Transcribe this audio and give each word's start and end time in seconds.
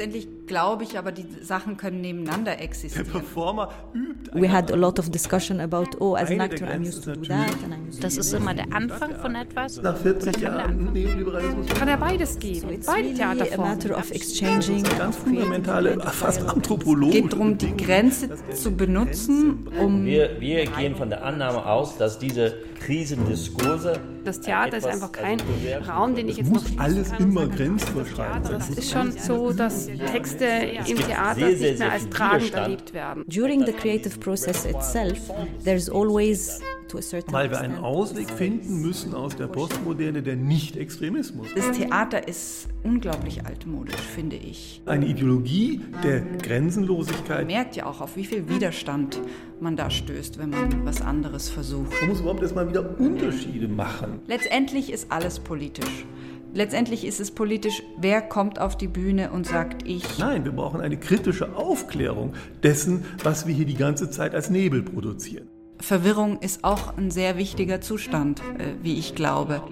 Letztendlich 0.00 0.46
glaube 0.46 0.84
ich 0.84 0.96
aber, 0.96 1.12
die 1.12 1.26
Sachen 1.42 1.76
können 1.76 2.00
nebeneinander 2.00 2.58
existieren. 2.58 3.04
Der 3.04 3.20
Performer 3.20 3.68
übt. 3.92 4.30
We 4.32 4.50
had 4.50 4.72
a 4.72 4.74
lot 4.74 4.98
of 4.98 5.10
discussion 5.10 5.60
about, 5.60 5.88
oh, 6.00 6.14
as 6.14 6.30
an 6.30 6.40
actor 6.40 6.66
I'm 6.66 6.80
used 6.80 7.04
to 7.04 7.14
do 7.14 7.20
that. 7.26 7.50
And 7.62 7.74
I'm 7.74 7.86
used 7.86 8.02
Das 8.02 8.16
ist 8.16 8.32
immer 8.32 8.54
der 8.54 8.72
Anfang 8.72 9.14
von 9.16 9.34
etwas. 9.34 9.82
Nach 9.82 9.94
40 9.98 10.32
Das 10.32 10.42
kann 10.42 10.52
der 10.52 10.60
Jahren. 10.60 10.92
Neoliberalismus 10.94 11.66
Kann 11.66 11.88
ja 11.88 11.96
beides 11.96 12.38
geben. 12.38 12.70
It's 12.70 12.86
Beide 12.86 13.08
really 13.08 13.22
a 13.22 13.34
Theaterformen. 13.34 13.76
matter 13.76 13.98
of 13.98 14.10
exchanging 14.10 14.86
and 14.86 14.98
ganz 14.98 15.16
of 15.18 15.24
creating 15.24 15.42
fundamentale, 15.42 16.00
fast 16.00 16.40
dialogue. 16.40 17.08
Es 17.08 17.12
geht 17.12 17.32
darum, 17.34 17.58
die. 17.58 17.76
Grenze 17.76 18.30
zu 18.54 18.70
benutzen, 18.74 19.68
um 19.78 20.06
Wir, 20.06 20.40
wir 20.40 20.64
gehen 20.64 20.96
von 20.96 21.10
der 21.10 21.22
Annahme 21.26 21.66
aus, 21.66 21.98
dass 21.98 22.18
diese 22.18 22.54
Krisendiskurse. 22.80 24.00
Das 24.24 24.40
Theater 24.40 24.78
ist 24.78 24.86
einfach 24.86 25.12
kein 25.12 25.40
also 25.40 25.52
bewerten 25.52 25.90
Raum, 25.90 26.14
den 26.14 26.28
ich 26.28 26.38
jetzt 26.38 26.50
muss 26.50 26.62
noch 26.62 26.68
schließen 26.68 26.80
alles 26.80 27.12
immer 27.18 27.46
grenzüberschreitend 27.46 28.46
Theater, 28.46 28.60
sein. 28.60 28.74
Das 28.76 28.78
ist 28.78 28.90
schon 28.90 29.12
so, 29.12 29.52
dass 29.52 29.89
Texte 29.98 30.44
im 30.44 30.96
Theater 30.96 31.34
sehr, 31.34 31.56
sehr, 31.56 31.70
nicht 31.70 31.78
sehr 31.78 31.86
mehr 31.86 31.92
als 31.92 32.10
tragend 32.10 32.54
erlebt 32.54 32.94
werden. 32.94 33.24
During 33.26 33.64
the 33.66 33.72
creative 33.72 34.18
process 34.18 34.64
itself, 34.64 35.18
there's 35.64 35.88
always, 35.88 36.60
to 36.88 36.98
a 36.98 37.02
certain 37.02 37.32
Weil 37.32 37.50
wir 37.50 37.60
einen 37.60 37.78
Ausweg 37.78 38.28
finden 38.30 38.80
müssen 38.80 39.14
aus 39.14 39.36
der 39.36 39.46
Postmoderne, 39.46 40.22
der 40.22 40.36
Nicht-Extremismus. 40.36 41.48
das 41.54 41.70
Theater 41.72 42.26
ist 42.26 42.68
unglaublich 42.82 43.44
altmodisch, 43.46 44.00
finde 44.14 44.36
ich. 44.36 44.82
Eine 44.86 45.06
Ideologie 45.06 45.80
der 46.02 46.20
Grenzenlosigkeit. 46.20 47.38
Man 47.38 47.46
merkt 47.46 47.76
ja 47.76 47.86
auch, 47.86 48.00
auf 48.00 48.16
wie 48.16 48.24
viel 48.24 48.48
Widerstand 48.48 49.20
man 49.60 49.76
da 49.76 49.90
stößt, 49.90 50.38
wenn 50.38 50.50
man 50.50 50.84
was 50.84 51.00
anderes 51.02 51.48
versucht. 51.48 51.92
Man 52.00 52.10
muss 52.10 52.20
überhaupt 52.20 52.42
erstmal 52.42 52.68
wieder 52.68 52.98
Unterschiede 52.98 53.68
machen. 53.68 54.20
Letztendlich 54.26 54.92
ist 54.92 55.12
alles 55.12 55.38
politisch. 55.38 56.06
Letztendlich 56.52 57.04
ist 57.04 57.20
es 57.20 57.30
politisch, 57.30 57.84
wer 57.96 58.20
kommt 58.22 58.58
auf 58.58 58.76
die 58.76 58.88
Bühne 58.88 59.30
und 59.30 59.46
sagt 59.46 59.86
ich. 59.86 60.18
Nein, 60.18 60.44
wir 60.44 60.50
brauchen 60.52 60.80
eine 60.80 60.96
kritische 60.96 61.54
Aufklärung 61.54 62.34
dessen, 62.62 63.04
was 63.22 63.46
wir 63.46 63.54
hier 63.54 63.66
die 63.66 63.76
ganze 63.76 64.10
Zeit 64.10 64.34
als 64.34 64.50
Nebel 64.50 64.82
produzieren. 64.82 65.46
Verwirrung 65.78 66.40
ist 66.40 66.64
auch 66.64 66.96
ein 66.96 67.12
sehr 67.12 67.38
wichtiger 67.38 67.80
Zustand, 67.80 68.40
äh, 68.58 68.74
wie 68.82 68.98
ich 68.98 69.14
glaube. 69.14 69.62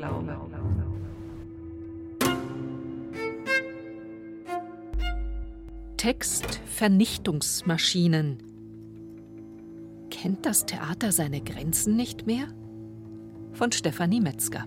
Textvernichtungsmaschinen. 5.97 8.39
Kennt 10.11 10.47
das 10.47 10.65
Theater 10.65 11.11
seine 11.13 11.41
Grenzen 11.41 11.97
nicht 11.97 12.27
mehr? 12.27 12.47
Von 13.53 13.73
Stefanie 13.73 14.21
Metzger. 14.21 14.65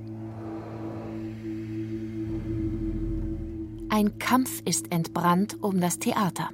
Ein 3.93 4.19
Kampf 4.19 4.61
ist 4.63 4.89
entbrannt 4.93 5.61
um 5.61 5.81
das 5.81 5.99
Theater. 5.99 6.49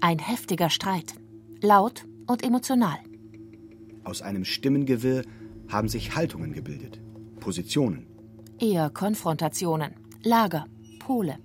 Ein 0.00 0.18
heftiger 0.18 0.68
Streit. 0.68 1.14
Laut 1.62 2.04
und 2.26 2.44
emotional. 2.44 2.98
Aus 4.04 4.20
einem 4.20 4.44
Stimmengewirr 4.44 5.22
haben 5.68 5.88
sich 5.88 6.14
Haltungen 6.14 6.52
gebildet, 6.52 7.00
Positionen, 7.40 8.06
Eher 8.60 8.90
Konfrontationen. 8.90 9.94
Lager. 10.22 10.66
Pole. 10.98 11.38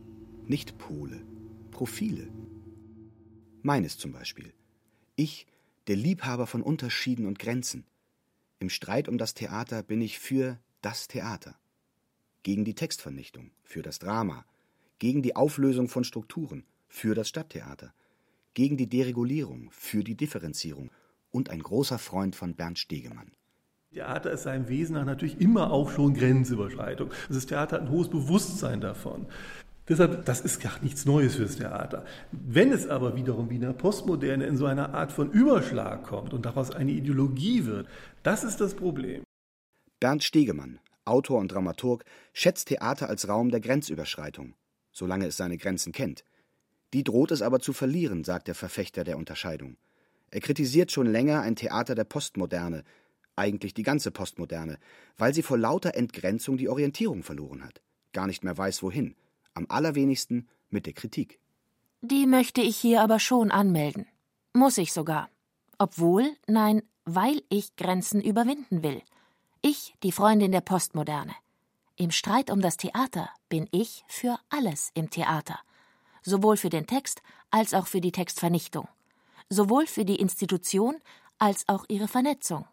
nicht 0.45 0.77
Pole, 0.77 1.21
Profile. 1.71 2.27
Meines 3.61 3.97
zum 3.97 4.11
Beispiel. 4.11 4.51
Ich, 5.15 5.47
der 5.87 5.95
Liebhaber 5.95 6.47
von 6.47 6.61
Unterschieden 6.61 7.25
und 7.25 7.39
Grenzen. 7.39 7.85
Im 8.59 8.69
Streit 8.69 9.07
um 9.07 9.17
das 9.17 9.35
Theater 9.35 9.83
bin 9.83 10.01
ich 10.01 10.19
für 10.19 10.59
das 10.81 11.07
Theater. 11.07 11.55
Gegen 12.43 12.65
die 12.65 12.75
Textvernichtung, 12.75 13.51
für 13.63 13.81
das 13.81 13.99
Drama. 13.99 14.43
Gegen 14.99 15.21
die 15.21 15.37
Auflösung 15.37 15.87
von 15.87 16.03
Strukturen, 16.03 16.65
für 16.89 17.15
das 17.15 17.29
Stadttheater. 17.29 17.93
Gegen 18.53 18.75
die 18.75 18.87
Deregulierung, 18.87 19.69
für 19.71 20.03
die 20.03 20.15
Differenzierung. 20.15 20.91
Und 21.31 21.49
ein 21.49 21.63
großer 21.63 21.97
Freund 21.97 22.35
von 22.35 22.55
Bernd 22.55 22.79
Stegemann. 22.79 23.31
Theater 23.93 24.31
ist 24.31 24.43
seinem 24.43 24.67
Wesen 24.67 24.95
nach 24.95 25.05
natürlich 25.05 25.39
immer 25.39 25.71
auch 25.71 25.89
schon 25.89 26.13
Grenzüberschreitung. 26.13 27.11
Das 27.29 27.45
Theater 27.45 27.77
hat 27.77 27.83
ein 27.83 27.91
hohes 27.91 28.09
Bewusstsein 28.09 28.81
davon. 28.81 29.25
Deshalb, 29.87 30.25
das 30.25 30.41
ist 30.41 30.59
gar 30.59 30.79
nichts 30.81 31.05
Neues 31.05 31.35
fürs 31.35 31.55
Theater. 31.55 32.05
Wenn 32.31 32.71
es 32.73 32.87
aber 32.87 33.15
wiederum 33.15 33.49
wie 33.49 33.55
in 33.55 33.61
der 33.61 33.73
Postmoderne 33.73 34.45
in 34.45 34.57
so 34.57 34.65
eine 34.65 34.93
Art 34.93 35.13
von 35.13 35.31
Überschlag 35.31 36.03
kommt 36.03 36.33
und 36.33 36.45
daraus 36.45 36.71
eine 36.71 36.91
Ideologie 36.91 37.65
wird, 37.65 37.87
das 38.21 38.43
ist 38.43 38.59
das 38.59 38.75
Problem. 38.75 39.23
Bernd 39.99 40.23
Stegemann, 40.23 40.79
Autor 41.05 41.39
und 41.39 41.51
Dramaturg, 41.51 42.03
schätzt 42.33 42.67
Theater 42.67 43.09
als 43.09 43.27
Raum 43.27 43.49
der 43.49 43.61
Grenzüberschreitung, 43.61 44.53
solange 44.99 45.25
es 45.25 45.37
seine 45.37 45.57
Grenzen 45.57 45.91
kennt. 45.91 46.23
Die 46.93 47.03
droht 47.03 47.31
es 47.31 47.41
aber 47.41 47.59
zu 47.59 47.73
verlieren, 47.73 48.23
sagt 48.23 48.47
der 48.47 48.55
Verfechter 48.55 49.03
der 49.03 49.17
Unterscheidung. 49.17 49.77
Er 50.31 50.41
kritisiert 50.41 50.91
schon 50.91 51.07
länger 51.07 51.41
ein 51.41 51.55
Theater 51.55 51.95
der 51.95 52.03
Postmoderne, 52.03 52.83
eigentlich 53.35 53.73
die 53.73 53.83
ganze 53.83 54.11
Postmoderne, 54.11 54.77
weil 55.17 55.33
sie 55.33 55.41
vor 55.41 55.57
lauter 55.57 55.95
Entgrenzung 55.95 56.57
die 56.57 56.69
Orientierung 56.69 57.23
verloren 57.23 57.63
hat, 57.63 57.81
gar 58.13 58.27
nicht 58.27 58.43
mehr 58.43 58.57
weiß 58.57 58.83
wohin, 58.83 59.15
am 59.53 59.65
allerwenigsten 59.69 60.47
mit 60.69 60.85
der 60.85 60.93
Kritik. 60.93 61.39
Die 62.01 62.27
möchte 62.27 62.61
ich 62.61 62.77
hier 62.77 63.01
aber 63.01 63.19
schon 63.19 63.51
anmelden. 63.51 64.05
Muss 64.53 64.77
ich 64.77 64.93
sogar. 64.93 65.29
Obwohl, 65.77 66.25
nein, 66.47 66.81
weil 67.05 67.41
ich 67.49 67.75
Grenzen 67.75 68.21
überwinden 68.21 68.83
will. 68.83 69.01
Ich, 69.61 69.95
die 70.03 70.11
Freundin 70.11 70.51
der 70.51 70.61
Postmoderne. 70.61 71.33
Im 72.01 72.11
Streit 72.11 72.49
um 72.49 72.61
das 72.61 72.77
Theater 72.77 73.29
bin 73.49 73.67
ich 73.71 74.05
für 74.07 74.39
alles 74.49 74.89
im 74.93 75.09
Theater. 75.09 75.59
Sowohl 76.21 76.55
für 76.55 76.69
den 76.69 76.87
Text 76.87 77.21
als 77.51 77.73
auch 77.73 77.87
für 77.87 77.99
die 77.99 78.13
Textvernichtung. 78.13 78.87
Sowohl 79.49 79.85
für 79.85 80.05
die 80.05 80.15
Institution 80.15 80.95
als 81.39 81.67
auch 81.67 81.83
ihre 81.89 82.07
Vernetzung. 82.07 82.65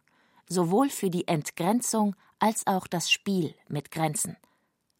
Sowohl 0.48 0.90
für 0.90 1.10
die 1.10 1.26
Entgrenzung 1.26 2.14
als 2.38 2.68
auch 2.68 2.86
das 2.86 3.10
Spiel 3.10 3.56
mit 3.66 3.90
Grenzen. 3.90 4.36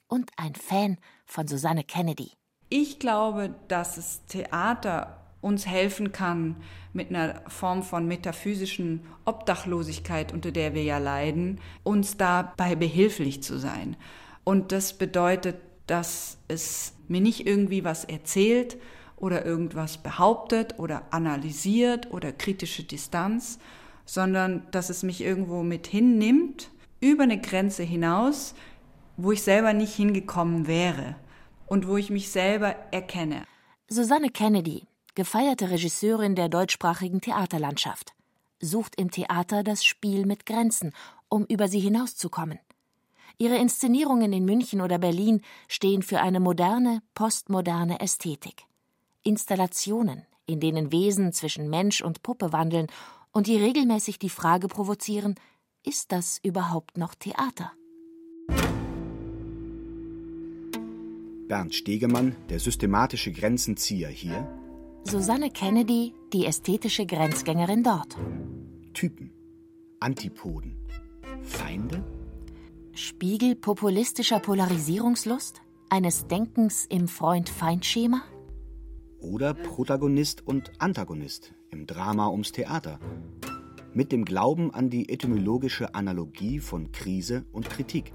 Und 0.09 0.32
ein 0.36 0.56
Fan 0.56 0.98
von 1.25 1.47
Susanne 1.47 1.84
Kennedy. 1.84 2.32
Ich 2.69 2.98
glaube, 2.98 3.54
dass 3.69 3.94
das 3.94 4.26
Theater 4.26 5.25
uns 5.46 5.66
helfen 5.66 6.12
kann, 6.12 6.56
mit 6.92 7.10
einer 7.10 7.42
Form 7.48 7.82
von 7.82 8.08
metaphysischen 8.08 9.02
Obdachlosigkeit, 9.24 10.32
unter 10.32 10.50
der 10.50 10.74
wir 10.74 10.82
ja 10.82 10.98
leiden, 10.98 11.60
uns 11.84 12.16
dabei 12.16 12.74
behilflich 12.74 13.42
zu 13.42 13.58
sein. 13.58 13.96
Und 14.44 14.72
das 14.72 14.98
bedeutet, 14.98 15.56
dass 15.86 16.38
es 16.48 16.94
mir 17.06 17.20
nicht 17.20 17.46
irgendwie 17.46 17.84
was 17.84 18.04
erzählt 18.04 18.76
oder 19.16 19.46
irgendwas 19.46 19.98
behauptet 19.98 20.78
oder 20.78 21.02
analysiert 21.10 22.10
oder 22.12 22.32
kritische 22.32 22.82
Distanz, 22.82 23.58
sondern 24.04 24.66
dass 24.72 24.90
es 24.90 25.02
mich 25.02 25.20
irgendwo 25.20 25.62
mit 25.62 25.86
hinnimmt, 25.86 26.70
über 27.00 27.22
eine 27.22 27.40
Grenze 27.40 27.82
hinaus, 27.82 28.54
wo 29.16 29.32
ich 29.32 29.42
selber 29.42 29.72
nicht 29.72 29.94
hingekommen 29.94 30.66
wäre 30.66 31.16
und 31.66 31.86
wo 31.86 31.96
ich 31.96 32.10
mich 32.10 32.30
selber 32.30 32.74
erkenne. 32.90 33.44
Susanne 33.88 34.30
Kennedy, 34.30 34.86
gefeierte 35.16 35.71
Regisseurin 35.71 36.37
der 36.37 36.49
deutschsprachigen 36.49 37.21
Theaterlandschaft, 37.21 38.12
sucht 38.60 38.94
im 38.94 39.10
Theater 39.10 39.65
das 39.65 39.84
Spiel 39.84 40.27
mit 40.27 40.47
Grenzen, 40.47 40.93
um 41.28 41.44
über 41.47 41.66
sie 41.66 41.81
hinauszukommen. 41.81 42.60
Ihre 43.38 43.56
Inszenierungen 43.56 44.32
in 44.32 44.45
München 44.45 44.80
oder 44.80 44.98
Berlin 44.98 45.42
stehen 45.66 46.03
für 46.03 46.21
eine 46.21 46.39
moderne, 46.39 47.03
postmoderne 47.15 48.01
Ästhetik. 48.01 48.63
Installationen, 49.24 50.22
in 50.47 50.60
denen 50.60 50.92
Wesen 50.92 51.33
zwischen 51.33 51.69
Mensch 51.69 52.03
und 52.03 52.22
Puppe 52.22 52.53
wandeln 52.53 52.86
und 53.33 53.48
die 53.48 53.57
regelmäßig 53.57 54.19
die 54.19 54.30
Frage 54.30 54.69
provozieren, 54.69 55.34
ist 55.83 56.12
das 56.12 56.39
überhaupt 56.42 56.97
noch 56.97 57.15
Theater? 57.15 57.72
Bernd 61.48 61.74
Stegemann, 61.74 62.34
der 62.48 62.59
systematische 62.59 63.33
Grenzenzieher 63.33 64.09
hier, 64.09 64.48
Susanne 65.08 65.50
Kennedy, 65.50 66.14
die 66.32 66.47
ästhetische 66.47 67.06
Grenzgängerin 67.06 67.84
dort. 67.84 68.16
Typen, 68.92 69.30
Antipoden, 70.00 70.76
Feinde? 71.42 72.03
Spiegel 72.92 73.54
populistischer 73.54 74.41
Polarisierungslust? 74.41 75.62
Eines 75.91 76.26
Denkens 76.26 76.86
im 76.86 77.06
Freund-Feind-Schema? 77.06 78.22
Oder 79.20 79.54
Protagonist 79.54 80.44
und 80.44 80.72
Antagonist 80.78 81.54
im 81.70 81.86
Drama 81.86 82.28
ums 82.28 82.50
Theater. 82.50 82.98
Mit 83.94 84.10
dem 84.10 84.24
Glauben 84.24 84.74
an 84.74 84.91
die 84.91 85.09
etymologische 85.09 85.94
Analogie 85.94 86.59
von 86.59 86.91
Krise 86.91 87.44
und 87.52 87.70
Kritik. 87.70 88.12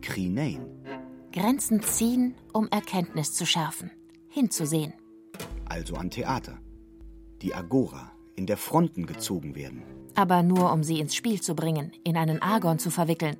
Krinein. 0.00 0.64
Grenzen 1.32 1.82
ziehen, 1.82 2.34
um 2.54 2.66
Erkenntnis 2.68 3.34
zu 3.34 3.44
schärfen, 3.44 3.90
hinzusehen. 4.30 4.94
Also 5.68 5.96
an 5.96 6.10
Theater. 6.10 6.58
Die 7.42 7.54
Agora, 7.54 8.10
in 8.36 8.46
der 8.46 8.56
Fronten 8.56 9.06
gezogen 9.06 9.54
werden. 9.54 9.82
Aber 10.14 10.42
nur, 10.42 10.72
um 10.72 10.82
sie 10.82 10.98
ins 11.00 11.14
Spiel 11.14 11.40
zu 11.40 11.54
bringen, 11.54 11.92
in 12.04 12.16
einen 12.16 12.42
Argon 12.42 12.78
zu 12.78 12.90
verwickeln. 12.90 13.36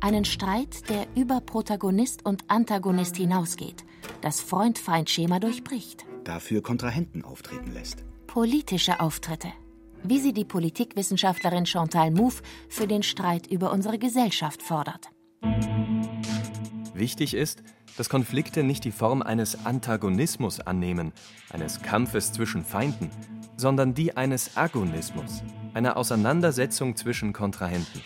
Einen 0.00 0.24
Streit, 0.24 0.88
der 0.90 1.06
über 1.16 1.40
Protagonist 1.40 2.24
und 2.24 2.44
Antagonist 2.48 3.16
hinausgeht, 3.16 3.84
das 4.20 4.40
Freund-Feind-Schema 4.40 5.40
durchbricht. 5.40 6.04
Dafür 6.24 6.62
Kontrahenten 6.62 7.24
auftreten 7.24 7.72
lässt. 7.72 8.04
Politische 8.26 9.00
Auftritte, 9.00 9.48
wie 10.02 10.20
sie 10.20 10.32
die 10.32 10.44
Politikwissenschaftlerin 10.44 11.66
Chantal 11.66 12.10
Mouffe 12.10 12.42
für 12.68 12.86
den 12.86 13.02
Streit 13.02 13.46
über 13.46 13.72
unsere 13.72 13.98
Gesellschaft 13.98 14.62
fordert. 14.62 15.10
Wichtig 16.98 17.34
ist, 17.34 17.62
dass 17.96 18.08
Konflikte 18.08 18.64
nicht 18.64 18.82
die 18.82 18.90
Form 18.90 19.22
eines 19.22 19.64
Antagonismus 19.64 20.58
annehmen, 20.58 21.12
eines 21.48 21.80
Kampfes 21.80 22.32
zwischen 22.32 22.64
Feinden, 22.64 23.08
sondern 23.56 23.94
die 23.94 24.16
eines 24.16 24.56
Agonismus, 24.56 25.44
einer 25.74 25.96
Auseinandersetzung 25.96 26.96
zwischen 26.96 27.32
Kontrahenten. 27.32 28.02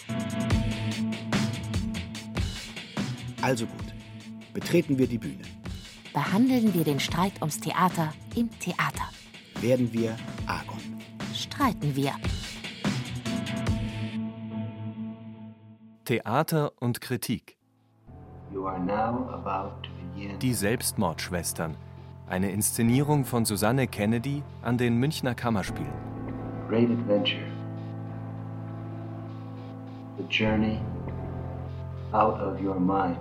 Also 3.41 3.65
gut, 3.65 3.95
betreten 4.53 4.99
wir 4.99 5.07
die 5.07 5.19
Bühne. 5.19 5.43
Behandeln 6.13 6.75
wir 6.75 6.85
den 6.85 7.01
Streit 7.01 7.41
ums 7.41 7.61
Theater 7.61 8.13
im 8.37 8.51
Theater. 8.59 9.09
Werden 9.63 9.91
wir 9.95 10.19
Argon. 10.45 10.81
Streiten 11.35 11.97
wir. 11.97 12.13
Theater 16.05 16.73
und 16.79 17.01
Kritik. 17.01 17.57
Die 20.41 20.55
Selbstmordschwestern. 20.55 21.75
Eine 22.27 22.51
Inszenierung 22.51 23.25
von 23.25 23.45
Susanne 23.45 23.87
Kennedy 23.87 24.43
an 24.63 24.77
den 24.77 24.99
Münchner 24.99 25.35
Kammerspielen. 25.35 25.93
Great 26.69 26.91
adventure. 26.91 27.43
The 30.19 30.25
journey 30.29 30.81
out 32.13 32.41
of 32.41 32.61
your 32.61 32.79
mind. 32.79 33.17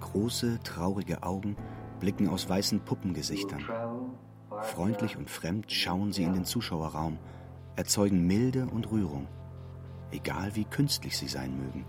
Große, 0.00 0.58
traurige 0.64 1.22
Augen 1.22 1.56
blicken 2.00 2.28
aus 2.28 2.48
weißen 2.48 2.80
Puppengesichtern. 2.80 3.64
Freundlich 4.62 5.16
und 5.16 5.30
fremd 5.30 5.70
schauen 5.70 6.12
sie 6.12 6.24
in 6.24 6.34
den 6.34 6.44
Zuschauerraum, 6.44 7.18
erzeugen 7.76 8.26
Milde 8.26 8.66
und 8.66 8.90
Rührung, 8.90 9.28
egal 10.10 10.54
wie 10.54 10.64
künstlich 10.64 11.16
sie 11.16 11.28
sein 11.28 11.56
mögen. 11.56 11.84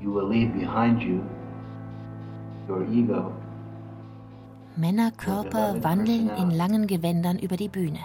You 0.00 0.14
will 0.14 0.28
leave 0.28 0.52
behind 0.52 1.02
you. 1.02 1.22
Männerkörper 4.76 5.82
wandeln 5.82 6.30
in 6.30 6.50
langen 6.50 6.86
Gewändern 6.86 7.38
über 7.38 7.56
die 7.56 7.68
Bühne. 7.68 8.00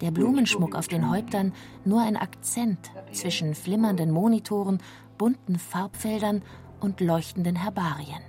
Der 0.00 0.10
Blumenschmuck 0.10 0.74
auf 0.74 0.88
den 0.88 1.10
Häuptern 1.10 1.52
nur 1.84 2.02
ein 2.02 2.16
Akzent 2.16 2.90
zwischen 3.12 3.54
flimmernden 3.54 4.10
Monitoren, 4.10 4.78
bunten 5.16 5.58
Farbfeldern 5.58 6.42
und 6.80 7.00
leuchtenden 7.00 7.56
Herbarien. 7.56 8.22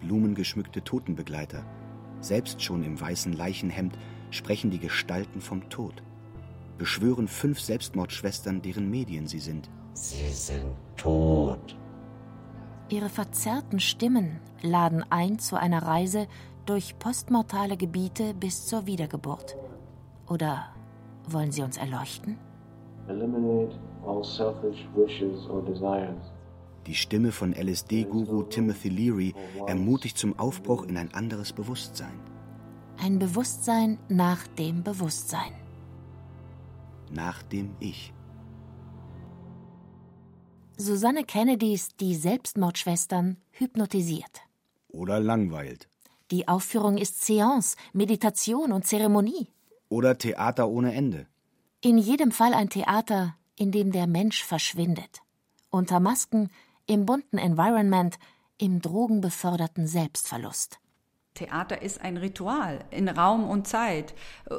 Blumengeschmückte 0.00 0.82
Totenbegleiter, 0.82 1.64
selbst 2.20 2.62
schon 2.62 2.82
im 2.82 3.00
weißen 3.00 3.32
Leichenhemd, 3.32 3.96
sprechen 4.30 4.70
die 4.70 4.80
Gestalten 4.80 5.40
vom 5.40 5.68
Tod, 5.68 6.02
beschwören 6.78 7.28
fünf 7.28 7.60
Selbstmordschwestern, 7.60 8.62
deren 8.62 8.90
Medien 8.90 9.26
sie 9.28 9.38
sind. 9.38 9.70
Sie 9.92 10.32
sind 10.32 10.64
tot. 10.96 11.76
Ihre 12.88 13.08
verzerrten 13.08 13.80
Stimmen 13.80 14.40
laden 14.62 15.04
ein 15.10 15.38
zu 15.38 15.56
einer 15.56 15.82
Reise 15.82 16.26
durch 16.66 16.98
postmortale 16.98 17.76
Gebiete 17.76 18.34
bis 18.34 18.66
zur 18.66 18.86
Wiedergeburt. 18.86 19.56
Oder 20.28 20.66
wollen 21.28 21.52
sie 21.52 21.62
uns 21.62 21.76
erleuchten? 21.76 22.38
Eliminate 23.08 23.78
all 24.06 24.24
selfish 24.24 24.86
wishes 24.94 25.48
or 25.48 25.62
desires. 25.64 26.32
Die 26.86 26.94
Stimme 26.94 27.30
von 27.30 27.52
LSD-Guru 27.52 28.42
Timothy 28.44 28.88
Leary 28.88 29.34
ermutigt 29.66 30.18
zum 30.18 30.36
Aufbruch 30.38 30.84
in 30.84 30.96
ein 30.96 31.14
anderes 31.14 31.52
Bewusstsein. 31.52 32.18
Ein 32.98 33.18
Bewusstsein 33.18 33.98
nach 34.08 34.46
dem 34.46 34.82
Bewusstsein. 34.82 35.52
Nach 37.12 37.42
dem 37.42 37.70
Ich. 37.78 38.12
Susanne 40.82 41.22
Kennedys 41.22 41.94
Die 42.00 42.16
Selbstmordschwestern 42.16 43.36
hypnotisiert. 43.52 44.40
Oder 44.88 45.20
langweilt. 45.20 45.88
Die 46.32 46.48
Aufführung 46.48 46.98
ist 46.98 47.24
Seance, 47.24 47.76
Meditation 47.92 48.72
und 48.72 48.84
Zeremonie. 48.84 49.46
Oder 49.88 50.18
Theater 50.18 50.68
ohne 50.68 50.92
Ende. 50.92 51.28
In 51.82 51.98
jedem 51.98 52.32
Fall 52.32 52.52
ein 52.52 52.68
Theater, 52.68 53.36
in 53.56 53.70
dem 53.70 53.92
der 53.92 54.08
Mensch 54.08 54.42
verschwindet. 54.42 55.22
Unter 55.70 56.00
Masken, 56.00 56.50
im 56.86 57.06
bunten 57.06 57.38
Environment, 57.38 58.18
im 58.58 58.80
drogenbeförderten 58.80 59.86
Selbstverlust. 59.86 60.80
Theater 61.34 61.80
ist 61.80 62.02
ein 62.02 62.18
Ritual 62.18 62.80
in 62.90 63.08
Raum 63.08 63.48
und 63.48 63.66
Zeit. 63.66 64.12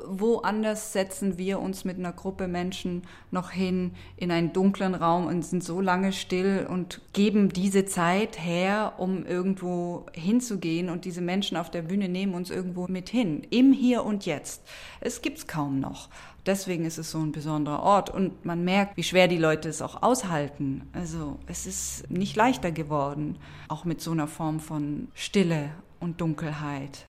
Woanders 0.08 0.92
setzen 0.92 1.38
wir 1.38 1.60
uns 1.60 1.86
mit 1.86 2.00
einer 2.00 2.14
Gruppe 2.14 2.48
Menschen 2.48 3.04
noch 3.30 3.52
hin 3.52 3.94
in 4.18 4.32
einen 4.32 4.54
dunklen 4.54 4.96
Raum 4.96 5.28
und 5.28 5.46
sind 5.46 5.64
so 5.64 5.82
lange 5.82 6.12
still 6.12 6.68
und 6.68 7.02
geben 7.14 7.50
diese 7.50 7.86
Zeit 7.86 8.40
her, 8.40 8.94
um 8.98 9.24
irgendwo 9.24 10.08
hinzugehen. 10.14 10.90
Und 10.90 11.06
diese 11.06 11.22
Menschen 11.22 11.58
auf 11.58 11.70
der 11.70 11.84
Bühne 11.84 12.10
nehmen 12.10 12.34
uns 12.34 12.50
irgendwo 12.50 12.88
mit 12.88 13.08
hin, 13.08 13.46
im 13.52 13.72
Hier 13.72 14.04
und 14.04 14.26
Jetzt. 14.26 14.64
Es 15.00 15.22
gibt's 15.22 15.46
kaum 15.46 15.80
noch. 15.80 16.10
Deswegen 16.46 16.86
ist 16.86 16.98
es 16.98 17.12
so 17.12 17.20
ein 17.20 17.32
besonderer 17.32 17.84
Ort 17.84 18.10
und 18.10 18.44
man 18.44 18.66
merkt, 18.66 18.98
wie 18.98 19.04
schwer 19.04 19.30
die 19.30 19.38
Leute 19.38 19.70
es 19.70 19.82
auch 19.82 20.02
aushalten. 20.02 20.90
Also 20.92 21.38
es 21.48 21.66
ist 21.66 22.10
nicht 22.10 22.36
leichter 22.36 22.72
geworden, 22.72 23.38
auch 23.70 23.86
mit 23.86 24.02
so 24.02 24.12
einer 24.12 24.28
Form 24.28 24.60
von 24.60 25.08
Stille 25.14 25.70
und 26.04 26.20
Dunkelheit. 26.20 27.08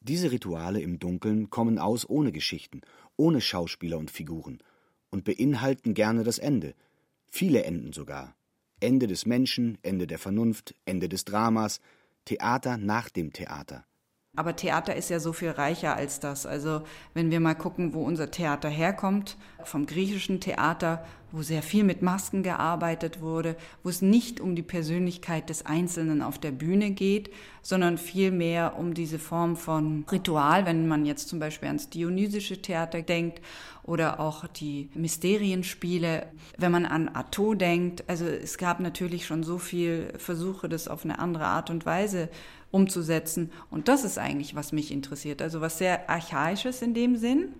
Diese 0.00 0.32
Rituale 0.32 0.80
im 0.80 0.98
Dunkeln 0.98 1.48
kommen 1.48 1.78
aus 1.78 2.08
ohne 2.08 2.32
Geschichten, 2.32 2.80
ohne 3.16 3.40
Schauspieler 3.40 3.98
und 3.98 4.10
Figuren 4.10 4.58
und 5.10 5.24
beinhalten 5.24 5.94
gerne 5.94 6.24
das 6.24 6.38
Ende. 6.38 6.74
Viele 7.30 7.62
Enden 7.62 7.92
sogar. 7.92 8.34
Ende 8.80 9.06
des 9.06 9.26
Menschen, 9.26 9.78
Ende 9.82 10.08
der 10.08 10.18
Vernunft, 10.18 10.74
Ende 10.84 11.08
des 11.08 11.24
Dramas, 11.24 11.80
Theater 12.24 12.78
nach 12.78 13.10
dem 13.10 13.32
Theater. 13.32 13.86
Aber 14.34 14.56
Theater 14.56 14.96
ist 14.96 15.10
ja 15.10 15.20
so 15.20 15.34
viel 15.34 15.50
reicher 15.50 15.94
als 15.94 16.18
das. 16.18 16.46
Also 16.46 16.80
wenn 17.12 17.30
wir 17.30 17.38
mal 17.38 17.54
gucken, 17.54 17.92
wo 17.92 18.02
unser 18.02 18.30
Theater 18.30 18.70
herkommt, 18.70 19.36
vom 19.62 19.84
griechischen 19.84 20.40
Theater, 20.40 21.04
wo 21.32 21.42
sehr 21.42 21.62
viel 21.62 21.84
mit 21.84 22.00
Masken 22.00 22.42
gearbeitet 22.42 23.20
wurde, 23.20 23.56
wo 23.82 23.90
es 23.90 24.00
nicht 24.00 24.40
um 24.40 24.56
die 24.56 24.62
Persönlichkeit 24.62 25.50
des 25.50 25.66
Einzelnen 25.66 26.22
auf 26.22 26.38
der 26.38 26.50
Bühne 26.50 26.92
geht, 26.92 27.30
sondern 27.60 27.98
vielmehr 27.98 28.78
um 28.78 28.94
diese 28.94 29.18
Form 29.18 29.54
von 29.54 30.06
Ritual, 30.10 30.64
wenn 30.64 30.88
man 30.88 31.04
jetzt 31.04 31.28
zum 31.28 31.38
Beispiel 31.38 31.68
ans 31.68 31.90
dionysische 31.90 32.62
Theater 32.62 33.02
denkt 33.02 33.42
oder 33.82 34.18
auch 34.18 34.46
die 34.46 34.88
Mysterienspiele, 34.94 36.26
wenn 36.56 36.72
man 36.72 36.86
an 36.86 37.08
Artaud 37.08 37.60
denkt. 37.60 38.04
Also 38.06 38.24
es 38.24 38.56
gab 38.56 38.80
natürlich 38.80 39.26
schon 39.26 39.42
so 39.42 39.58
viel 39.58 40.14
Versuche, 40.16 40.70
das 40.70 40.88
auf 40.88 41.04
eine 41.04 41.18
andere 41.18 41.44
Art 41.44 41.68
und 41.68 41.84
Weise 41.84 42.30
umzusetzen. 42.72 43.52
Und 43.70 43.86
das 43.86 44.02
ist 44.02 44.18
eigentlich, 44.18 44.56
was 44.56 44.72
mich 44.72 44.90
interessiert. 44.90 45.40
Also 45.40 45.60
was 45.60 45.78
sehr 45.78 46.10
archaisches 46.10 46.82
in 46.82 46.94
dem 46.94 47.16
Sinn. 47.16 47.54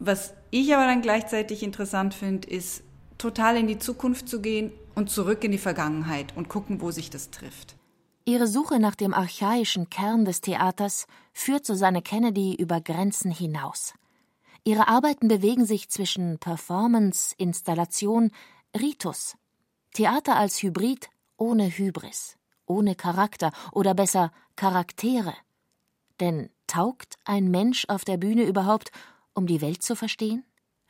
Was 0.00 0.34
ich 0.50 0.74
aber 0.74 0.86
dann 0.86 1.02
gleichzeitig 1.02 1.62
interessant 1.62 2.14
finde, 2.14 2.48
ist 2.48 2.82
total 3.18 3.56
in 3.56 3.68
die 3.68 3.78
Zukunft 3.78 4.28
zu 4.28 4.40
gehen 4.40 4.72
und 4.94 5.10
zurück 5.10 5.44
in 5.44 5.52
die 5.52 5.58
Vergangenheit 5.58 6.36
und 6.36 6.48
gucken, 6.48 6.80
wo 6.80 6.90
sich 6.90 7.10
das 7.10 7.30
trifft. 7.30 7.76
Ihre 8.24 8.48
Suche 8.48 8.80
nach 8.80 8.96
dem 8.96 9.14
archaischen 9.14 9.88
Kern 9.88 10.24
des 10.24 10.40
Theaters 10.40 11.06
führt 11.32 11.64
Susanne 11.64 12.02
Kennedy 12.02 12.56
über 12.56 12.80
Grenzen 12.80 13.30
hinaus. 13.30 13.94
Ihre 14.64 14.88
Arbeiten 14.88 15.28
bewegen 15.28 15.64
sich 15.64 15.88
zwischen 15.90 16.38
Performance, 16.38 17.34
Installation, 17.38 18.32
Ritus. 18.76 19.36
Theater 19.94 20.36
als 20.36 20.60
Hybrid 20.60 21.08
ohne 21.36 21.68
Hybris, 21.68 22.36
ohne 22.66 22.94
Charakter 22.94 23.52
oder 23.72 23.94
besser 23.94 24.32
Charaktere. 24.56 25.34
Denn 26.20 26.50
taugt 26.66 27.16
ein 27.24 27.50
Mensch 27.50 27.86
auf 27.88 28.04
der 28.04 28.16
Bühne 28.16 28.44
überhaupt, 28.44 28.90
um 29.34 29.46
die 29.46 29.60
Welt 29.60 29.82
zu 29.82 29.94
verstehen, 29.96 30.44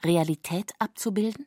Realität 0.04 0.72
abzubilden? 0.78 1.46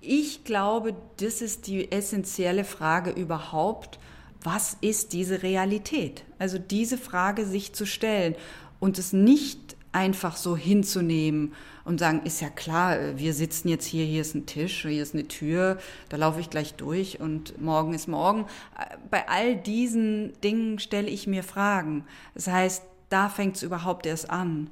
Ich 0.00 0.44
glaube, 0.44 0.94
das 1.18 1.42
ist 1.42 1.66
die 1.66 1.92
essentielle 1.92 2.64
Frage 2.64 3.10
überhaupt. 3.10 3.98
Was 4.42 4.78
ist 4.80 5.12
diese 5.12 5.42
Realität? 5.42 6.24
Also 6.38 6.58
diese 6.58 6.96
Frage 6.96 7.44
sich 7.44 7.74
zu 7.74 7.84
stellen 7.84 8.34
und 8.78 8.98
es 8.98 9.12
nicht 9.12 9.76
einfach 9.92 10.36
so 10.36 10.56
hinzunehmen 10.56 11.54
und 11.84 11.98
sagen, 11.98 12.22
ist 12.24 12.40
ja 12.40 12.48
klar, 12.48 13.16
wir 13.16 13.34
sitzen 13.34 13.68
jetzt 13.68 13.86
hier, 13.86 14.04
hier 14.04 14.20
ist 14.20 14.34
ein 14.34 14.46
Tisch, 14.46 14.82
hier 14.82 15.02
ist 15.02 15.14
eine 15.14 15.26
Tür, 15.26 15.78
da 16.08 16.16
laufe 16.16 16.40
ich 16.40 16.50
gleich 16.50 16.74
durch 16.74 17.20
und 17.20 17.60
morgen 17.60 17.94
ist 17.94 18.06
morgen. 18.06 18.46
Bei 19.10 19.28
all 19.28 19.56
diesen 19.56 20.32
Dingen 20.42 20.78
stelle 20.78 21.08
ich 21.08 21.26
mir 21.26 21.42
Fragen. 21.42 22.04
Das 22.34 22.46
heißt, 22.46 22.84
da 23.08 23.28
fängt 23.28 23.56
es 23.56 23.62
überhaupt 23.62 24.06
erst 24.06 24.30
an. 24.30 24.70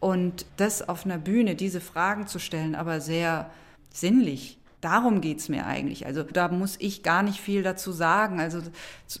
Und 0.00 0.46
das 0.56 0.86
auf 0.86 1.04
einer 1.04 1.18
Bühne, 1.18 1.54
diese 1.54 1.80
Fragen 1.80 2.26
zu 2.26 2.38
stellen, 2.38 2.74
aber 2.74 3.00
sehr 3.00 3.50
sinnlich, 3.90 4.58
Darum 4.84 5.22
geht's 5.22 5.48
mir 5.48 5.64
eigentlich. 5.64 6.04
Also 6.04 6.22
da 6.22 6.48
muss 6.48 6.76
ich 6.78 7.02
gar 7.02 7.22
nicht 7.22 7.40
viel 7.40 7.62
dazu 7.62 7.90
sagen. 7.90 8.38
Also 8.38 8.58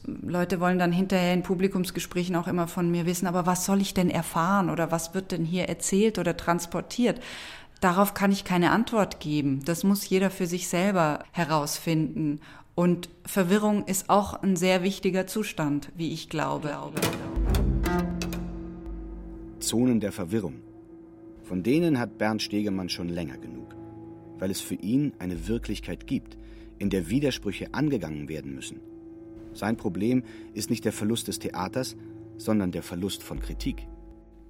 Leute 0.04 0.60
wollen 0.60 0.78
dann 0.78 0.92
hinterher 0.92 1.32
in 1.32 1.42
Publikumsgesprächen 1.42 2.36
auch 2.36 2.48
immer 2.48 2.68
von 2.68 2.90
mir 2.90 3.06
wissen, 3.06 3.26
aber 3.26 3.46
was 3.46 3.64
soll 3.64 3.80
ich 3.80 3.94
denn 3.94 4.10
erfahren 4.10 4.68
oder 4.68 4.90
was 4.90 5.14
wird 5.14 5.32
denn 5.32 5.46
hier 5.46 5.70
erzählt 5.70 6.18
oder 6.18 6.36
transportiert? 6.36 7.18
Darauf 7.80 8.12
kann 8.12 8.30
ich 8.30 8.44
keine 8.44 8.72
Antwort 8.72 9.20
geben. 9.20 9.64
Das 9.64 9.84
muss 9.84 10.06
jeder 10.06 10.28
für 10.28 10.46
sich 10.46 10.68
selber 10.68 11.24
herausfinden. 11.32 12.40
Und 12.74 13.08
Verwirrung 13.24 13.86
ist 13.86 14.10
auch 14.10 14.42
ein 14.42 14.56
sehr 14.56 14.82
wichtiger 14.82 15.26
Zustand, 15.26 15.90
wie 15.96 16.12
ich 16.12 16.28
glaube. 16.28 16.68
Zonen 19.60 20.00
der 20.00 20.12
Verwirrung. 20.12 20.56
Von 21.42 21.62
denen 21.62 21.98
hat 21.98 22.18
Bernd 22.18 22.42
Stegemann 22.42 22.90
schon 22.90 23.08
länger 23.08 23.38
genug 23.38 23.74
weil 24.38 24.50
es 24.50 24.60
für 24.60 24.74
ihn 24.74 25.12
eine 25.18 25.48
Wirklichkeit 25.48 26.06
gibt, 26.06 26.36
in 26.78 26.90
der 26.90 27.08
Widersprüche 27.08 27.72
angegangen 27.72 28.28
werden 28.28 28.54
müssen. 28.54 28.80
Sein 29.52 29.76
Problem 29.76 30.24
ist 30.52 30.70
nicht 30.70 30.84
der 30.84 30.92
Verlust 30.92 31.28
des 31.28 31.38
Theaters, 31.38 31.96
sondern 32.36 32.72
der 32.72 32.82
Verlust 32.82 33.22
von 33.22 33.40
Kritik. 33.40 33.86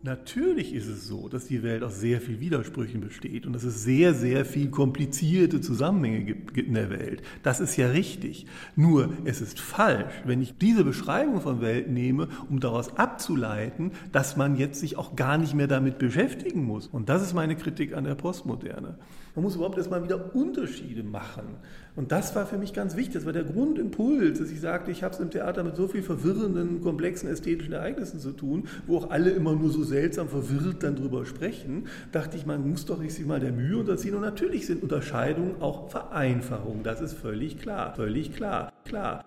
Natürlich 0.04 0.74
ist 0.74 0.86
es 0.86 1.06
so, 1.08 1.30
dass 1.30 1.46
die 1.46 1.62
Welt 1.62 1.82
aus 1.82 1.98
sehr 1.98 2.20
viel 2.20 2.38
Widersprüchen 2.38 3.00
besteht 3.00 3.46
und 3.46 3.54
dass 3.54 3.64
es 3.64 3.84
sehr, 3.84 4.12
sehr 4.12 4.44
viel 4.44 4.68
komplizierte 4.68 5.62
Zusammenhänge 5.62 6.24
gibt 6.24 6.58
in 6.58 6.74
der 6.74 6.90
Welt. 6.90 7.22
Das 7.42 7.58
ist 7.58 7.78
ja 7.78 7.86
richtig. 7.86 8.44
Nur 8.76 9.14
es 9.24 9.40
ist 9.40 9.58
falsch, 9.58 10.12
wenn 10.26 10.42
ich 10.42 10.58
diese 10.58 10.84
Beschreibung 10.84 11.40
von 11.40 11.62
Welt 11.62 11.88
nehme, 11.88 12.28
um 12.50 12.60
daraus 12.60 12.98
abzuleiten, 12.98 13.92
dass 14.12 14.36
man 14.36 14.56
jetzt 14.56 14.78
sich 14.78 14.98
auch 14.98 15.16
gar 15.16 15.38
nicht 15.38 15.54
mehr 15.54 15.68
damit 15.68 15.96
beschäftigen 15.96 16.64
muss. 16.64 16.86
Und 16.86 17.08
das 17.08 17.22
ist 17.22 17.32
meine 17.32 17.56
Kritik 17.56 17.94
an 17.94 18.04
der 18.04 18.14
Postmoderne. 18.14 18.98
Man 19.34 19.42
muss 19.42 19.56
überhaupt 19.56 19.76
erstmal 19.76 20.04
wieder 20.04 20.34
Unterschiede 20.34 21.02
machen. 21.02 21.56
Und 21.96 22.12
das 22.12 22.36
war 22.36 22.46
für 22.46 22.56
mich 22.56 22.72
ganz 22.72 22.94
wichtig. 22.94 23.14
Das 23.14 23.26
war 23.26 23.32
der 23.32 23.42
Grundimpuls, 23.42 24.38
dass 24.38 24.50
ich 24.50 24.60
sagte, 24.60 24.92
ich 24.92 25.02
habe 25.02 25.12
es 25.12 25.20
im 25.20 25.30
Theater 25.30 25.64
mit 25.64 25.74
so 25.74 25.88
viel 25.88 26.02
verwirrenden, 26.02 26.80
komplexen 26.82 27.28
ästhetischen 27.28 27.72
Ereignissen 27.72 28.20
zu 28.20 28.30
tun, 28.30 28.68
wo 28.86 28.98
auch 28.98 29.10
alle 29.10 29.30
immer 29.30 29.54
nur 29.54 29.70
so 29.70 29.82
seltsam 29.82 30.28
verwirrt 30.28 30.84
dann 30.84 30.94
drüber 30.94 31.26
sprechen. 31.26 31.88
Dachte 32.12 32.36
ich, 32.36 32.46
man 32.46 32.68
muss 32.68 32.86
doch 32.86 33.00
sich 33.00 33.26
mal 33.26 33.40
der 33.40 33.52
Mühe 33.52 33.76
unterziehen. 33.76 34.14
Und 34.14 34.22
natürlich 34.22 34.66
sind 34.66 34.82
Unterscheidungen 34.82 35.60
auch 35.60 35.90
Vereinfachungen. 35.90 36.84
Das 36.84 37.00
ist 37.00 37.14
völlig 37.14 37.58
klar. 37.58 37.94
Völlig 37.96 38.34
klar. 38.34 38.72
Klar. 38.84 39.24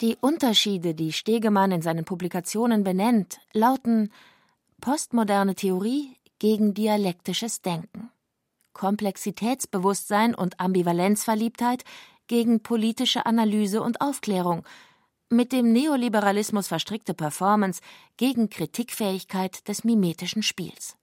Die 0.00 0.16
Unterschiede, 0.20 0.92
die 0.94 1.12
Stegemann 1.12 1.70
in 1.70 1.82
seinen 1.82 2.04
Publikationen 2.04 2.82
benennt, 2.82 3.38
lauten 3.52 4.10
postmoderne 4.80 5.54
Theorie 5.54 6.16
gegen 6.40 6.74
dialektisches 6.74 7.62
Denken. 7.62 8.10
Komplexitätsbewusstsein 8.74 10.34
und 10.34 10.60
Ambivalenzverliebtheit 10.60 11.84
gegen 12.26 12.62
politische 12.62 13.26
Analyse 13.26 13.82
und 13.82 14.00
Aufklärung, 14.00 14.64
mit 15.30 15.52
dem 15.52 15.72
Neoliberalismus 15.72 16.68
verstrickte 16.68 17.14
Performance 17.14 17.80
gegen 18.16 18.50
Kritikfähigkeit 18.50 19.66
des 19.66 19.82
mimetischen 19.82 20.42
Spiels. 20.42 20.96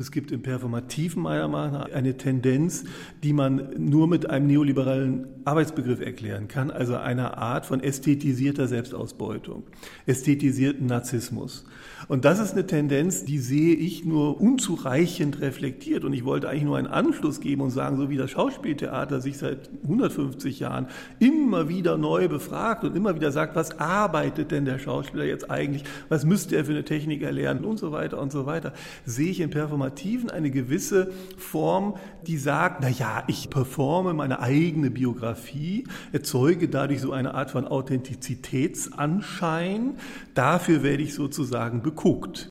Es 0.00 0.10
gibt 0.10 0.32
im 0.32 0.40
Performativen 0.40 1.22
meiner 1.22 1.46
Meinung 1.46 1.74
nach 1.74 1.92
eine 1.92 2.16
Tendenz, 2.16 2.84
die 3.22 3.34
man 3.34 3.68
nur 3.76 4.08
mit 4.08 4.30
einem 4.30 4.46
neoliberalen 4.46 5.26
Arbeitsbegriff 5.44 6.00
erklären 6.00 6.48
kann, 6.48 6.70
also 6.70 6.96
einer 6.96 7.36
Art 7.36 7.66
von 7.66 7.82
ästhetisierter 7.82 8.66
Selbstausbeutung, 8.66 9.64
ästhetisierten 10.06 10.86
Narzissmus. 10.86 11.66
Und 12.08 12.24
das 12.24 12.38
ist 12.40 12.52
eine 12.52 12.66
Tendenz, 12.66 13.24
die 13.24 13.38
sehe 13.38 13.74
ich 13.74 14.06
nur 14.06 14.40
unzureichend 14.40 15.42
reflektiert. 15.42 16.04
Und 16.04 16.14
ich 16.14 16.24
wollte 16.24 16.48
eigentlich 16.48 16.64
nur 16.64 16.78
einen 16.78 16.86
Anschluss 16.86 17.40
geben 17.40 17.60
und 17.60 17.70
sagen, 17.70 17.98
so 17.98 18.08
wie 18.08 18.16
das 18.16 18.30
Schauspieltheater 18.30 19.20
sich 19.20 19.36
seit 19.36 19.68
150 19.82 20.60
Jahren 20.60 20.86
immer 21.18 21.68
wieder 21.68 21.98
neu 21.98 22.26
befragt 22.26 22.84
und 22.84 22.96
immer 22.96 23.14
wieder 23.16 23.32
sagt, 23.32 23.54
was 23.54 23.78
arbeitet 23.78 24.50
denn 24.50 24.64
der 24.64 24.78
Schauspieler 24.78 25.24
jetzt 25.24 25.50
eigentlich, 25.50 25.84
was 26.08 26.24
müsste 26.24 26.56
er 26.56 26.64
für 26.64 26.72
eine 26.72 26.84
Technik 26.84 27.20
erlernen 27.20 27.66
und 27.66 27.78
so 27.78 27.92
weiter 27.92 28.18
und 28.18 28.32
so 28.32 28.46
weiter, 28.46 28.72
sehe 29.04 29.30
ich 29.30 29.40
im 29.40 29.50
Performativen 29.50 29.89
eine 30.30 30.50
gewisse 30.50 31.12
Form, 31.36 31.98
die 32.26 32.38
sagt, 32.38 32.80
na 32.80 32.88
ja, 32.88 33.24
ich 33.28 33.50
performe 33.50 34.14
meine 34.14 34.40
eigene 34.40 34.90
Biografie, 34.90 35.84
erzeuge 36.12 36.68
dadurch 36.68 37.00
so 37.00 37.12
eine 37.12 37.34
Art 37.34 37.50
von 37.50 37.66
Authentizitätsanschein, 37.66 39.98
dafür 40.34 40.82
werde 40.82 41.02
ich 41.02 41.12
sozusagen 41.14 41.82
beguckt. 41.82 42.48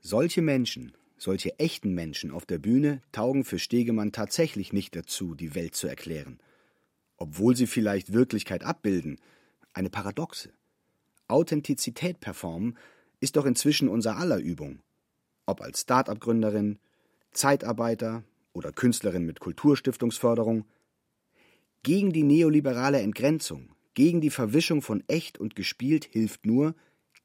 Solche 0.00 0.40
Menschen, 0.42 0.92
solche 1.16 1.58
echten 1.58 1.94
Menschen 1.94 2.30
auf 2.32 2.46
der 2.46 2.58
Bühne 2.58 3.02
taugen 3.12 3.44
für 3.44 3.58
Stegemann 3.58 4.12
tatsächlich 4.12 4.72
nicht 4.72 4.96
dazu, 4.96 5.34
die 5.34 5.54
Welt 5.54 5.76
zu 5.76 5.86
erklären. 5.86 6.40
Obwohl 7.16 7.54
sie 7.54 7.68
vielleicht 7.68 8.12
Wirklichkeit 8.12 8.64
abbilden, 8.64 9.18
eine 9.72 9.90
Paradoxe. 9.90 10.50
Authentizität 11.28 12.20
performen 12.20 12.76
ist 13.20 13.36
doch 13.36 13.46
inzwischen 13.46 13.88
unser 13.88 14.16
aller 14.16 14.38
Übung. 14.38 14.80
Ob 15.46 15.60
als 15.60 15.82
Start-up-Gründerin, 15.82 16.78
Zeitarbeiter 17.32 18.24
oder 18.52 18.72
Künstlerin 18.72 19.24
mit 19.24 19.40
Kulturstiftungsförderung. 19.40 20.66
Gegen 21.82 22.12
die 22.12 22.22
neoliberale 22.22 23.00
Entgrenzung, 23.00 23.70
gegen 23.94 24.20
die 24.20 24.30
Verwischung 24.30 24.82
von 24.82 25.02
echt 25.08 25.38
und 25.38 25.56
gespielt 25.56 26.04
hilft 26.04 26.46
nur 26.46 26.74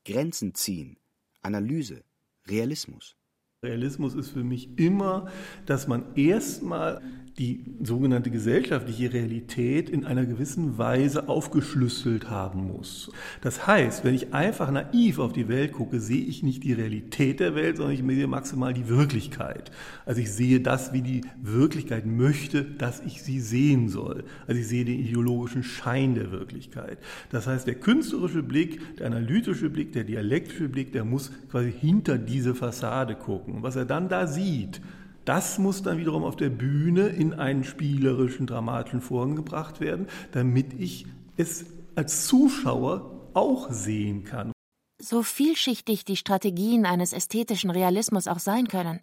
Grenzen 0.05 0.55
ziehen, 0.55 0.97
Analyse, 1.41 2.03
Realismus. 2.47 3.15
Realismus 3.63 4.13
ist 4.13 4.29
für 4.29 4.43
mich 4.43 4.77
immer, 4.77 5.29
dass 5.65 5.88
man 5.88 6.15
erstmal 6.15 7.01
die 7.38 7.63
sogenannte 7.84 8.32
gesellschaftliche 8.32 9.13
Realität 9.13 9.91
in 9.91 10.06
einer 10.06 10.25
gewissen 10.25 10.79
Weise 10.79 11.29
aufgeschlüsselt 11.29 12.32
haben 12.32 12.65
muss. 12.65 13.12
Das 13.41 13.67
heißt, 13.67 14.03
wenn 14.03 14.15
ich 14.15 14.34
einfach 14.34 14.72
naiv 14.72 15.20
auf 15.20 15.34
die 15.34 15.48
Welt 15.48 15.74
gucke, 15.74 16.00
sehe 16.00 16.24
ich 16.24 16.41
nicht 16.41 16.63
die 16.63 16.74
Realität 16.74 17.39
der 17.39 17.53
Welt, 17.53 17.77
sondern 17.77 17.94
ich 17.94 18.01
sehe 18.03 18.25
maximal 18.25 18.74
die 18.74 18.89
Wirklichkeit. 18.89 19.70
Also 20.06 20.20
ich 20.20 20.32
sehe 20.32 20.62
das, 20.62 20.94
wie 20.94 21.03
die 21.03 21.22
Wirklichkeit 21.39 22.08
möchte, 22.08 22.63
dass 22.63 23.01
ich 23.01 23.22
sie 23.22 23.39
sehen 23.39 23.89
soll. 23.89 24.24
Also 24.48 24.60
ich 24.60 24.67
sehe 24.67 24.86
den 24.86 25.00
ideologischen 25.00 25.62
Schein 25.62 26.15
der 26.15 26.32
Wirklichkeit. 26.32 26.98
Das 27.29 27.46
heißt, 27.46 27.67
der 27.67 27.75
künstlerische 27.75 28.41
Blick, 28.41 28.98
der 28.98 29.06
analytische 29.06 29.70
Blick, 29.70 29.94
der 29.94 30.06
dialektische 30.06 30.70
Blick, 30.70 30.91
der 30.91 31.06
muss 31.06 31.32
quasi 31.51 31.72
hinter 31.72 32.17
diese 32.17 32.56
Fassade 32.56 33.13
gucken. 33.13 33.62
Was 33.62 33.75
er 33.75 33.86
dann 33.86 34.10
da 34.10 34.25
sieht, 34.25 34.82
das 35.27 35.57
muss 35.57 35.84
dann 35.84 35.98
wiederum 35.98 36.24
auf 36.24 36.38
der 36.38 36.50
Bühne 36.50 37.07
in 37.07 37.34
einen 37.34 37.63
spielerischen, 37.63 38.48
dramatischen 38.48 39.01
Vorgang 39.01 39.36
gebracht 39.36 39.81
werden, 39.81 40.07
damit 40.31 40.74
ich 40.74 41.05
es 41.36 41.65
als 41.96 42.27
Zuschauer 42.27 43.29
auch 43.34 43.69
sehen 43.69 44.24
kann. 44.24 44.51
So 45.00 45.24
vielschichtig 45.24 46.05
die 46.05 46.15
Strategien 46.15 46.86
eines 46.86 47.13
ästhetischen 47.13 47.69
Realismus 47.69 48.27
auch 48.27 48.39
sein 48.39 48.67
können, 48.67 49.01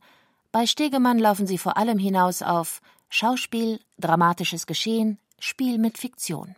bei 0.51 0.67
Stegemann 0.67 1.19
laufen 1.19 1.47
sie 1.47 1.59
vor 1.59 1.77
allem 1.77 1.99
hinaus 1.99 2.41
auf 2.41 2.81
Schauspiel, 3.11 3.81
dramatisches 3.99 4.67
Geschehen, 4.67 5.19
Spiel 5.39 5.79
mit 5.79 5.99
Fiktion. 5.99 6.55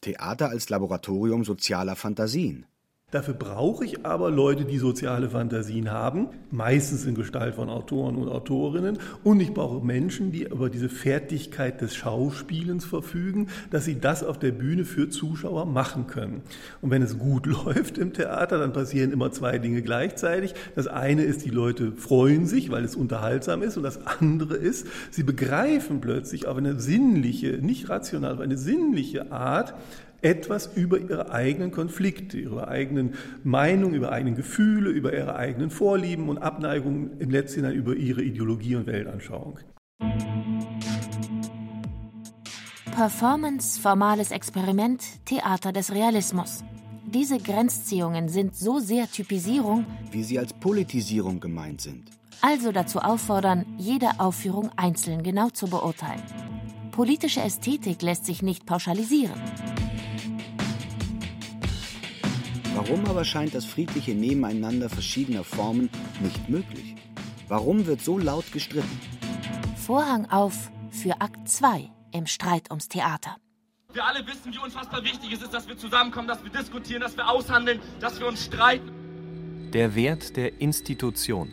Theater 0.00 0.50
als 0.50 0.68
Laboratorium 0.68 1.44
sozialer 1.44 1.96
Fantasien. 1.96 2.66
Dafür 3.10 3.32
brauche 3.32 3.86
ich 3.86 4.04
aber 4.04 4.30
Leute, 4.30 4.66
die 4.66 4.76
soziale 4.76 5.30
Fantasien 5.30 5.90
haben, 5.90 6.28
meistens 6.50 7.06
in 7.06 7.14
Gestalt 7.14 7.54
von 7.54 7.70
Autoren 7.70 8.16
und 8.16 8.28
Autorinnen. 8.28 8.98
Und 9.24 9.40
ich 9.40 9.54
brauche 9.54 9.82
Menschen, 9.82 10.30
die 10.30 10.42
über 10.42 10.68
diese 10.68 10.90
Fertigkeit 10.90 11.80
des 11.80 11.94
Schauspielens 11.94 12.84
verfügen, 12.84 13.48
dass 13.70 13.86
sie 13.86 13.98
das 13.98 14.22
auf 14.22 14.38
der 14.38 14.50
Bühne 14.50 14.84
für 14.84 15.08
Zuschauer 15.08 15.64
machen 15.64 16.06
können. 16.06 16.42
Und 16.82 16.90
wenn 16.90 17.00
es 17.00 17.18
gut 17.18 17.46
läuft 17.64 17.96
im 17.96 18.12
Theater, 18.12 18.58
dann 18.58 18.74
passieren 18.74 19.10
immer 19.10 19.32
zwei 19.32 19.56
Dinge 19.56 19.80
gleichzeitig. 19.80 20.52
Das 20.74 20.86
eine 20.86 21.22
ist, 21.22 21.46
die 21.46 21.50
Leute 21.50 21.92
freuen 21.92 22.44
sich, 22.44 22.70
weil 22.70 22.84
es 22.84 22.94
unterhaltsam 22.94 23.62
ist. 23.62 23.78
Und 23.78 23.84
das 23.84 24.06
andere 24.06 24.54
ist, 24.54 24.86
sie 25.10 25.22
begreifen 25.22 26.02
plötzlich 26.02 26.46
auf 26.46 26.58
eine 26.58 26.78
sinnliche, 26.78 27.52
nicht 27.52 27.88
rational, 27.88 28.32
aber 28.32 28.44
eine 28.44 28.58
sinnliche 28.58 29.32
Art, 29.32 29.72
etwas 30.22 30.66
über 30.76 30.98
ihre 30.98 31.30
eigenen 31.30 31.70
Konflikte, 31.70 32.38
ihre 32.38 32.68
eigenen 32.68 33.14
Meinungen, 33.44 33.94
über 33.94 34.12
eigene 34.12 34.34
Gefühle, 34.36 34.90
über 34.90 35.12
ihre 35.12 35.36
eigenen 35.36 35.70
Vorlieben 35.70 36.28
und 36.28 36.38
Abneigungen, 36.38 37.18
im 37.18 37.30
letzten 37.30 37.64
Jahr 37.64 37.72
über 37.72 37.94
ihre 37.94 38.22
Ideologie 38.22 38.76
und 38.76 38.86
Weltanschauung. 38.86 39.58
Performance, 42.94 43.80
formales 43.80 44.32
Experiment, 44.32 45.24
Theater 45.24 45.72
des 45.72 45.92
Realismus. 45.94 46.64
Diese 47.06 47.38
Grenzziehungen 47.38 48.28
sind 48.28 48.56
so 48.56 48.80
sehr 48.80 49.08
Typisierung, 49.08 49.86
wie 50.10 50.24
sie 50.24 50.38
als 50.38 50.52
Politisierung 50.52 51.40
gemeint 51.40 51.80
sind. 51.80 52.10
also 52.40 52.70
dazu 52.72 53.00
auffordern, 53.00 53.66
jede 53.78 54.20
Aufführung 54.20 54.70
einzeln 54.76 55.22
genau 55.22 55.50
zu 55.50 55.66
beurteilen. 55.66 56.22
Politische 56.92 57.40
Ästhetik 57.40 58.02
lässt 58.02 58.26
sich 58.26 58.42
nicht 58.42 58.66
pauschalisieren. 58.66 59.40
Warum 62.78 63.06
aber 63.06 63.24
scheint 63.24 63.56
das 63.56 63.64
friedliche 63.64 64.14
Nebeneinander 64.14 64.88
verschiedener 64.88 65.42
Formen 65.42 65.90
nicht 66.20 66.48
möglich? 66.48 66.94
Warum 67.48 67.86
wird 67.86 68.00
so 68.02 68.18
laut 68.18 68.52
gestritten? 68.52 69.00
Vorhang 69.84 70.30
auf 70.30 70.70
für 70.92 71.20
Akt 71.20 71.48
2 71.48 71.90
im 72.12 72.26
Streit 72.26 72.70
ums 72.70 72.86
Theater. 72.88 73.34
Wir 73.92 74.04
alle 74.04 74.24
wissen, 74.24 74.54
wie 74.54 74.58
unfassbar 74.58 75.02
wichtig 75.02 75.32
es 75.32 75.42
ist, 75.42 75.52
dass 75.52 75.66
wir 75.66 75.76
zusammenkommen, 75.76 76.28
dass 76.28 76.44
wir 76.44 76.52
diskutieren, 76.52 77.00
dass 77.00 77.16
wir 77.16 77.28
aushandeln, 77.28 77.80
dass 77.98 78.20
wir 78.20 78.28
uns 78.28 78.44
streiten. 78.44 78.92
Der 79.72 79.96
Wert 79.96 80.36
der 80.36 80.60
Institution. 80.60 81.50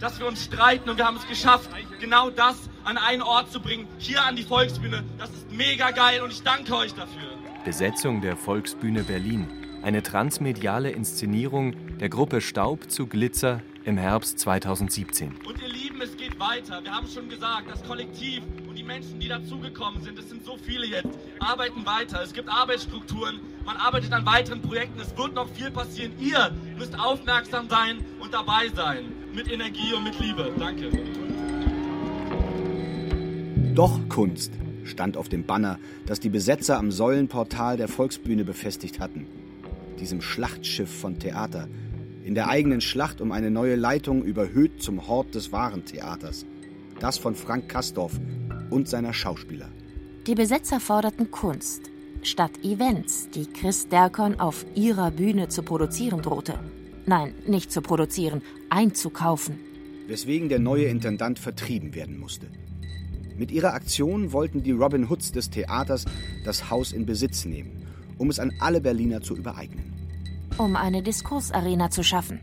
Dass 0.00 0.18
wir 0.18 0.26
uns 0.26 0.42
streiten 0.42 0.90
und 0.90 0.96
wir 0.96 1.06
haben 1.06 1.16
es 1.16 1.28
geschafft, 1.28 1.70
genau 2.00 2.30
das 2.30 2.56
an 2.82 2.98
einen 2.98 3.22
Ort 3.22 3.52
zu 3.52 3.60
bringen, 3.60 3.86
hier 3.98 4.24
an 4.24 4.34
die 4.34 4.42
Volksbühne. 4.42 5.04
Das 5.16 5.30
ist 5.30 5.48
mega 5.52 5.92
geil 5.92 6.22
und 6.22 6.32
ich 6.32 6.42
danke 6.42 6.74
euch 6.74 6.92
dafür. 6.92 7.38
Besetzung 7.64 8.20
der 8.20 8.36
Volksbühne 8.36 9.04
Berlin. 9.04 9.65
Eine 9.86 10.02
transmediale 10.02 10.90
Inszenierung 10.90 11.76
der 12.00 12.08
Gruppe 12.08 12.40
Staub 12.40 12.90
zu 12.90 13.06
Glitzer 13.06 13.62
im 13.84 13.96
Herbst 13.96 14.36
2017. 14.40 15.36
Und 15.46 15.62
ihr 15.62 15.68
Lieben, 15.68 16.00
es 16.00 16.16
geht 16.16 16.40
weiter. 16.40 16.82
Wir 16.82 16.90
haben 16.90 17.06
schon 17.06 17.28
gesagt, 17.28 17.70
das 17.70 17.84
Kollektiv 17.84 18.42
und 18.68 18.76
die 18.76 18.82
Menschen, 18.82 19.20
die 19.20 19.28
dazugekommen 19.28 20.02
sind, 20.02 20.18
es 20.18 20.28
sind 20.28 20.44
so 20.44 20.56
viele 20.56 20.86
jetzt, 20.86 21.16
arbeiten 21.38 21.86
weiter. 21.86 22.20
Es 22.20 22.32
gibt 22.32 22.48
Arbeitsstrukturen, 22.48 23.38
man 23.64 23.76
arbeitet 23.76 24.12
an 24.12 24.26
weiteren 24.26 24.60
Projekten. 24.60 24.98
Es 24.98 25.16
wird 25.16 25.34
noch 25.34 25.48
viel 25.50 25.70
passieren. 25.70 26.10
Ihr 26.18 26.50
müsst 26.76 26.98
aufmerksam 26.98 27.68
sein 27.68 27.98
und 28.18 28.34
dabei 28.34 28.68
sein. 28.74 29.04
Mit 29.36 29.48
Energie 29.48 29.94
und 29.94 30.02
mit 30.02 30.18
Liebe. 30.18 30.50
Danke. 30.58 30.90
Doch 33.76 34.00
Kunst 34.08 34.52
stand 34.82 35.16
auf 35.16 35.28
dem 35.28 35.44
Banner, 35.44 35.78
das 36.06 36.18
die 36.18 36.28
Besetzer 36.28 36.76
am 36.76 36.90
Säulenportal 36.90 37.76
der 37.76 37.86
Volksbühne 37.86 38.44
befestigt 38.44 38.98
hatten. 38.98 39.45
Diesem 39.98 40.20
Schlachtschiff 40.20 40.90
von 40.90 41.18
Theater, 41.18 41.68
in 42.24 42.34
der 42.34 42.48
eigenen 42.48 42.80
Schlacht 42.80 43.20
um 43.20 43.30
eine 43.30 43.50
neue 43.50 43.76
Leitung 43.76 44.24
überhöht 44.24 44.82
zum 44.82 45.06
Hort 45.06 45.34
des 45.34 45.52
wahren 45.52 45.84
Theaters. 45.84 46.44
Das 46.98 47.18
von 47.18 47.34
Frank 47.34 47.68
Kastorf 47.68 48.18
und 48.68 48.88
seiner 48.88 49.12
Schauspieler. 49.12 49.68
Die 50.26 50.34
Besetzer 50.34 50.80
forderten 50.80 51.30
Kunst 51.30 51.82
statt 52.22 52.50
Events, 52.64 53.28
die 53.30 53.46
Chris 53.46 53.88
Derkon 53.88 54.40
auf 54.40 54.66
ihrer 54.74 55.12
Bühne 55.12 55.48
zu 55.48 55.62
produzieren 55.62 56.22
drohte. 56.22 56.58
Nein, 57.06 57.34
nicht 57.46 57.70
zu 57.70 57.80
produzieren, 57.80 58.42
einzukaufen. 58.68 59.60
Weswegen 60.08 60.48
der 60.48 60.58
neue 60.58 60.86
Intendant 60.86 61.38
vertrieben 61.38 61.94
werden 61.94 62.18
musste. 62.18 62.48
Mit 63.36 63.52
ihrer 63.52 63.74
Aktion 63.74 64.32
wollten 64.32 64.62
die 64.62 64.72
Robin 64.72 65.08
Hoods 65.08 65.30
des 65.30 65.50
Theaters 65.50 66.06
das 66.44 66.70
Haus 66.70 66.92
in 66.92 67.06
Besitz 67.06 67.44
nehmen, 67.44 67.85
um 68.18 68.30
es 68.30 68.38
an 68.38 68.52
alle 68.60 68.80
Berliner 68.80 69.20
zu 69.20 69.36
übereignen. 69.36 69.92
Um 70.58 70.76
eine 70.76 71.02
Diskursarena 71.02 71.90
zu 71.90 72.02
schaffen. 72.02 72.40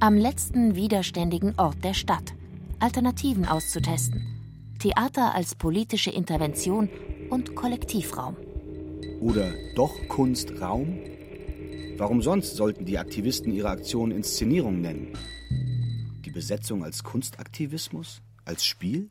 Am 0.00 0.16
letzten 0.16 0.74
widerständigen 0.74 1.54
Ort 1.58 1.84
der 1.84 1.94
Stadt. 1.94 2.34
Alternativen 2.80 3.46
auszutesten. 3.46 4.26
Theater 4.80 5.34
als 5.34 5.54
politische 5.54 6.10
Intervention 6.10 6.88
und 7.30 7.54
Kollektivraum. 7.54 8.36
Oder 9.20 9.52
doch 9.76 9.94
Kunstraum? 10.08 10.98
Warum 11.96 12.20
sonst 12.20 12.56
sollten 12.56 12.84
die 12.84 12.98
Aktivisten 12.98 13.52
ihre 13.52 13.68
Aktion 13.68 14.10
Inszenierung 14.10 14.80
nennen? 14.80 15.12
Die 16.24 16.30
Besetzung 16.32 16.82
als 16.82 17.04
Kunstaktivismus? 17.04 18.22
Als 18.44 18.64
Spiel? 18.64 19.08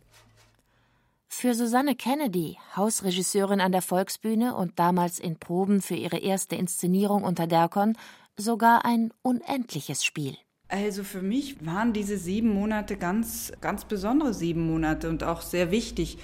Für 1.34 1.56
Susanne 1.56 1.96
Kennedy, 1.96 2.58
Hausregisseurin 2.76 3.62
an 3.62 3.72
der 3.72 3.82
Volksbühne 3.82 4.54
und 4.54 4.78
damals 4.78 5.18
in 5.18 5.40
Proben 5.40 5.82
für 5.82 5.96
ihre 5.96 6.18
erste 6.18 6.58
Inszenierung 6.58 7.24
unter 7.24 7.48
Derkon, 7.48 7.98
sogar 8.36 8.86
ein 8.86 9.12
unendliches 9.24 10.04
Spiel. 10.04 10.36
Also 10.68 11.04
für 11.04 11.22
mich 11.22 11.66
waren 11.66 11.94
diese 11.94 12.18
sieben 12.18 12.54
Monate 12.54 12.98
ganz, 12.98 13.54
ganz 13.62 13.86
besondere 13.86 14.34
sieben 14.34 14.70
Monate 14.70 15.10
und 15.10 15.24
auch 15.24 15.42
sehr 15.42 15.72
wichtig, 15.72 16.20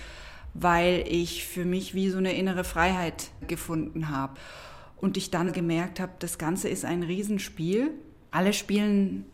weil 0.53 1.05
ich 1.07 1.45
für 1.45 1.65
mich 1.65 1.95
wie 1.95 2.09
so 2.09 2.17
eine 2.17 2.33
innere 2.33 2.65
Freiheit 2.65 3.31
gefunden 3.47 4.09
habe. 4.09 4.33
Und 4.97 5.15
ich 5.15 5.31
dann 5.31 5.53
gemerkt 5.53 6.01
habe, 6.01 6.11
das 6.19 6.37
Ganze 6.37 6.67
ist 6.67 6.83
ein 6.83 7.01
Riesenspiel. 7.01 7.91
Alle 8.29 8.51
spielen 8.51 9.25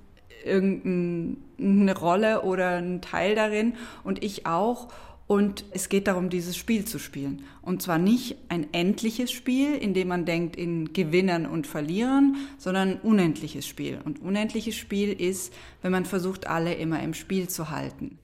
irgendeine 0.45 1.97
Rolle 1.97 2.43
oder 2.43 2.77
einen 2.77 3.01
Teil 3.01 3.33
darin 3.33 3.73
und 4.03 4.23
ich 4.23 4.45
auch. 4.45 4.89
Und 5.25 5.65
es 5.71 5.89
geht 5.89 6.07
darum, 6.07 6.29
dieses 6.29 6.57
Spiel 6.57 6.85
zu 6.85 6.99
spielen. 6.99 7.43
Und 7.61 7.81
zwar 7.81 7.97
nicht 7.97 8.35
ein 8.49 8.73
endliches 8.73 9.31
Spiel, 9.31 9.73
in 9.73 9.93
dem 9.93 10.09
man 10.09 10.25
denkt 10.25 10.55
in 10.55 10.91
Gewinnern 10.93 11.45
und 11.45 11.65
Verlierern, 11.65 12.35
sondern 12.57 12.89
ein 12.89 12.99
unendliches 13.01 13.65
Spiel. 13.65 13.99
Und 14.03 14.21
unendliches 14.21 14.75
Spiel 14.75 15.13
ist, 15.13 15.53
wenn 15.81 15.91
man 15.91 16.05
versucht, 16.05 16.47
alle 16.47 16.73
immer 16.73 17.01
im 17.01 17.13
Spiel 17.13 17.47
zu 17.47 17.69
halten. 17.69 18.19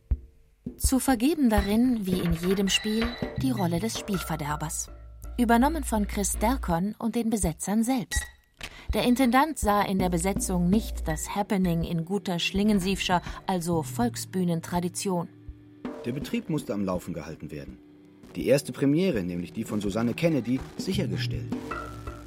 Zu 0.78 1.00
vergeben 1.00 1.50
darin, 1.50 2.06
wie 2.06 2.20
in 2.20 2.34
jedem 2.34 2.70
Spiel, 2.70 3.06
die 3.42 3.52
Rolle 3.52 3.80
des 3.80 3.98
Spielverderbers. 3.98 4.90
Übernommen 5.38 5.84
von 5.84 6.06
Chris 6.06 6.38
Derkon 6.38 6.96
und 7.00 7.16
den 7.16 7.30
Besetzern 7.30 7.84
selbst. 7.84 8.24
Der 8.94 9.04
Intendant 9.04 9.58
sah 9.58 9.82
in 9.84 10.00
der 10.00 10.10
Besetzung 10.10 10.70
nicht 10.70 11.08
das 11.08 11.34
Happening 11.36 11.84
in 11.84 12.06
guter 12.06 12.40
Schlingensiefscher, 12.40 13.22
also 13.48 13.84
Volksbühnentradition. 13.84 15.30
Der 16.06 16.14
Betrieb 16.14 16.50
musste 16.50 16.74
am 16.74 16.86
Laufen 16.86 17.14
gehalten 17.14 17.52
werden. 17.52 17.78
Die 18.36 18.48
erste 18.48 18.72
Premiere, 18.72 19.24
nämlich 19.24 19.54
die 19.54 19.64
von 19.64 19.82
Susanne 19.82 20.14
Kennedy, 20.14 20.60
sichergestellt. 20.78 21.56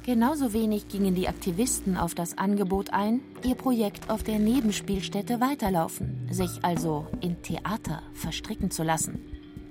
Genauso 0.05 0.51
wenig 0.51 0.89
gingen 0.89 1.15
die 1.15 1.29
Aktivisten 1.29 1.95
auf 1.95 2.13
das 2.13 2.37
Angebot 2.37 2.91
ein, 2.91 3.21
ihr 3.45 3.55
Projekt 3.55 4.09
auf 4.09 4.21
der 4.21 4.37
Nebenspielstätte 4.37 5.39
weiterlaufen, 5.39 6.27
sich 6.29 6.59
also 6.61 7.07
in 7.21 7.41
Theater 7.41 8.03
verstricken 8.13 8.69
zu 8.69 8.83
lassen. 8.83 9.21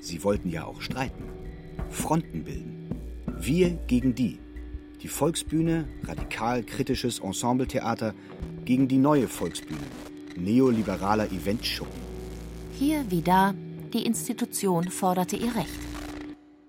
Sie 0.01 0.25
wollten 0.25 0.49
ja 0.49 0.65
auch 0.65 0.81
streiten, 0.81 1.25
Fronten 1.91 2.45
bilden. 2.45 2.88
Wir 3.38 3.71
gegen 3.87 4.15
die. 4.15 4.38
Die 5.03 5.09
Volksbühne, 5.09 5.87
radikal 6.05 6.62
kritisches 6.62 7.19
Ensembletheater, 7.19 8.15
gegen 8.65 8.88
die 8.88 8.99
neue 8.99 9.29
Volksbühne, 9.29 9.81
neoliberaler 10.37 11.31
Eventshow. 11.31 11.87
Hier 12.79 13.05
wie 13.11 13.21
da, 13.21 13.53
die 13.92 14.07
Institution 14.07 14.88
forderte 14.88 15.37
ihr 15.37 15.55
Recht. 15.55 15.81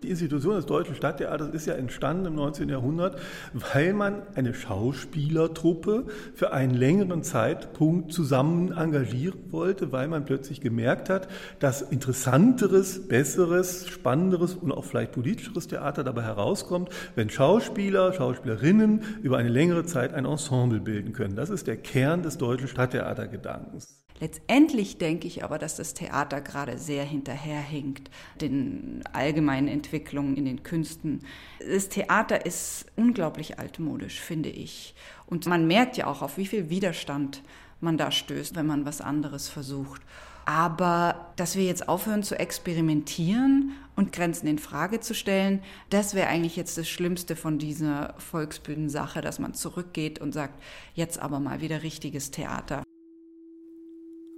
Die 0.04 0.10
Institution 0.10 0.56
des 0.56 0.66
Deutschen 0.66 0.96
Stadttheaters 0.96 1.52
ist 1.52 1.66
ja 1.66 1.76
entstanden 1.76 2.26
im 2.26 2.36
19. 2.36 2.68
Jahrhundert, 2.68 3.18
weil 3.54 3.94
man 3.94 4.24
eine 4.36 4.54
Schauspielertruppe 4.54 6.08
für 6.36 6.52
einen 6.52 6.74
längeren 6.74 7.24
Zeitpunkt 7.24 8.12
zusammen 8.12 8.74
engagieren 8.74 9.40
wollte, 9.52 9.94
weil 9.94 10.10
man 10.10 10.26
plötzlich 10.26 10.60
gemerkt 10.60 11.10
hat, 11.10 11.30
dass 11.60 11.82
interessanteres, 11.82 13.08
besseres, 13.08 13.88
spannenderes 13.88 14.56
und 14.56 14.74
auch 14.74 14.84
vielleicht 14.84 15.14
politischeres 15.14 15.68
Theater 15.68 16.04
dabei 16.04 16.24
herauskommt, 16.24 16.90
wenn 17.16 17.30
Schauspieler, 17.30 18.12
Schauspielerinnen 18.12 19.04
über 19.22 19.38
eine 19.38 19.50
längere 19.50 19.86
Zeit 19.86 20.14
ein 20.14 20.26
Ensemble 20.26 20.82
bilden 20.82 21.14
können. 21.14 21.38
Das 21.38 21.50
ist 21.50 21.68
der 21.68 21.78
Kern 21.78 22.24
des 22.24 22.38
Deutschen 22.38 22.68
Stadttheatergedankens. 22.68 24.03
Letztendlich 24.24 25.00
denke 25.00 25.28
ich 25.28 25.44
aber, 25.44 25.58
dass 25.60 25.76
das 25.76 25.94
Theater 25.94 26.40
gerade 26.40 26.78
sehr 26.78 27.04
hinterherhinkt, 27.04 28.10
den 28.40 29.04
allgemeinen 29.12 29.68
Entwicklungen 29.68 30.38
in 30.38 30.46
den 30.46 30.64
Künsten. 30.64 31.26
Das 31.60 31.90
Theater 31.90 32.46
ist 32.46 32.86
unglaublich 32.96 33.60
altmodisch, 33.60 34.22
finde 34.22 34.48
ich. 34.48 34.96
Und 35.26 35.46
man 35.46 35.68
merkt 35.68 35.98
ja 35.98 36.08
auch, 36.08 36.22
auf 36.22 36.38
wie 36.38 36.46
viel 36.46 36.70
Widerstand 36.70 37.44
man 37.82 37.98
da 37.98 38.12
stößt, 38.12 38.56
wenn 38.56 38.66
man 38.66 38.86
was 38.86 39.02
anderes 39.02 39.50
versucht. 39.50 40.02
Aber 40.46 41.34
dass 41.36 41.58
wir 41.58 41.66
jetzt 41.66 41.90
aufhören 41.90 42.24
zu 42.24 42.40
experimentieren 42.40 43.74
und 43.98 44.14
Grenzen 44.14 44.48
in 44.48 44.58
Frage 44.58 45.02
zu 45.02 45.14
stellen, 45.14 45.62
das 45.90 46.16
wäre 46.16 46.30
eigentlich 46.30 46.56
jetzt 46.56 46.78
das 46.78 46.88
Schlimmste 46.88 47.36
von 47.36 47.60
dieser 47.60 48.14
Volksbühnensache, 48.20 49.20
dass 49.20 49.40
man 49.40 49.54
zurückgeht 49.54 50.20
und 50.20 50.32
sagt, 50.32 50.64
jetzt 50.94 51.20
aber 51.20 51.42
mal 51.42 51.60
wieder 51.60 51.84
richtiges 51.84 52.32
Theater. 52.32 52.84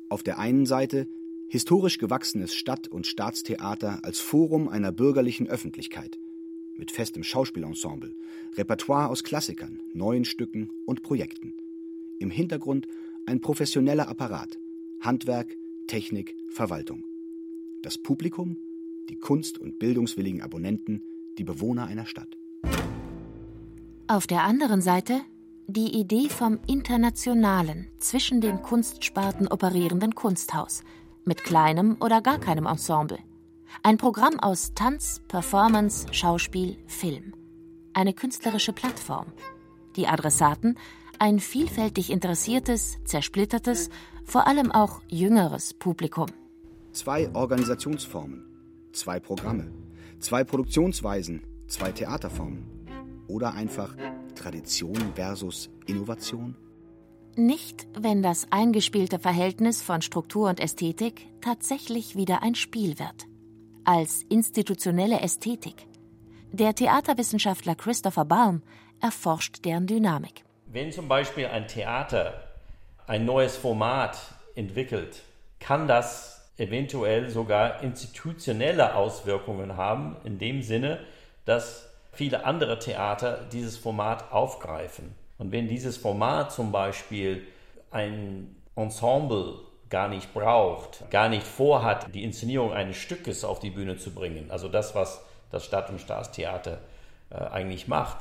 Auf 0.09 0.23
der 0.23 0.39
einen 0.39 0.65
Seite 0.65 1.07
historisch 1.47 1.97
gewachsenes 1.97 2.53
Stadt- 2.53 2.87
und 2.87 3.07
Staatstheater 3.07 3.99
als 4.03 4.19
Forum 4.19 4.67
einer 4.67 4.91
bürgerlichen 4.91 5.47
Öffentlichkeit 5.47 6.19
mit 6.77 6.91
festem 6.91 7.23
Schauspielensemble, 7.23 8.15
Repertoire 8.55 9.09
aus 9.09 9.23
Klassikern, 9.23 9.79
neuen 9.93 10.25
Stücken 10.25 10.69
und 10.85 11.03
Projekten. 11.03 11.53
Im 12.19 12.29
Hintergrund 12.29 12.87
ein 13.25 13.41
professioneller 13.41 14.07
Apparat, 14.07 14.59
Handwerk, 14.99 15.57
Technik, 15.87 16.35
Verwaltung. 16.49 17.05
Das 17.81 17.97
Publikum, 17.97 18.57
die 19.09 19.15
kunst- 19.15 19.57
und 19.57 19.79
bildungswilligen 19.79 20.41
Abonnenten, 20.41 21.01
die 21.37 21.43
Bewohner 21.43 21.87
einer 21.87 22.05
Stadt. 22.05 22.37
Auf 24.07 24.27
der 24.27 24.43
anderen 24.43 24.81
Seite 24.81 25.21
die 25.67 25.99
Idee 25.99 26.29
vom 26.29 26.59
internationalen, 26.67 27.87
zwischen 27.97 28.41
den 28.41 28.61
Kunstsparten 28.61 29.47
operierenden 29.47 30.13
Kunsthaus, 30.13 30.83
mit 31.23 31.43
kleinem 31.43 31.97
oder 31.99 32.21
gar 32.21 32.39
keinem 32.39 32.65
Ensemble. 32.65 33.19
Ein 33.81 33.97
Programm 33.97 34.39
aus 34.39 34.73
Tanz, 34.75 35.21
Performance, 35.27 36.07
Schauspiel, 36.11 36.77
Film. 36.85 37.33
Eine 37.93 38.13
künstlerische 38.13 38.73
Plattform. 38.73 39.27
Die 39.95 40.07
Adressaten 40.07 40.77
ein 41.17 41.39
vielfältig 41.39 42.11
interessiertes, 42.11 42.97
zersplittertes, 43.05 43.89
vor 44.25 44.47
allem 44.47 44.71
auch 44.71 45.01
jüngeres 45.07 45.73
Publikum. 45.73 46.27
Zwei 46.91 47.33
Organisationsformen, 47.33 48.45
zwei 48.91 49.19
Programme, 49.19 49.71
zwei 50.19 50.43
Produktionsweisen, 50.43 51.41
zwei 51.67 51.91
Theaterformen. 51.91 52.65
Oder 53.27 53.53
einfach 53.53 53.95
Tradition 54.35 55.13
versus 55.15 55.69
Innovation? 55.87 56.55
Nicht, 57.35 57.87
wenn 57.97 58.23
das 58.23 58.47
eingespielte 58.51 59.19
Verhältnis 59.19 59.81
von 59.81 60.01
Struktur 60.01 60.49
und 60.49 60.59
Ästhetik 60.59 61.27
tatsächlich 61.41 62.15
wieder 62.15 62.43
ein 62.43 62.55
Spiel 62.55 62.99
wird. 62.99 63.25
Als 63.83 64.23
institutionelle 64.29 65.19
Ästhetik. 65.19 65.87
Der 66.51 66.73
Theaterwissenschaftler 66.73 67.75
Christopher 67.75 68.25
Baum 68.25 68.61
erforscht 69.01 69.65
deren 69.65 69.87
Dynamik. 69.87 70.45
Wenn 70.67 70.91
zum 70.91 71.07
Beispiel 71.07 71.47
ein 71.47 71.67
Theater 71.67 72.43
ein 73.07 73.25
neues 73.25 73.57
Format 73.57 74.17
entwickelt, 74.55 75.23
kann 75.59 75.87
das 75.87 76.49
eventuell 76.57 77.29
sogar 77.29 77.83
institutionelle 77.83 78.95
Auswirkungen 78.95 79.75
haben, 79.75 80.15
in 80.23 80.37
dem 80.39 80.61
Sinne, 80.61 80.99
dass 81.43 81.89
viele 82.15 82.45
andere 82.45 82.79
Theater 82.79 83.41
dieses 83.51 83.77
Format 83.77 84.31
aufgreifen. 84.31 85.13
Und 85.37 85.51
wenn 85.51 85.67
dieses 85.67 85.97
Format 85.97 86.51
zum 86.51 86.71
Beispiel 86.71 87.45
ein 87.91 88.55
Ensemble 88.75 89.59
gar 89.89 90.07
nicht 90.07 90.33
braucht, 90.33 91.09
gar 91.11 91.29
nicht 91.29 91.45
vorhat, 91.45 92.13
die 92.13 92.23
Inszenierung 92.23 92.73
eines 92.73 92.97
Stückes 92.97 93.43
auf 93.43 93.59
die 93.59 93.69
Bühne 93.69 93.97
zu 93.97 94.11
bringen, 94.11 94.49
also 94.49 94.67
das, 94.67 94.95
was 94.95 95.21
das 95.51 95.63
Stadt- 95.65 95.89
und 95.89 96.01
Staatstheater 96.01 96.79
äh, 97.29 97.35
eigentlich 97.35 97.87
macht, 97.87 98.17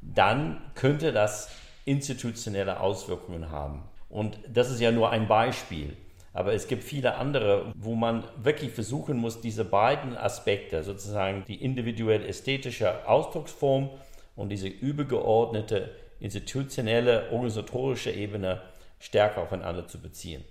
dann 0.00 0.60
könnte 0.74 1.12
das 1.12 1.50
institutionelle 1.84 2.80
Auswirkungen 2.80 3.50
haben. 3.50 3.82
Und 4.08 4.38
das 4.48 4.70
ist 4.70 4.80
ja 4.80 4.90
nur 4.92 5.10
ein 5.10 5.26
Beispiel. 5.26 5.96
Aber 6.38 6.52
es 6.52 6.68
gibt 6.68 6.84
viele 6.84 7.16
andere, 7.16 7.72
wo 7.76 7.96
man 7.96 8.22
wirklich 8.40 8.70
versuchen 8.70 9.16
muss, 9.16 9.40
diese 9.40 9.64
beiden 9.64 10.16
Aspekte, 10.16 10.84
sozusagen 10.84 11.44
die 11.48 11.56
individuell 11.56 12.24
ästhetische 12.24 13.08
Ausdrucksform 13.08 13.90
und 14.36 14.50
diese 14.50 14.68
übergeordnete 14.68 15.90
institutionelle, 16.20 17.32
organisatorische 17.32 18.12
Ebene 18.12 18.62
stärker 19.00 19.42
aufeinander 19.42 19.88
zu 19.88 20.00
beziehen. 20.00 20.44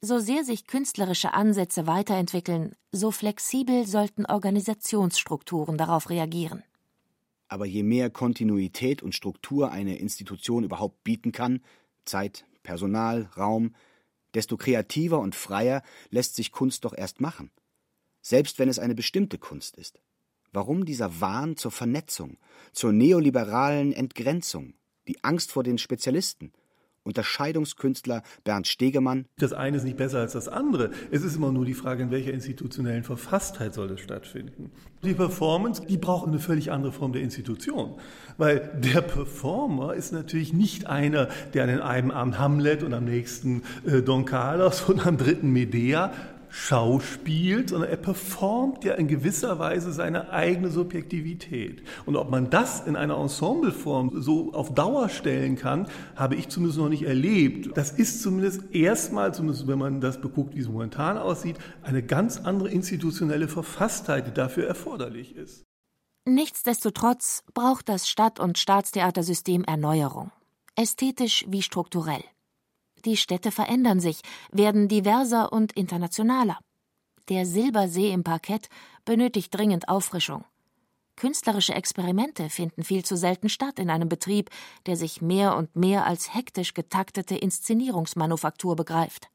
So 0.00 0.18
sehr 0.18 0.42
sich 0.42 0.66
künstlerische 0.66 1.32
Ansätze 1.32 1.86
weiterentwickeln, 1.86 2.74
so 2.90 3.12
flexibel 3.12 3.86
sollten 3.86 4.26
Organisationsstrukturen 4.26 5.78
darauf 5.78 6.10
reagieren. 6.10 6.64
Aber 7.46 7.66
je 7.66 7.84
mehr 7.84 8.10
Kontinuität 8.10 9.00
und 9.00 9.14
Struktur 9.14 9.70
eine 9.70 9.96
Institution 9.96 10.64
überhaupt 10.64 11.04
bieten 11.04 11.30
kann, 11.30 11.60
Zeit, 12.04 12.44
Personal, 12.64 13.30
Raum, 13.36 13.76
desto 14.34 14.56
kreativer 14.56 15.18
und 15.18 15.34
freier 15.34 15.82
lässt 16.10 16.36
sich 16.36 16.52
Kunst 16.52 16.84
doch 16.84 16.94
erst 16.96 17.20
machen. 17.20 17.50
Selbst 18.22 18.58
wenn 18.58 18.68
es 18.68 18.78
eine 18.78 18.94
bestimmte 18.94 19.38
Kunst 19.38 19.76
ist. 19.76 20.00
Warum 20.52 20.84
dieser 20.84 21.20
Wahn 21.20 21.56
zur 21.56 21.70
Vernetzung, 21.70 22.38
zur 22.72 22.92
neoliberalen 22.92 23.92
Entgrenzung, 23.92 24.74
die 25.06 25.22
Angst 25.22 25.52
vor 25.52 25.62
den 25.62 25.78
Spezialisten? 25.78 26.52
Unterscheidungskünstler 27.02 28.22
Bernd 28.44 28.66
Stegemann. 28.66 29.26
Das 29.38 29.52
eine 29.52 29.78
ist 29.78 29.84
nicht 29.84 29.96
besser 29.96 30.18
als 30.18 30.32
das 30.32 30.48
andere. 30.48 30.90
Es 31.10 31.22
ist 31.22 31.36
immer 31.36 31.50
nur 31.50 31.64
die 31.64 31.74
Frage, 31.74 32.02
in 32.02 32.10
welcher 32.10 32.32
institutionellen 32.32 33.04
Verfasstheit 33.04 33.74
soll 33.74 33.90
es 33.92 34.00
stattfinden. 34.00 34.70
Die 35.02 35.14
Performance, 35.14 35.82
die 35.86 35.96
braucht 35.96 36.28
eine 36.28 36.38
völlig 36.38 36.70
andere 36.70 36.92
Form 36.92 37.12
der 37.12 37.22
Institution. 37.22 37.94
Weil 38.36 38.70
der 38.82 39.00
Performer 39.00 39.94
ist 39.94 40.12
natürlich 40.12 40.52
nicht 40.52 40.86
einer, 40.86 41.28
der 41.54 41.64
an 41.64 41.80
einem 41.80 42.10
Abend 42.10 42.38
Hamlet 42.38 42.82
und 42.82 42.92
am 42.92 43.04
nächsten 43.04 43.62
äh, 43.86 44.02
Don 44.02 44.24
Carlos 44.24 44.82
und 44.82 45.06
am 45.06 45.16
dritten 45.16 45.50
Medea 45.50 46.12
schauspielt, 46.50 47.70
sondern 47.70 47.88
er 47.90 47.96
performt 47.96 48.84
ja 48.84 48.94
in 48.94 49.08
gewisser 49.08 49.58
Weise 49.58 49.92
seine 49.92 50.30
eigene 50.30 50.68
Subjektivität. 50.68 51.82
Und 52.06 52.16
ob 52.16 52.30
man 52.30 52.50
das 52.50 52.86
in 52.86 52.96
einer 52.96 53.16
Ensembleform 53.16 54.20
so 54.20 54.52
auf 54.52 54.74
Dauer 54.74 55.08
stellen 55.08 55.56
kann, 55.56 55.88
habe 56.16 56.34
ich 56.34 56.48
zumindest 56.48 56.78
noch 56.78 56.88
nicht 56.88 57.04
erlebt. 57.04 57.76
Das 57.76 57.92
ist 57.92 58.22
zumindest 58.22 58.74
erstmal, 58.74 59.32
zumindest 59.32 59.68
wenn 59.68 59.78
man 59.78 60.00
das 60.00 60.20
beguckt, 60.20 60.54
wie 60.56 60.60
es 60.60 60.68
momentan 60.68 61.16
aussieht, 61.16 61.56
eine 61.82 62.02
ganz 62.02 62.38
andere 62.38 62.68
institutionelle 62.68 63.48
Verfasstheit, 63.48 64.26
die 64.26 64.34
dafür 64.34 64.66
erforderlich 64.66 65.36
ist. 65.36 65.64
Nichtsdestotrotz 66.26 67.44
braucht 67.54 67.88
das 67.88 68.08
Stadt- 68.08 68.40
und 68.40 68.58
Staatstheatersystem 68.58 69.64
Erneuerung, 69.64 70.30
ästhetisch 70.76 71.46
wie 71.48 71.62
strukturell. 71.62 72.22
Die 73.04 73.16
Städte 73.16 73.50
verändern 73.50 74.00
sich, 74.00 74.20
werden 74.52 74.88
diverser 74.88 75.52
und 75.52 75.72
internationaler. 75.72 76.58
Der 77.28 77.46
Silbersee 77.46 78.12
im 78.12 78.24
Parkett 78.24 78.68
benötigt 79.04 79.54
dringend 79.56 79.88
Auffrischung. 79.88 80.44
Künstlerische 81.16 81.74
Experimente 81.74 82.48
finden 82.48 82.82
viel 82.82 83.04
zu 83.04 83.16
selten 83.16 83.48
statt 83.48 83.78
in 83.78 83.90
einem 83.90 84.08
Betrieb, 84.08 84.50
der 84.86 84.96
sich 84.96 85.20
mehr 85.20 85.56
und 85.56 85.76
mehr 85.76 86.06
als 86.06 86.34
hektisch 86.34 86.72
getaktete 86.72 87.36
Inszenierungsmanufaktur 87.36 88.74
begreift. 88.74 89.28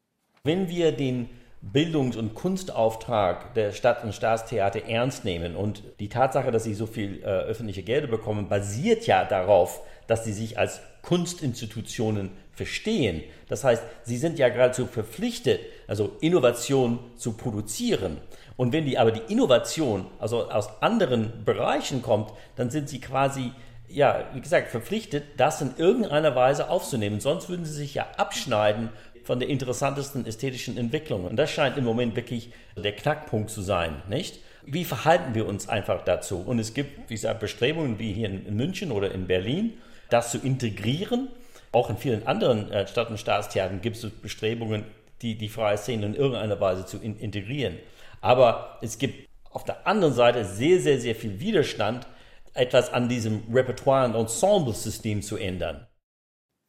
Wenn 0.43 0.67
wir 0.67 0.91
den 0.91 1.29
Bildungs- 1.61 2.17
und 2.17 2.35
Kunstauftrag 2.35 3.53
der 3.55 3.71
Stadt- 3.71 4.03
und 4.03 4.13
Staatstheater 4.13 4.85
ernst 4.85 5.25
nehmen 5.25 5.55
und 5.55 5.83
die 5.99 6.09
Tatsache, 6.09 6.51
dass 6.51 6.63
sie 6.63 6.75
so 6.75 6.85
viel 6.85 7.21
äh, 7.21 7.25
öffentliche 7.25 7.81
Gelder 7.81 8.07
bekommen, 8.07 8.49
basiert 8.49 9.07
ja 9.07 9.25
darauf, 9.25 9.81
dass 10.07 10.23
sie 10.23 10.33
sich 10.33 10.57
als 10.57 10.81
Kunstinstitutionen 11.01 12.31
verstehen. 12.51 13.23
Das 13.47 13.63
heißt, 13.63 13.83
sie 14.03 14.17
sind 14.17 14.39
ja 14.39 14.49
geradezu 14.49 14.87
verpflichtet, 14.87 15.59
also 15.87 16.15
Innovation 16.21 16.99
zu 17.17 17.33
produzieren. 17.33 18.17
Und 18.57 18.71
wenn 18.71 18.85
die 18.85 18.97
aber 18.97 19.11
die 19.11 19.31
Innovation 19.31 20.07
also 20.19 20.49
aus 20.49 20.81
anderen 20.81 21.43
Bereichen 21.43 22.01
kommt, 22.01 22.31
dann 22.55 22.69
sind 22.69 22.89
sie 22.89 23.01
quasi 23.01 23.51
ja, 23.87 24.25
wie 24.33 24.41
gesagt, 24.41 24.69
verpflichtet, 24.69 25.23
das 25.37 25.61
in 25.61 25.75
irgendeiner 25.77 26.35
Weise 26.35 26.69
aufzunehmen. 26.69 27.19
Sonst 27.19 27.49
würden 27.49 27.65
sie 27.65 27.73
sich 27.73 27.93
ja 27.93 28.07
abschneiden 28.17 28.89
von 29.23 29.39
der 29.39 29.49
interessantesten 29.49 30.25
ästhetischen 30.25 30.77
Entwicklung. 30.77 31.25
Und 31.25 31.35
das 31.35 31.51
scheint 31.51 31.77
im 31.77 31.83
Moment 31.83 32.15
wirklich 32.15 32.51
der 32.75 32.95
Knackpunkt 32.95 33.49
zu 33.49 33.61
sein, 33.61 34.01
nicht? 34.09 34.39
Wie 34.67 34.85
verhalten 34.85 35.35
wir 35.35 35.45
uns 35.45 35.69
einfach 35.69 36.03
dazu? 36.03 36.39
Und 36.39 36.57
es 36.57 36.73
gibt, 36.73 37.09
wie 37.09 37.13
gesagt, 37.13 37.39
Bestrebungen 37.39 37.99
wie 37.99 38.13
hier 38.13 38.29
in 38.29 38.55
München 38.55 38.91
oder 38.91 39.11
in 39.11 39.27
Berlin, 39.27 39.73
das 40.15 40.31
zu 40.31 40.39
integrieren. 40.39 41.29
Auch 41.71 41.89
in 41.89 41.97
vielen 41.97 42.25
anderen 42.25 42.71
äh, 42.71 42.87
Stadt- 42.87 43.09
und 43.09 43.19
Staatstheatern 43.19 43.81
gibt 43.81 43.97
es 43.97 44.09
Bestrebungen, 44.09 44.85
die, 45.21 45.37
die 45.37 45.49
freie 45.49 45.77
Szene 45.77 46.05
in 46.05 46.15
irgendeiner 46.15 46.59
Weise 46.59 46.85
zu 46.85 46.97
in 46.97 47.17
integrieren. 47.17 47.77
Aber 48.21 48.79
es 48.81 48.97
gibt 48.97 49.29
auf 49.51 49.63
der 49.63 49.85
anderen 49.85 50.13
Seite 50.13 50.45
sehr, 50.45 50.79
sehr, 50.79 50.99
sehr 50.99 51.15
viel 51.15 51.39
Widerstand, 51.39 52.07
etwas 52.53 52.91
an 52.91 53.09
diesem 53.09 53.43
Repertoire- 53.53 54.05
und 54.05 54.15
Ensemble-System 54.15 55.21
zu 55.21 55.37
ändern. 55.37 55.87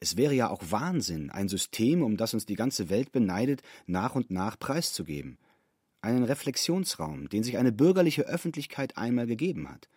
Es 0.00 0.16
wäre 0.16 0.34
ja 0.34 0.50
auch 0.50 0.62
Wahnsinn, 0.70 1.30
ein 1.30 1.48
System, 1.48 2.02
um 2.02 2.16
das 2.16 2.34
uns 2.34 2.44
die 2.44 2.54
ganze 2.54 2.90
Welt 2.90 3.12
beneidet, 3.12 3.62
nach 3.86 4.14
und 4.14 4.30
nach 4.30 4.58
preiszugeben. 4.58 5.38
Einen 6.02 6.24
Reflexionsraum, 6.24 7.28
den 7.28 7.42
sich 7.42 7.56
eine 7.56 7.72
bürgerliche 7.72 8.22
Öffentlichkeit 8.22 8.98
einmal 8.98 9.26
gegeben 9.26 9.70
hat. 9.70 9.88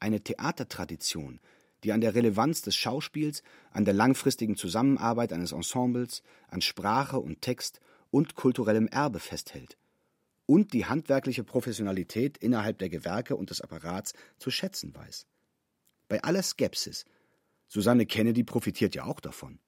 Eine 0.00 0.20
Theatertradition, 0.20 1.40
die 1.84 1.92
an 1.92 2.00
der 2.00 2.14
Relevanz 2.14 2.62
des 2.62 2.74
Schauspiels, 2.74 3.42
an 3.70 3.84
der 3.84 3.94
langfristigen 3.94 4.56
Zusammenarbeit 4.56 5.32
eines 5.32 5.52
Ensembles, 5.52 6.22
an 6.48 6.60
Sprache 6.60 7.18
und 7.18 7.42
Text 7.42 7.80
und 8.10 8.34
kulturellem 8.34 8.88
Erbe 8.88 9.20
festhält. 9.20 9.76
Und 10.46 10.72
die 10.72 10.86
handwerkliche 10.86 11.44
Professionalität 11.44 12.38
innerhalb 12.38 12.78
der 12.78 12.88
Gewerke 12.88 13.36
und 13.36 13.50
des 13.50 13.60
Apparats 13.60 14.14
zu 14.38 14.50
schätzen 14.50 14.94
weiß. 14.94 15.26
Bei 16.08 16.22
aller 16.22 16.42
Skepsis 16.42 17.04
Susanne 17.68 18.06
Kennedy 18.06 18.44
profitiert 18.44 18.94
ja 18.94 19.04
auch 19.04 19.20
davon. 19.20 19.58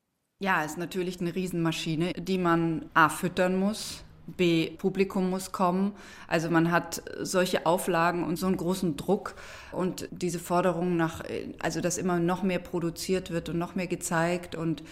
Ja, 0.40 0.64
ist 0.64 0.79
natürlich 0.79 1.21
eine 1.21 1.35
Riesenmaschine, 1.35 2.12
die 2.12 2.38
man 2.38 2.88
A 2.94 3.09
füttern 3.09 3.59
muss, 3.59 4.05
B 4.37 4.71
Publikum 4.71 5.31
muss 5.31 5.53
kommen. 5.53 5.93
Also 6.27 6.51
man 6.51 6.71
hat 6.71 7.03
solche 7.21 7.67
Auflagen 7.67 8.25
und 8.25 8.37
so 8.37 8.47
einen 8.47 8.57
großen 8.57 8.97
Druck 8.97 9.35
und 9.73 10.09
diese 10.11 10.38
Forderung 10.38 10.97
nach, 10.97 11.23
also 11.59 11.81
dass 11.81 11.99
immer 11.99 12.19
noch 12.19 12.43
mehr 12.43 12.59
produziert 12.59 13.31
wird 13.31 13.49
und 13.49 13.59
noch 13.59 13.75
mehr 13.75 13.87
gezeigt 13.87 14.55
und 14.55 14.83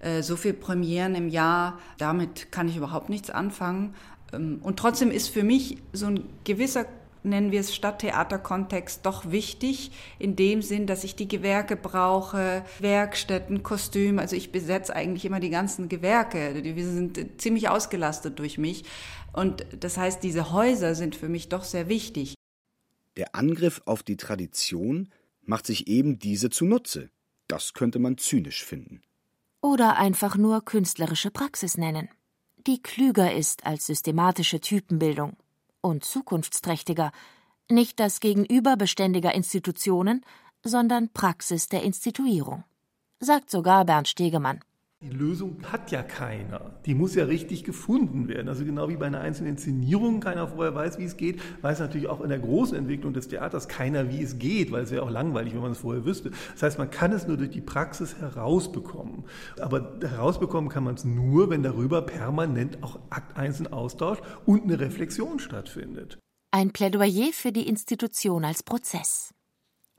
äh, 0.00 0.22
so 0.22 0.36
viel 0.36 0.52
Premieren 0.52 1.14
im 1.14 1.28
Jahr, 1.28 1.78
damit 1.98 2.52
kann 2.52 2.68
ich 2.68 2.76
überhaupt 2.76 3.08
nichts 3.08 3.30
anfangen. 3.30 3.94
Ähm, 4.32 4.60
und 4.62 4.78
trotzdem 4.78 5.10
ist 5.10 5.28
für 5.28 5.42
mich 5.42 5.78
so 5.92 6.06
ein 6.06 6.24
gewisser 6.44 6.86
nennen 7.24 7.52
wir 7.52 7.60
es 7.60 7.74
Stadttheaterkontext, 7.74 9.04
doch 9.04 9.30
wichtig, 9.30 9.90
in 10.18 10.36
dem 10.36 10.62
Sinn, 10.62 10.86
dass 10.86 11.04
ich 11.04 11.16
die 11.16 11.28
Gewerke 11.28 11.76
brauche, 11.76 12.64
Werkstätten, 12.78 13.62
Kostüme. 13.62 14.20
Also 14.20 14.36
ich 14.36 14.52
besetze 14.52 14.94
eigentlich 14.94 15.24
immer 15.24 15.40
die 15.40 15.50
ganzen 15.50 15.88
Gewerke. 15.88 16.62
Wir 16.62 16.84
sind 16.84 17.40
ziemlich 17.40 17.68
ausgelastet 17.68 18.38
durch 18.38 18.58
mich. 18.58 18.84
Und 19.32 19.66
das 19.80 19.96
heißt, 19.96 20.22
diese 20.22 20.52
Häuser 20.52 20.94
sind 20.94 21.16
für 21.16 21.28
mich 21.28 21.48
doch 21.48 21.64
sehr 21.64 21.88
wichtig. 21.88 22.34
Der 23.16 23.34
Angriff 23.34 23.82
auf 23.86 24.02
die 24.02 24.16
Tradition 24.16 25.08
macht 25.42 25.66
sich 25.66 25.86
eben 25.86 26.18
diese 26.18 26.50
zunutze. 26.50 27.10
Das 27.48 27.74
könnte 27.74 27.98
man 27.98 28.18
zynisch 28.18 28.64
finden. 28.64 29.02
Oder 29.60 29.96
einfach 29.96 30.36
nur 30.36 30.64
künstlerische 30.64 31.30
Praxis 31.30 31.76
nennen, 31.76 32.08
die 32.66 32.82
klüger 32.82 33.34
ist 33.34 33.66
als 33.66 33.86
systematische 33.86 34.60
Typenbildung 34.60 35.36
und 35.84 36.04
zukunftsträchtiger, 36.04 37.12
nicht 37.70 38.00
das 38.00 38.20
Gegenüber 38.20 38.76
beständiger 38.76 39.34
Institutionen, 39.34 40.24
sondern 40.64 41.10
Praxis 41.12 41.68
der 41.68 41.82
Instituierung, 41.82 42.64
sagt 43.20 43.50
sogar 43.50 43.84
Bernd 43.84 44.08
Stegemann. 44.08 44.60
Die 45.04 45.10
Lösung 45.10 45.58
hat 45.70 45.90
ja 45.90 46.02
keiner. 46.02 46.76
Die 46.86 46.94
muss 46.94 47.14
ja 47.14 47.26
richtig 47.26 47.62
gefunden 47.62 48.26
werden. 48.26 48.48
Also 48.48 48.64
genau 48.64 48.88
wie 48.88 48.96
bei 48.96 49.04
einer 49.04 49.20
einzelnen 49.20 49.50
Inszenierung 49.50 50.20
keiner 50.20 50.48
vorher 50.48 50.74
weiß, 50.74 50.98
wie 50.98 51.04
es 51.04 51.18
geht, 51.18 51.42
weiß 51.60 51.80
natürlich 51.80 52.08
auch 52.08 52.22
in 52.22 52.30
der 52.30 52.38
großen 52.38 52.74
Entwicklung 52.74 53.12
des 53.12 53.28
Theaters 53.28 53.68
keiner, 53.68 54.10
wie 54.10 54.22
es 54.22 54.38
geht, 54.38 54.72
weil 54.72 54.84
es 54.84 54.90
wäre 54.90 55.02
auch 55.02 55.10
langweilig, 55.10 55.52
wenn 55.52 55.60
man 55.60 55.72
es 55.72 55.78
vorher 55.78 56.06
wüsste. 56.06 56.30
Das 56.54 56.62
heißt, 56.62 56.78
man 56.78 56.90
kann 56.90 57.12
es 57.12 57.26
nur 57.26 57.36
durch 57.36 57.50
die 57.50 57.60
Praxis 57.60 58.16
herausbekommen. 58.16 59.24
Aber 59.60 59.98
herausbekommen 60.00 60.70
kann 60.70 60.84
man 60.84 60.94
es 60.94 61.04
nur, 61.04 61.50
wenn 61.50 61.62
darüber 61.62 62.00
permanent 62.00 62.82
auch 62.82 62.98
akteinzeln 63.10 63.70
Austausch 63.70 64.20
und 64.46 64.62
eine 64.62 64.80
Reflexion 64.80 65.38
stattfindet. 65.38 66.18
Ein 66.50 66.70
Plädoyer 66.70 67.30
für 67.34 67.52
die 67.52 67.68
Institution 67.68 68.42
als 68.46 68.62
Prozess. 68.62 69.34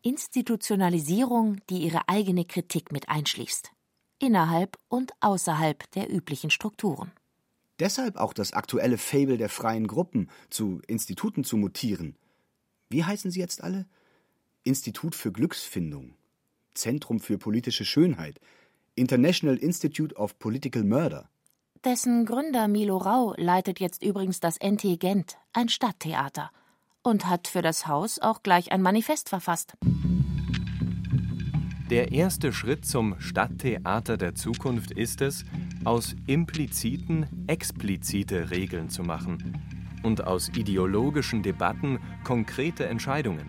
Institutionalisierung, 0.01 1.57
die 1.69 1.83
ihre 1.83 2.09
eigene 2.09 2.45
Kritik 2.45 2.91
mit 2.91 3.07
einschließt 3.07 3.74
innerhalb 4.19 4.77
und 4.87 5.13
außerhalb 5.19 5.89
der 5.91 6.11
üblichen 6.11 6.49
Strukturen. 6.49 7.11
Deshalb 7.79 8.15
auch 8.15 8.33
das 8.33 8.53
aktuelle 8.53 8.97
Fable 8.97 9.37
der 9.37 9.49
freien 9.49 9.87
Gruppen, 9.87 10.29
zu 10.49 10.81
Instituten 10.87 11.43
zu 11.43 11.57
mutieren. 11.57 12.15
Wie 12.89 13.03
heißen 13.03 13.31
sie 13.31 13.39
jetzt 13.39 13.63
alle? 13.63 13.85
Institut 14.63 15.13
für 15.13 15.31
Glücksfindung, 15.31 16.15
Zentrum 16.73 17.19
für 17.19 17.37
politische 17.37 17.85
Schönheit, 17.85 18.39
International 18.95 19.57
Institute 19.57 20.15
of 20.15 20.39
Political 20.39 20.83
Murder. 20.83 21.29
Dessen 21.83 22.25
Gründer 22.25 22.67
Milo 22.67 22.97
Rau 22.97 23.35
leitet 23.37 23.79
jetzt 23.79 24.01
übrigens 24.01 24.39
das 24.39 24.57
NT 24.59 24.99
Gent, 24.99 25.37
ein 25.53 25.69
Stadttheater, 25.69 26.49
und 27.03 27.27
hat 27.27 27.47
für 27.47 27.61
das 27.61 27.85
Haus 27.85 28.17
auch 28.19 28.41
gleich 28.41 28.71
ein 28.71 28.81
Manifest 28.81 29.29
verfasst. 29.29 29.73
Der 31.95 32.11
erste 32.11 32.51
Schritt 32.51 32.83
zum 32.83 33.15
Stadttheater 33.19 34.17
der 34.17 34.35
Zukunft 34.35 34.91
ist 34.91 35.21
es, 35.21 35.45
aus 35.85 36.13
impliziten 36.27 37.25
explizite 37.47 38.51
Regeln 38.51 38.89
zu 38.89 39.01
machen 39.01 39.61
und 40.03 40.27
aus 40.27 40.49
ideologischen 40.49 41.41
Debatten 41.41 41.99
konkrete 42.25 42.85
Entscheidungen. 42.85 43.45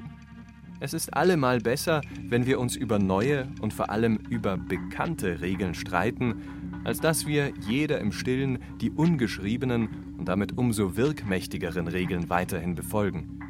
Es 0.79 0.95
ist 0.95 1.13
allemal 1.13 1.59
besser, 1.59 2.03
wenn 2.29 2.47
wir 2.47 2.61
uns 2.61 2.77
über 2.77 3.01
neue 3.01 3.49
und 3.63 3.73
vor 3.73 3.91
allem 3.91 4.21
über 4.31 4.57
bekannte 4.57 5.41
Regeln 5.41 5.75
streiten, 5.75 6.37
als 6.85 7.01
dass 7.01 7.27
wir 7.27 7.53
jeder 7.67 7.99
im 7.99 8.13
Stillen 8.13 8.61
die 8.81 8.93
ungeschriebenen 8.93 9.89
und 10.19 10.29
damit 10.29 10.57
umso 10.57 10.97
wirkmächtigeren 10.97 11.89
Regeln 11.89 12.31
weiterhin 12.31 12.77
befolgen. 12.77 13.41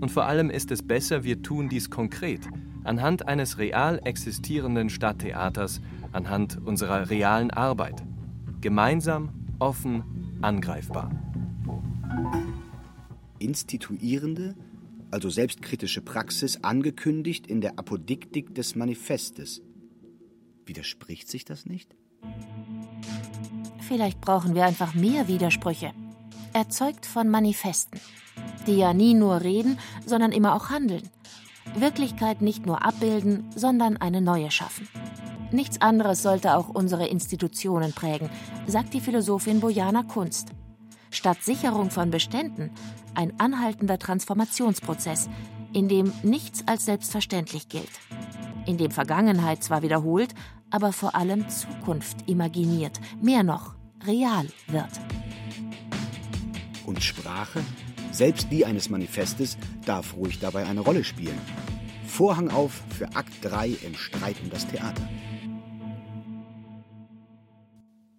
Und 0.00 0.10
vor 0.10 0.24
allem 0.24 0.48
ist 0.48 0.70
es 0.70 0.82
besser, 0.82 1.22
wir 1.22 1.42
tun 1.42 1.68
dies 1.68 1.90
konkret, 1.90 2.48
anhand 2.88 3.28
eines 3.28 3.58
real 3.58 4.00
existierenden 4.02 4.88
Stadttheaters, 4.88 5.80
anhand 6.12 6.58
unserer 6.64 7.10
realen 7.10 7.50
Arbeit. 7.50 8.02
Gemeinsam, 8.62 9.28
offen, 9.58 10.38
angreifbar. 10.40 11.10
Instituierende, 13.38 14.56
also 15.10 15.28
selbstkritische 15.28 16.00
Praxis, 16.00 16.64
angekündigt 16.64 17.46
in 17.46 17.60
der 17.60 17.78
Apodiktik 17.78 18.54
des 18.54 18.74
Manifestes. 18.74 19.60
Widerspricht 20.64 21.28
sich 21.28 21.44
das 21.44 21.66
nicht? 21.66 21.94
Vielleicht 23.80 24.20
brauchen 24.20 24.54
wir 24.54 24.64
einfach 24.64 24.94
mehr 24.94 25.28
Widersprüche. 25.28 25.92
Erzeugt 26.54 27.04
von 27.06 27.28
Manifesten, 27.28 28.00
die 28.66 28.76
ja 28.76 28.94
nie 28.94 29.14
nur 29.14 29.42
reden, 29.42 29.78
sondern 30.06 30.32
immer 30.32 30.54
auch 30.54 30.70
handeln 30.70 31.02
Wirklichkeit 31.76 32.42
nicht 32.42 32.66
nur 32.66 32.84
abbilden, 32.84 33.48
sondern 33.54 33.96
eine 33.96 34.20
neue 34.20 34.50
schaffen. 34.50 34.88
Nichts 35.50 35.80
anderes 35.80 36.22
sollte 36.22 36.56
auch 36.56 36.68
unsere 36.68 37.06
Institutionen 37.06 37.92
prägen, 37.92 38.28
sagt 38.66 38.92
die 38.92 39.00
Philosophin 39.00 39.60
Bojana 39.60 40.02
Kunst. 40.02 40.48
Statt 41.10 41.42
Sicherung 41.42 41.90
von 41.90 42.10
Beständen 42.10 42.70
ein 43.14 43.38
anhaltender 43.40 43.98
Transformationsprozess, 43.98 45.30
in 45.72 45.88
dem 45.88 46.12
nichts 46.22 46.64
als 46.66 46.84
selbstverständlich 46.84 47.68
gilt, 47.68 47.90
in 48.66 48.76
dem 48.76 48.90
Vergangenheit 48.90 49.64
zwar 49.64 49.82
wiederholt, 49.82 50.34
aber 50.70 50.92
vor 50.92 51.14
allem 51.14 51.48
Zukunft 51.48 52.28
imaginiert, 52.28 53.00
mehr 53.22 53.42
noch 53.42 53.74
real 54.06 54.46
wird. 54.66 55.00
Und 56.84 57.02
Sprache 57.02 57.60
selbst 58.18 58.50
die 58.50 58.66
eines 58.66 58.90
Manifestes 58.90 59.56
darf 59.86 60.16
ruhig 60.16 60.40
dabei 60.40 60.66
eine 60.66 60.80
Rolle 60.80 61.04
spielen. 61.04 61.40
Vorhang 62.04 62.50
auf 62.50 62.82
für 62.90 63.14
Akt 63.14 63.32
3 63.42 63.68
im 63.86 63.94
Streit 63.94 64.36
um 64.42 64.50
das 64.50 64.66
Theater. 64.66 65.08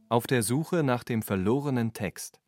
Auf 0.07 0.25
der 0.25 0.41
Suche 0.41 0.83
nach 0.83 1.03
dem 1.03 1.21
verlorenen 1.21 1.91
Text. 1.91 2.39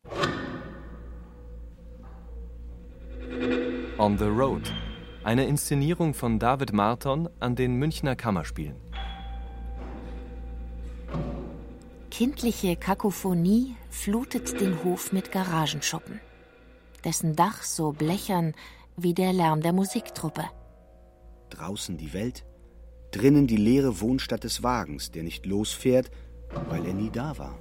On 3.98 4.16
the 4.16 4.24
Road. 4.24 4.72
Eine 5.22 5.44
Inszenierung 5.44 6.14
von 6.14 6.38
David 6.38 6.72
Marton 6.72 7.28
an 7.38 7.54
den 7.54 7.74
Münchner 7.74 8.16
Kammerspielen. 8.16 8.80
Kindliche 12.10 12.76
Kakophonie 12.76 13.76
flutet 13.90 14.58
den 14.58 14.82
Hof 14.84 15.12
mit 15.12 15.30
Garagenschuppen 15.30 16.18
dessen 17.04 17.36
Dach 17.36 17.62
so 17.62 17.92
blechern 17.92 18.54
wie 18.96 19.14
der 19.14 19.32
Lärm 19.32 19.60
der 19.60 19.72
Musiktruppe. 19.72 20.44
Draußen 21.50 21.96
die 21.96 22.12
Welt, 22.12 22.44
drinnen 23.10 23.46
die 23.46 23.56
leere 23.56 24.00
Wohnstadt 24.00 24.44
des 24.44 24.62
Wagens, 24.62 25.10
der 25.10 25.22
nicht 25.22 25.46
losfährt, 25.46 26.10
weil 26.68 26.86
er 26.86 26.94
nie 26.94 27.10
da 27.10 27.36
war. 27.38 27.58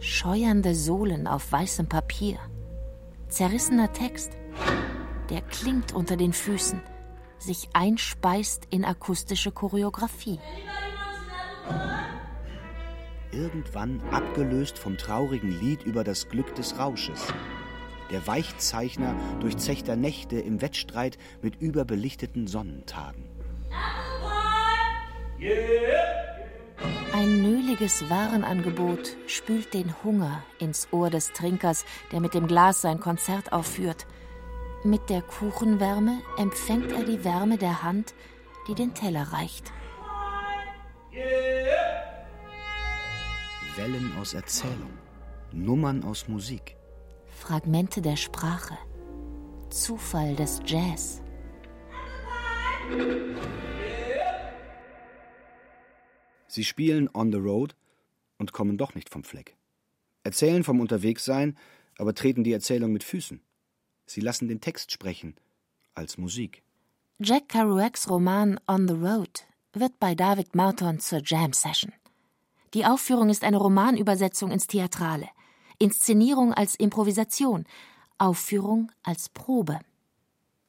Scheuernde 0.00 0.74
Sohlen 0.74 1.26
auf 1.26 1.50
weißem 1.50 1.88
Papier, 1.88 2.38
zerrissener 3.28 3.92
Text, 3.92 4.32
der 5.30 5.40
klingt 5.40 5.92
unter 5.92 6.16
den 6.16 6.32
Füßen, 6.32 6.80
sich 7.38 7.68
einspeist 7.72 8.66
in 8.70 8.84
akustische 8.84 9.50
Choreografie 9.50 10.38
irgendwann 13.36 14.00
abgelöst 14.10 14.78
vom 14.78 14.96
traurigen 14.96 15.50
Lied 15.60 15.82
über 15.84 16.04
das 16.04 16.28
Glück 16.28 16.54
des 16.54 16.78
Rausches. 16.78 17.32
Der 18.10 18.26
Weichzeichner 18.26 19.14
durchzechter 19.40 19.96
Nächte 19.96 20.38
im 20.38 20.62
Wettstreit 20.62 21.18
mit 21.42 21.60
überbelichteten 21.60 22.46
Sonnentagen. 22.46 23.24
Ein 27.12 27.42
nöliges 27.42 28.08
Warenangebot 28.08 29.16
spült 29.26 29.74
den 29.74 29.94
Hunger 30.04 30.42
ins 30.58 30.88
Ohr 30.92 31.10
des 31.10 31.32
Trinkers, 31.32 31.84
der 32.12 32.20
mit 32.20 32.34
dem 32.34 32.46
Glas 32.46 32.80
sein 32.82 33.00
Konzert 33.00 33.52
aufführt. 33.52 34.06
Mit 34.84 35.10
der 35.10 35.22
Kuchenwärme 35.22 36.20
empfängt 36.38 36.92
er 36.92 37.04
die 37.04 37.24
Wärme 37.24 37.58
der 37.58 37.82
Hand, 37.82 38.14
die 38.68 38.74
den 38.74 38.94
Teller 38.94 39.32
reicht. 39.32 39.72
Wellen 43.76 44.16
aus 44.16 44.32
Erzählung, 44.32 44.96
Nummern 45.52 46.02
aus 46.02 46.28
Musik. 46.28 46.76
Fragmente 47.26 48.00
der 48.00 48.16
Sprache, 48.16 48.78
Zufall 49.68 50.34
des 50.34 50.62
Jazz. 50.64 51.20
Sie 56.46 56.64
spielen 56.64 57.10
On 57.12 57.30
the 57.30 57.38
Road 57.38 57.76
und 58.38 58.52
kommen 58.52 58.78
doch 58.78 58.94
nicht 58.94 59.10
vom 59.10 59.24
Fleck. 59.24 59.56
Erzählen 60.22 60.64
vom 60.64 60.80
Unterwegssein, 60.80 61.58
aber 61.98 62.14
treten 62.14 62.44
die 62.44 62.52
Erzählung 62.52 62.92
mit 62.92 63.04
Füßen. 63.04 63.42
Sie 64.06 64.20
lassen 64.22 64.48
den 64.48 64.62
Text 64.62 64.90
sprechen, 64.90 65.36
als 65.94 66.16
Musik. 66.16 66.62
Jack 67.18 67.50
Kerouacs 67.50 68.08
Roman 68.08 68.58
On 68.66 68.88
the 68.88 68.94
Road 68.94 69.46
wird 69.74 69.98
bei 69.98 70.14
David 70.14 70.54
Marton 70.54 70.98
zur 70.98 71.20
Jam 71.22 71.52
Session. 71.52 71.92
Die 72.74 72.84
Aufführung 72.84 73.30
ist 73.30 73.44
eine 73.44 73.56
Romanübersetzung 73.56 74.50
ins 74.50 74.66
Theatrale, 74.66 75.28
Inszenierung 75.78 76.52
als 76.52 76.74
Improvisation, 76.74 77.64
Aufführung 78.18 78.90
als 79.02 79.28
Probe. 79.28 79.78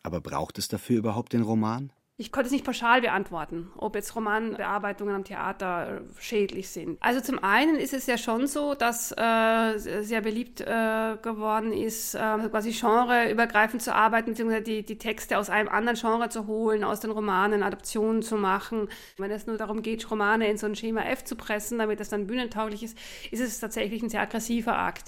Aber 0.04 0.22
braucht 0.22 0.58
es 0.58 0.68
dafür 0.68 1.00
überhaupt 1.00 1.34
den 1.34 1.42
Roman? 1.42 1.92
Ich 2.20 2.32
konnte 2.32 2.48
es 2.48 2.52
nicht 2.52 2.66
pauschal 2.66 3.02
beantworten, 3.02 3.70
ob 3.78 3.94
jetzt 3.94 4.16
Romanbearbeitungen 4.16 5.14
am 5.14 5.24
Theater 5.24 6.02
äh, 6.02 6.02
schädlich 6.20 6.70
sind. 6.70 6.98
Also 7.00 7.22
zum 7.22 7.44
einen 7.44 7.76
ist 7.76 7.94
es 7.94 8.08
ja 8.08 8.18
schon 8.18 8.48
so, 8.48 8.74
dass 8.74 9.12
äh, 9.12 9.78
sehr 9.78 10.22
beliebt 10.22 10.62
äh, 10.62 11.18
geworden 11.22 11.72
ist, 11.72 12.16
äh, 12.16 12.50
quasi 12.50 12.72
genreübergreifend 12.72 13.84
zu 13.84 13.94
arbeiten, 13.94 14.32
beziehungsweise 14.32 14.64
die, 14.64 14.82
die 14.84 14.98
Texte 14.98 15.38
aus 15.38 15.52
einem 15.52 15.70
anderen 15.70 15.96
Genre 15.96 16.30
zu 16.30 16.48
holen, 16.48 16.84
aus 16.84 17.02
den 17.02 17.12
Romanen 17.12 17.62
Adaptionen 17.62 18.24
zu 18.24 18.36
machen. 18.36 18.90
Wenn 19.18 19.30
es 19.30 19.46
nur 19.46 19.58
darum 19.58 19.84
geht, 19.84 20.10
Romane 20.10 20.50
in 20.50 20.58
so 20.58 20.66
ein 20.66 20.76
Schema 20.76 21.02
F 21.02 21.24
zu 21.24 21.36
pressen, 21.36 21.78
damit 21.78 22.00
es 22.00 22.10
dann 22.10 22.26
bühnentauglich 22.26 22.82
ist, 22.82 22.98
ist 23.30 23.42
es 23.42 23.60
tatsächlich 23.60 24.02
ein 24.02 24.10
sehr 24.10 24.22
aggressiver 24.22 24.76
Akt. 24.76 25.04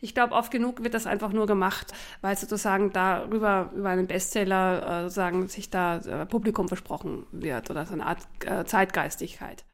Ich 0.00 0.14
glaube, 0.14 0.34
oft 0.34 0.50
genug 0.50 0.82
wird 0.82 0.94
das 0.94 1.06
einfach 1.06 1.32
nur 1.32 1.46
gemacht, 1.46 1.92
weil 2.20 2.36
sozusagen 2.36 2.92
darüber, 2.92 3.70
über 3.74 3.88
einen 3.88 4.06
Bestseller, 4.06 5.06
äh, 5.06 5.48
sich 5.48 5.70
da 5.70 5.98
äh, 5.98 6.26
Publikum 6.26 6.68
versprochen 6.68 7.26
wird 7.32 7.70
oder 7.70 7.86
so 7.86 7.94
eine 7.94 8.06
Art 8.06 8.20
äh, 8.44 8.64
Zeitgeistigkeit. 8.64 9.64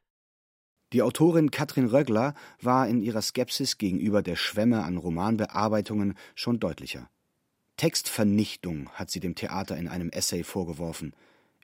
Die 0.93 1.01
Autorin 1.01 1.51
Katrin 1.51 1.87
Röggler 1.87 2.33
war 2.61 2.87
in 2.87 3.01
ihrer 3.01 3.21
Skepsis 3.21 3.77
gegenüber 3.77 4.21
der 4.21 4.35
Schwemme 4.35 4.83
an 4.83 4.97
Romanbearbeitungen 4.97 6.15
schon 6.35 6.59
deutlicher. 6.59 7.09
Textvernichtung 7.77 8.89
hat 8.91 9.11
sie 9.11 9.19
dem 9.19 9.35
Theater 9.35 9.75
in 9.75 9.87
einem 9.87 10.09
Essay 10.09 10.43
vorgeworfen, 10.43 11.13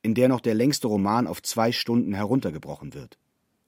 in 0.02 0.16
der 0.16 0.28
noch 0.28 0.42
der 0.42 0.56
längste 0.56 0.88
Roman 0.88 1.28
auf 1.28 1.42
zwei 1.42 1.72
Stunden 1.72 2.14
heruntergebrochen 2.14 2.94
wird. 2.94 3.18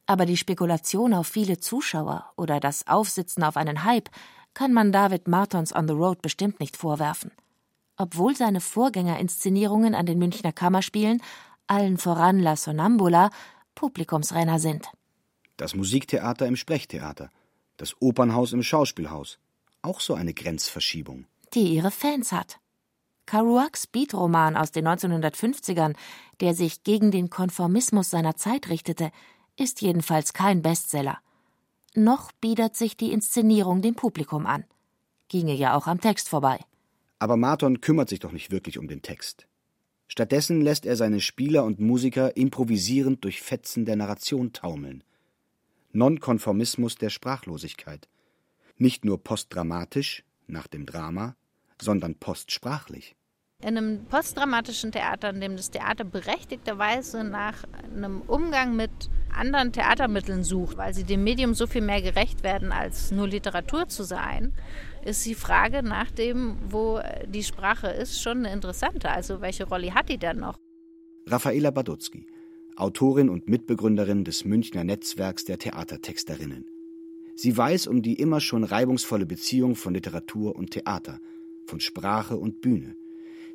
Aber 0.05 0.25
die 0.25 0.37
Spekulation 0.37 1.13
auf 1.13 1.27
viele 1.27 1.59
Zuschauer 1.59 2.31
oder 2.35 2.59
das 2.59 2.87
Aufsitzen 2.87 3.43
auf 3.43 3.57
einen 3.57 3.83
Hype 3.83 4.09
kann 4.53 4.73
man 4.73 4.91
David 4.91 5.27
Martons 5.27 5.73
On 5.73 5.87
the 5.87 5.93
Road 5.93 6.21
bestimmt 6.21 6.59
nicht 6.59 6.77
vorwerfen. 6.77 7.31
Obwohl 7.97 8.35
seine 8.35 8.59
Vorgängerinszenierungen 8.59 9.95
an 9.95 10.05
den 10.05 10.19
Münchner 10.19 10.51
Kammerspielen, 10.51 11.21
allen 11.67 11.97
voran 11.97 12.39
La 12.39 12.55
Sonnambula, 12.55 13.29
Publikumsrenner 13.75 14.59
sind. 14.59 14.87
Das 15.57 15.75
Musiktheater 15.75 16.47
im 16.47 16.55
Sprechtheater, 16.55 17.29
das 17.77 17.95
Opernhaus 18.01 18.53
im 18.53 18.63
Schauspielhaus. 18.63 19.39
Auch 19.81 19.99
so 19.99 20.13
eine 20.13 20.33
Grenzverschiebung. 20.33 21.25
Die 21.53 21.75
ihre 21.75 21.91
Fans 21.91 22.31
hat. 22.31 22.59
Kerouacs 23.25 23.87
Beatroman 23.87 24.57
aus 24.57 24.71
den 24.71 24.87
1950ern, 24.87 25.95
der 26.41 26.53
sich 26.53 26.83
gegen 26.83 27.11
den 27.11 27.29
Konformismus 27.29 28.09
seiner 28.09 28.35
Zeit 28.35 28.69
richtete, 28.69 29.11
ist 29.57 29.81
jedenfalls 29.81 30.33
kein 30.33 30.61
Bestseller 30.61 31.19
noch 31.95 32.31
biedert 32.31 32.75
sich 32.75 32.97
die 32.97 33.11
Inszenierung 33.11 33.81
dem 33.81 33.95
Publikum 33.95 34.45
an. 34.45 34.65
Ginge 35.27 35.53
ja 35.53 35.75
auch 35.75 35.87
am 35.87 36.01
Text 36.01 36.29
vorbei. 36.29 36.59
Aber 37.19 37.37
Marton 37.37 37.81
kümmert 37.81 38.09
sich 38.09 38.19
doch 38.19 38.31
nicht 38.31 38.51
wirklich 38.51 38.77
um 38.77 38.87
den 38.87 39.01
Text. 39.01 39.47
Stattdessen 40.07 40.61
lässt 40.61 40.85
er 40.85 40.95
seine 40.95 41.21
Spieler 41.21 41.63
und 41.63 41.79
Musiker 41.79 42.35
improvisierend 42.35 43.23
durch 43.23 43.41
Fetzen 43.41 43.85
der 43.85 43.95
Narration 43.95 44.53
taumeln. 44.53 45.03
Nonkonformismus 45.91 46.95
der 46.95 47.09
Sprachlosigkeit. 47.09 48.07
Nicht 48.77 49.05
nur 49.05 49.23
postdramatisch, 49.23 50.23
nach 50.47 50.67
dem 50.67 50.85
Drama, 50.85 51.35
sondern 51.79 52.15
postsprachlich 52.15 53.15
in 53.63 53.77
einem 53.77 54.05
postdramatischen 54.05 54.91
Theater, 54.91 55.29
in 55.29 55.41
dem 55.41 55.55
das 55.55 55.71
Theater 55.71 56.03
berechtigterweise 56.03 57.23
nach 57.23 57.63
einem 57.95 58.21
Umgang 58.21 58.75
mit 58.75 58.91
anderen 59.33 59.71
Theatermitteln 59.71 60.43
sucht, 60.43 60.77
weil 60.77 60.93
sie 60.93 61.03
dem 61.03 61.23
Medium 61.23 61.53
so 61.53 61.65
viel 61.65 61.81
mehr 61.81 62.01
gerecht 62.01 62.43
werden, 62.43 62.71
als 62.71 63.11
nur 63.11 63.27
Literatur 63.27 63.87
zu 63.87 64.03
sein, 64.03 64.53
ist 65.05 65.25
die 65.25 65.35
Frage 65.35 65.81
nach 65.81 66.11
dem, 66.11 66.57
wo 66.69 66.99
die 67.27 67.43
Sprache 67.43 67.87
ist, 67.87 68.21
schon 68.21 68.39
eine 68.39 68.53
interessante. 68.53 69.09
Also 69.09 69.41
welche 69.41 69.65
Rolle 69.65 69.93
hat 69.93 70.09
die 70.09 70.17
denn 70.17 70.39
noch? 70.39 70.59
Raffaela 71.25 71.71
Badutzky, 71.71 72.27
Autorin 72.75 73.29
und 73.29 73.47
Mitbegründerin 73.47 74.23
des 74.23 74.45
Münchner 74.45 74.83
Netzwerks 74.83 75.45
der 75.45 75.57
Theatertexterinnen. 75.57 76.65
Sie 77.35 77.55
weiß 77.57 77.87
um 77.87 78.01
die 78.01 78.15
immer 78.15 78.39
schon 78.39 78.63
reibungsvolle 78.63 79.25
Beziehung 79.25 79.75
von 79.75 79.93
Literatur 79.93 80.55
und 80.55 80.71
Theater, 80.71 81.19
von 81.65 81.79
Sprache 81.79 82.37
und 82.37 82.61
Bühne. 82.61 82.95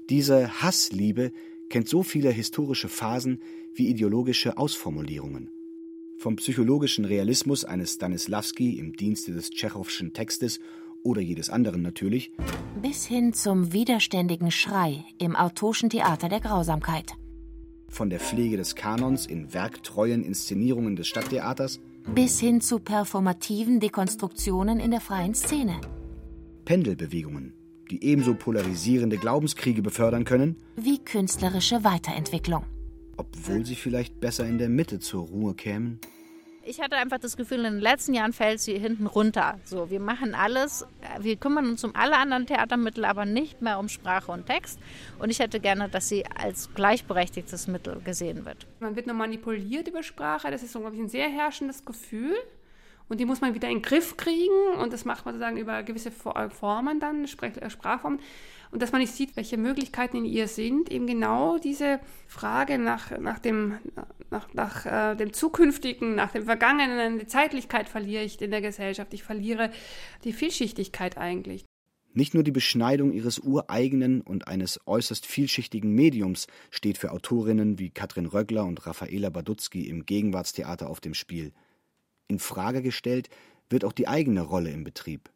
Diese 0.08 0.62
Hassliebe 0.62 1.32
kennt 1.68 1.88
so 1.88 2.02
viele 2.02 2.30
historische 2.30 2.88
Phasen 2.88 3.40
wie 3.74 3.88
ideologische 3.88 4.56
Ausformulierungen. 4.56 5.50
Vom 6.16 6.36
psychologischen 6.36 7.04
Realismus 7.04 7.64
eines 7.64 7.94
Stanislavski 7.94 8.78
im 8.78 8.94
Dienste 8.94 9.32
des 9.32 9.50
tschechowschen 9.50 10.12
Textes 10.12 10.60
oder 11.02 11.20
jedes 11.20 11.50
anderen 11.50 11.82
natürlich, 11.82 12.32
bis 12.82 13.06
hin 13.06 13.32
zum 13.32 13.72
widerständigen 13.72 14.50
Schrei 14.50 15.04
im 15.18 15.36
autoschen 15.36 15.90
Theater 15.90 16.28
der 16.28 16.40
Grausamkeit. 16.40 17.12
Von 17.88 18.10
der 18.10 18.20
Pflege 18.20 18.56
des 18.56 18.74
Kanons 18.74 19.26
in 19.26 19.52
werktreuen 19.54 20.22
Inszenierungen 20.22 20.96
des 20.96 21.06
Stadttheaters 21.06 21.80
bis 22.14 22.40
hin 22.40 22.60
zu 22.60 22.78
performativen 22.78 23.80
Dekonstruktionen 23.80 24.80
in 24.80 24.90
der 24.90 25.00
freien 25.00 25.34
Szene. 25.34 25.80
Pendelbewegungen, 26.64 27.52
die 27.90 28.04
ebenso 28.04 28.34
polarisierende 28.34 29.16
Glaubenskriege 29.16 29.82
befördern 29.82 30.24
können, 30.24 30.56
wie 30.76 30.98
künstlerische 30.98 31.84
Weiterentwicklung. 31.84 32.64
Obwohl 33.16 33.66
sie 33.66 33.74
vielleicht 33.74 34.20
besser 34.20 34.46
in 34.46 34.58
der 34.58 34.68
Mitte 34.68 35.00
zur 35.00 35.26
Ruhe 35.26 35.54
kämen? 35.54 35.98
Ich 36.70 36.82
hatte 36.82 36.96
einfach 36.96 37.18
das 37.18 37.38
Gefühl, 37.38 37.64
in 37.64 37.76
den 37.76 37.80
letzten 37.80 38.12
Jahren 38.12 38.34
fällt 38.34 38.60
sie 38.60 38.78
hinten 38.78 39.06
runter. 39.06 39.58
So, 39.64 39.88
wir 39.88 40.00
machen 40.00 40.34
alles, 40.34 40.86
wir 41.18 41.36
kümmern 41.36 41.66
uns 41.66 41.82
um 41.82 41.96
alle 41.96 42.18
anderen 42.18 42.46
Theatermittel, 42.46 43.06
aber 43.06 43.24
nicht 43.24 43.62
mehr 43.62 43.78
um 43.78 43.88
Sprache 43.88 44.30
und 44.30 44.44
Text. 44.44 44.78
Und 45.18 45.30
ich 45.30 45.38
hätte 45.38 45.60
gerne, 45.60 45.88
dass 45.88 46.10
sie 46.10 46.26
als 46.26 46.74
gleichberechtigtes 46.74 47.68
Mittel 47.68 48.02
gesehen 48.04 48.44
wird. 48.44 48.66
Man 48.80 48.96
wird 48.96 49.06
nur 49.06 49.16
manipuliert 49.16 49.88
über 49.88 50.02
Sprache, 50.02 50.50
das 50.50 50.62
ist 50.62 50.72
so, 50.72 50.84
ein 50.84 51.08
sehr 51.08 51.30
herrschendes 51.30 51.86
Gefühl. 51.86 52.36
Und 53.08 53.20
die 53.20 53.24
muss 53.24 53.40
man 53.40 53.54
wieder 53.54 53.68
in 53.68 53.76
den 53.76 53.82
Griff 53.82 54.16
kriegen 54.16 54.74
und 54.80 54.92
das 54.92 55.04
macht 55.04 55.24
man 55.24 55.34
sozusagen 55.34 55.56
über 55.56 55.82
gewisse 55.82 56.10
äh, 56.10 56.50
Formen 56.50 57.00
dann, 57.00 57.24
äh, 57.24 57.70
Sprachformen. 57.70 58.20
Und 58.70 58.82
dass 58.82 58.92
man 58.92 59.00
nicht 59.00 59.14
sieht, 59.14 59.34
welche 59.36 59.56
Möglichkeiten 59.56 60.18
in 60.18 60.24
ihr 60.26 60.46
sind, 60.46 60.90
eben 60.90 61.06
genau 61.06 61.58
diese 61.58 62.00
Frage 62.26 62.78
nach, 62.78 63.18
nach, 63.18 63.38
dem, 63.38 63.78
nach, 64.30 64.52
nach 64.52 64.84
äh, 64.84 65.16
dem 65.16 65.32
Zukünftigen, 65.32 66.14
nach 66.14 66.32
dem 66.32 66.44
Vergangenen, 66.44 67.18
die 67.18 67.26
Zeitlichkeit 67.26 67.88
verliere 67.88 68.24
ich 68.24 68.40
in 68.42 68.50
der 68.50 68.60
Gesellschaft. 68.60 69.14
Ich 69.14 69.22
verliere 69.22 69.70
die 70.24 70.34
Vielschichtigkeit 70.34 71.16
eigentlich. 71.16 71.64
Nicht 72.12 72.34
nur 72.34 72.42
die 72.42 72.50
Beschneidung 72.50 73.12
ihres 73.12 73.38
ureigenen 73.38 74.20
und 74.20 74.48
eines 74.48 74.80
äußerst 74.86 75.24
vielschichtigen 75.24 75.94
Mediums 75.94 76.46
steht 76.70 76.98
für 76.98 77.12
Autorinnen 77.12 77.78
wie 77.78 77.90
Katrin 77.90 78.26
Röggler 78.26 78.64
und 78.64 78.86
Raffaela 78.86 79.30
Badutzky 79.30 79.88
im 79.88 80.04
Gegenwartstheater 80.04 80.90
auf 80.90 81.00
dem 81.00 81.14
Spiel– 81.14 81.52
in 82.28 82.38
Frage 82.38 82.82
gestellt 82.82 83.28
wird 83.70 83.84
auch 83.84 83.92
die 83.92 84.08
eigene 84.08 84.42
Rolle 84.42 84.70
im 84.70 84.84
Betrieb. 84.84 85.30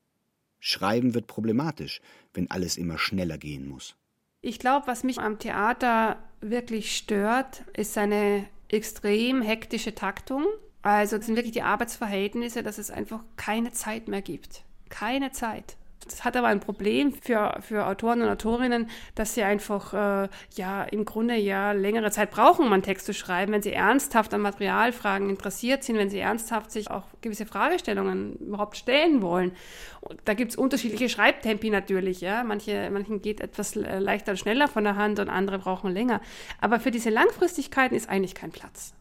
Schreiben 0.60 1.14
wird 1.14 1.26
problematisch, 1.26 2.00
wenn 2.34 2.50
alles 2.50 2.76
immer 2.76 2.98
schneller 2.98 3.36
gehen 3.36 3.66
muss. 3.66 3.96
Ich 4.40 4.58
glaube, 4.58 4.86
was 4.86 5.04
mich 5.04 5.18
am 5.18 5.38
Theater 5.38 6.22
wirklich 6.40 6.96
stört, 6.96 7.64
ist 7.76 7.94
seine 7.94 8.46
extrem 8.68 9.42
hektische 9.42 9.94
Taktung. 9.94 10.44
Also 10.82 11.16
das 11.16 11.26
sind 11.26 11.36
wirklich 11.36 11.52
die 11.52 11.62
Arbeitsverhältnisse, 11.62 12.62
dass 12.62 12.78
es 12.78 12.90
einfach 12.90 13.22
keine 13.36 13.72
Zeit 13.72 14.08
mehr 14.08 14.22
gibt. 14.22 14.64
Keine 14.88 15.32
Zeit. 15.32 15.76
Das 16.04 16.24
hat 16.24 16.36
aber 16.36 16.48
ein 16.48 16.60
Problem 16.60 17.12
für, 17.12 17.58
für 17.60 17.86
Autoren 17.86 18.22
und 18.22 18.28
Autorinnen, 18.28 18.88
dass 19.14 19.34
sie 19.34 19.42
einfach 19.42 19.92
äh, 19.92 20.28
ja 20.56 20.82
im 20.84 21.04
Grunde 21.04 21.36
ja 21.36 21.72
längere 21.72 22.10
Zeit 22.10 22.30
brauchen, 22.30 22.66
um 22.66 22.72
einen 22.72 22.82
Text 22.82 23.06
zu 23.06 23.14
schreiben, 23.14 23.52
wenn 23.52 23.62
sie 23.62 23.72
ernsthaft 23.72 24.34
an 24.34 24.40
Materialfragen 24.40 25.30
interessiert 25.30 25.84
sind, 25.84 25.96
wenn 25.96 26.10
sie 26.10 26.18
ernsthaft 26.18 26.70
sich 26.70 26.90
auch 26.90 27.04
gewisse 27.20 27.46
Fragestellungen 27.46 28.36
überhaupt 28.36 28.76
stellen 28.76 29.22
wollen. 29.22 29.52
Und 30.00 30.20
da 30.24 30.34
gibt 30.34 30.52
es 30.52 30.56
unterschiedliche 30.56 31.08
Schreibtempi 31.08 31.70
natürlich, 31.70 32.20
ja. 32.20 32.42
Manche, 32.44 32.90
manchen 32.92 33.22
geht 33.22 33.40
etwas 33.40 33.74
leichter 33.74 34.32
und 34.32 34.38
schneller 34.38 34.68
von 34.68 34.84
der 34.84 34.96
Hand 34.96 35.18
und 35.18 35.28
andere 35.28 35.58
brauchen 35.58 35.90
länger. 35.92 36.20
Aber 36.60 36.80
für 36.80 36.90
diese 36.90 37.10
Langfristigkeiten 37.10 37.94
ist 37.94 38.08
eigentlich 38.08 38.34
kein 38.34 38.50
Platz. 38.50 38.94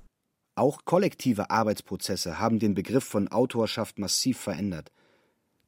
Auch 0.55 0.85
kollektive 0.85 1.49
Arbeitsprozesse 1.49 2.39
haben 2.39 2.59
den 2.59 2.75
Begriff 2.75 3.05
von 3.05 3.29
Autorschaft 3.29 3.97
massiv 3.97 4.37
verändert. 4.37 4.91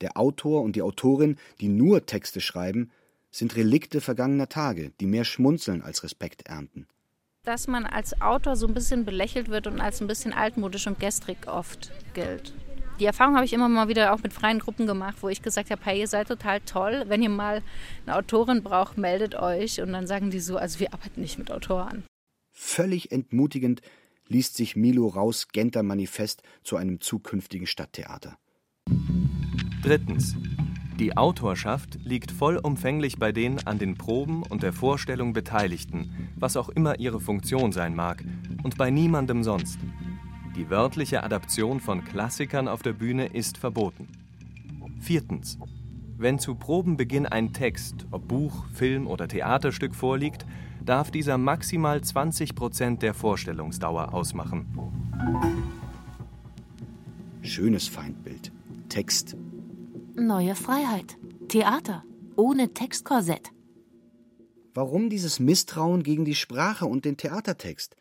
Der 0.01 0.17
Autor 0.17 0.61
und 0.61 0.75
die 0.75 0.81
Autorin, 0.81 1.37
die 1.61 1.69
nur 1.69 2.05
Texte 2.05 2.41
schreiben, 2.41 2.91
sind 3.31 3.55
Relikte 3.55 4.01
vergangener 4.01 4.49
Tage, 4.49 4.91
die 4.99 5.05
mehr 5.05 5.25
schmunzeln 5.25 5.81
als 5.81 6.03
Respekt 6.03 6.47
ernten. 6.47 6.87
Dass 7.43 7.67
man 7.67 7.85
als 7.85 8.21
Autor 8.21 8.55
so 8.55 8.67
ein 8.67 8.73
bisschen 8.73 9.05
belächelt 9.05 9.49
wird 9.49 9.67
und 9.67 9.81
als 9.81 10.01
ein 10.01 10.07
bisschen 10.07 10.33
altmodisch 10.33 10.87
und 10.87 10.99
gestrig 10.99 11.47
oft 11.47 11.91
gilt. 12.13 12.53
Die 12.99 13.05
Erfahrung 13.05 13.35
habe 13.35 13.45
ich 13.45 13.53
immer 13.53 13.67
mal 13.67 13.87
wieder 13.87 14.13
auch 14.13 14.21
mit 14.21 14.33
freien 14.33 14.59
Gruppen 14.59 14.85
gemacht, 14.85 15.17
wo 15.21 15.29
ich 15.29 15.41
gesagt 15.41 15.71
habe, 15.71 15.81
hey, 15.83 15.99
ihr 15.99 16.07
seid 16.07 16.27
total 16.27 16.61
toll. 16.61 17.05
Wenn 17.07 17.23
ihr 17.23 17.29
mal 17.29 17.63
eine 18.05 18.15
Autorin 18.15 18.61
braucht, 18.61 18.97
meldet 18.97 19.35
euch. 19.35 19.81
Und 19.81 19.93
dann 19.93 20.05
sagen 20.05 20.29
die 20.29 20.39
so, 20.39 20.57
also 20.57 20.79
wir 20.79 20.93
arbeiten 20.93 21.19
nicht 21.19 21.39
mit 21.39 21.51
Autoren. 21.51 22.03
Völlig 22.51 23.11
entmutigend 23.11 23.81
liest 24.27 24.55
sich 24.55 24.75
Milo 24.75 25.07
Raus 25.07 25.47
Genter 25.49 25.83
Manifest 25.83 26.43
zu 26.63 26.77
einem 26.77 27.01
zukünftigen 27.01 27.67
Stadttheater. 27.67 28.37
Drittens. 29.83 30.37
Die 30.97 31.17
Autorschaft 31.17 31.99
liegt 32.05 32.31
vollumfänglich 32.31 33.17
bei 33.17 33.33
den 33.33 33.67
an 33.67 33.79
den 33.79 33.95
Proben 33.95 34.43
und 34.43 34.63
der 34.63 34.71
Vorstellung 34.71 35.33
Beteiligten, 35.33 36.29
was 36.37 36.55
auch 36.55 36.69
immer 36.69 36.99
ihre 36.99 37.19
Funktion 37.19 37.73
sein 37.73 37.93
mag, 37.93 38.23
und 38.63 38.77
bei 38.77 38.89
niemandem 38.89 39.43
sonst. 39.43 39.77
Die 40.55 40.69
wörtliche 40.69 41.21
Adaption 41.21 41.81
von 41.81 42.05
Klassikern 42.05 42.69
auf 42.69 42.81
der 42.81 42.93
Bühne 42.93 43.25
ist 43.25 43.57
verboten. 43.57 44.07
Viertens. 45.01 45.59
Wenn 46.17 46.39
zu 46.39 46.55
Probenbeginn 46.55 47.25
ein 47.25 47.51
Text, 47.51 48.05
ob 48.11 48.29
Buch, 48.29 48.65
Film 48.73 49.05
oder 49.05 49.27
Theaterstück 49.27 49.95
vorliegt, 49.95 50.45
darf 50.85 51.11
dieser 51.11 51.37
maximal 51.37 51.99
20 51.99 52.55
Prozent 52.55 53.01
der 53.01 53.13
Vorstellungsdauer 53.13 54.13
ausmachen. 54.13 54.65
Schönes 57.41 57.89
Feindbild. 57.89 58.53
Text. 58.87 59.35
Neue 60.15 60.53
Freiheit. 60.53 61.17
Theater. 61.47 62.03
Ohne 62.35 62.75
Textkorsett. 62.75 63.51
Warum 64.75 65.09
dieses 65.09 65.39
Misstrauen 65.39 66.03
gegen 66.03 66.23
die 66.23 66.35
Sprache 66.35 66.85
und 66.85 67.03
den 67.03 67.17
Theatertext? 67.17 67.95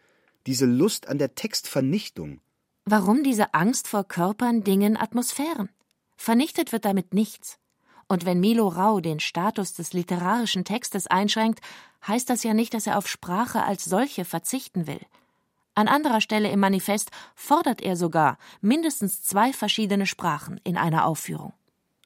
Diese 0.46 0.66
Lust 0.66 1.08
an 1.08 1.16
der 1.16 1.34
Textvernichtung? 1.34 2.42
Warum 2.84 3.22
diese 3.22 3.54
Angst 3.54 3.88
vor 3.88 4.04
Körpern, 4.04 4.62
Dingen, 4.62 4.98
Atmosphären? 4.98 5.70
Vernichtet 6.18 6.72
wird 6.72 6.84
damit 6.84 7.14
nichts. 7.14 7.58
Und 8.08 8.26
wenn 8.26 8.40
Milo 8.40 8.68
Rau 8.68 9.00
den 9.00 9.18
Status 9.18 9.72
des 9.72 9.94
literarischen 9.94 10.66
Textes 10.66 11.06
einschränkt, 11.06 11.60
heißt 12.06 12.28
das 12.28 12.42
ja 12.42 12.52
nicht, 12.52 12.74
dass 12.74 12.86
er 12.86 12.98
auf 12.98 13.08
Sprache 13.08 13.62
als 13.62 13.86
solche 13.86 14.26
verzichten 14.26 14.86
will. 14.86 15.00
An 15.74 15.88
anderer 15.88 16.20
Stelle 16.20 16.50
im 16.50 16.60
Manifest 16.60 17.10
fordert 17.34 17.80
er 17.80 17.96
sogar 17.96 18.36
mindestens 18.60 19.22
zwei 19.22 19.54
verschiedene 19.54 20.04
Sprachen 20.04 20.60
in 20.62 20.76
einer 20.76 21.06
Aufführung. 21.06 21.54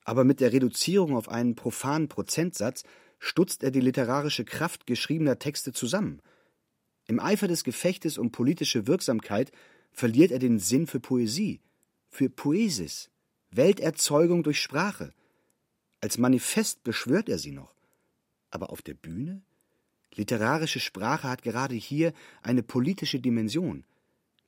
Aber 0.07 0.22
mit 0.22 0.38
der 0.38 0.52
Reduzierung 0.52 1.16
auf 1.16 1.28
einen 1.28 1.57
profanen 1.57 2.09
Prozentsatz 2.09 2.84
stutzt 3.18 3.64
er 3.64 3.72
die 3.72 3.80
literarische 3.80 4.44
Kraft 4.44 4.86
geschriebener 4.86 5.40
Texte 5.40 5.72
zusammen. 5.72 6.22
Im 7.09 7.18
Eifer 7.18 7.48
des 7.48 7.64
Gefechtes 7.64 8.16
um 8.16 8.30
politische 8.30 8.86
Wirksamkeit 8.86 9.50
verliert 9.90 10.30
er 10.30 10.38
den 10.38 10.61
Sinn 10.61 10.86
für 10.86 11.00
Poesie, 11.00 11.61
für 12.09 12.30
Poesis, 12.30 13.11
Welterzeugung 13.50 14.44
durch 14.44 14.62
Sprache. 14.62 15.12
Als 16.00 16.18
Manifest 16.18 16.84
beschwört 16.84 17.28
er 17.28 17.40
sie 17.40 17.52
noch. 17.52 17.74
Aber 18.50 18.70
auf 18.70 18.82
der 18.82 18.94
Bühne? 18.94 19.42
Literarische 20.14 20.78
Sprache 20.78 21.28
hat 21.28 21.42
gerade 21.42 21.74
hier 21.74 22.12
eine 22.42 22.62
politische 22.62 23.18
Dimension. 23.18 23.84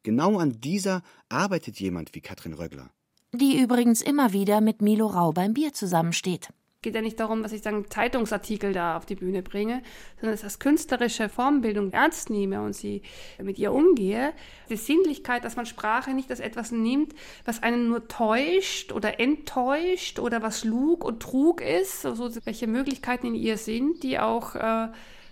Genau 0.04 0.38
an 0.38 0.61
dieser 0.61 1.02
arbeitet 1.28 1.80
jemand 1.80 2.14
wie 2.14 2.20
Katrin 2.20 2.54
Röggler. 2.54 2.92
Die 3.33 3.61
übrigens 3.61 4.01
immer 4.01 4.33
wieder 4.33 4.62
mit 4.62 4.81
Milo 4.81 5.07
Rau 5.07 5.33
beim 5.33 5.53
Bier 5.53 5.74
zusammensteht. 5.74 6.49
Es 6.79 6.83
geht 6.83 6.95
ja 6.95 7.03
nicht 7.03 7.20
darum, 7.20 7.43
dass 7.43 7.53
ich 7.53 7.61
sagen 7.61 7.85
Zeitungsartikel 7.91 8.72
da 8.72 8.97
auf 8.97 9.05
die 9.05 9.16
Bühne 9.16 9.43
bringe, 9.43 9.83
sondern 10.16 10.33
dass 10.33 10.41
ich 10.41 10.47
das 10.47 10.59
künstlerische 10.61 11.29
Formbildung 11.29 11.93
ernst 11.93 12.31
nehme 12.31 12.62
und 12.62 12.72
sie 12.72 13.03
mit 13.43 13.59
ihr 13.59 13.72
umgehe. 13.72 14.33
Die 14.70 14.76
Sinnlichkeit, 14.76 15.45
dass 15.45 15.57
man 15.57 15.66
Sprache 15.66 16.14
nicht 16.14 16.31
als 16.31 16.41
etwas 16.41 16.70
nimmt, 16.70 17.14
was 17.45 17.62
einen 17.62 17.89
nur 17.89 18.09
täuscht 18.09 18.93
oder 18.93 19.20
enttäuscht 19.20 20.20
oder 20.20 20.41
was 20.41 20.64
Lug 20.64 21.05
und 21.05 21.20
Trug 21.20 21.61
ist, 21.61 22.07
also 22.07 22.31
welche 22.45 22.66
Möglichkeiten 22.66 23.26
in 23.26 23.35
ihr 23.35 23.59
sind, 23.59 24.03
die 24.05 24.18
auch 24.20 24.55
äh, 24.55 24.89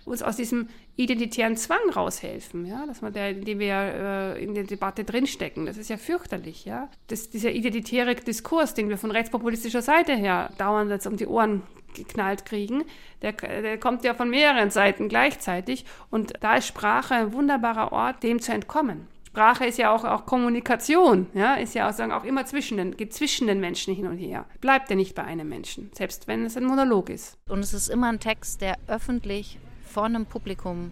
uns 0.07 0.23
aus 0.23 0.37
diesem 0.37 0.69
identitären 0.95 1.57
Zwang 1.57 1.89
raushelfen, 1.93 2.65
ja, 2.65 2.85
dass 2.87 3.01
man 3.01 3.13
der, 3.13 3.33
dem 3.33 3.59
wir 3.59 3.75
äh, 3.75 4.43
in 4.43 4.55
der 4.55 4.63
Debatte 4.63 5.03
drinstecken, 5.03 5.65
das 5.65 5.77
ist 5.77 5.89
ja 5.89 5.97
fürchterlich, 5.97 6.65
ja. 6.65 6.89
Das, 7.07 7.29
dieser 7.29 7.51
identitäre 7.51 8.15
Diskurs, 8.15 8.73
den 8.73 8.89
wir 8.89 8.97
von 8.97 9.11
rechtspopulistischer 9.11 9.81
Seite 9.81 10.15
her 10.15 10.51
dauernd 10.57 10.89
jetzt 10.89 11.07
um 11.07 11.17
die 11.17 11.27
Ohren 11.27 11.61
geknallt 11.95 12.45
kriegen, 12.45 12.83
der, 13.21 13.33
der 13.33 13.77
kommt 13.77 14.03
ja 14.03 14.13
von 14.13 14.29
mehreren 14.29 14.69
Seiten 14.69 15.09
gleichzeitig 15.09 15.85
und 16.09 16.33
da 16.41 16.55
ist 16.55 16.67
Sprache 16.67 17.15
ein 17.15 17.33
wunderbarer 17.33 17.91
Ort, 17.91 18.23
dem 18.23 18.39
zu 18.39 18.53
entkommen. 18.53 19.07
Sprache 19.37 19.65
ist 19.65 19.77
ja 19.77 19.93
auch, 19.93 20.03
auch 20.03 20.25
Kommunikation, 20.25 21.27
ja, 21.35 21.55
ist 21.55 21.75
ja 21.75 21.87
auch, 21.87 21.93
sagen, 21.93 22.11
auch 22.11 22.23
immer 22.23 22.45
zwischen 22.47 22.77
den, 22.77 22.97
geht 22.97 23.13
zwischen 23.13 23.45
den 23.45 23.59
Menschen 23.59 23.93
hin 23.93 24.07
und 24.07 24.17
her. 24.17 24.45
Bleibt 24.61 24.89
ja 24.89 24.95
nicht 24.95 25.13
bei 25.13 25.23
einem 25.23 25.47
Menschen, 25.47 25.91
selbst 25.93 26.27
wenn 26.27 26.43
es 26.43 26.57
ein 26.57 26.65
Monolog 26.65 27.11
ist. 27.11 27.37
Und 27.47 27.59
es 27.59 27.71
ist 27.71 27.89
immer 27.89 28.07
ein 28.07 28.19
Text, 28.19 28.61
der 28.61 28.77
öffentlich 28.87 29.59
vor 29.97 30.05
einem 30.05 30.27
Publikum 30.27 30.91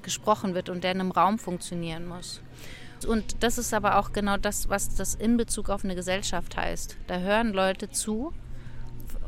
gesprochen 0.00 0.54
wird 0.54 0.70
und 0.70 0.84
der 0.84 0.92
in 0.92 1.00
einem 1.00 1.10
Raum 1.10 1.38
funktionieren 1.38 2.06
muss. 2.06 2.40
Und 3.06 3.42
das 3.42 3.58
ist 3.58 3.74
aber 3.74 3.98
auch 3.98 4.12
genau 4.12 4.38
das, 4.38 4.70
was 4.70 4.94
das 4.94 5.14
in 5.14 5.36
Bezug 5.36 5.68
auf 5.68 5.84
eine 5.84 5.94
Gesellschaft 5.94 6.56
heißt. 6.56 6.96
Da 7.08 7.18
hören 7.18 7.52
Leute 7.52 7.90
zu 7.90 8.32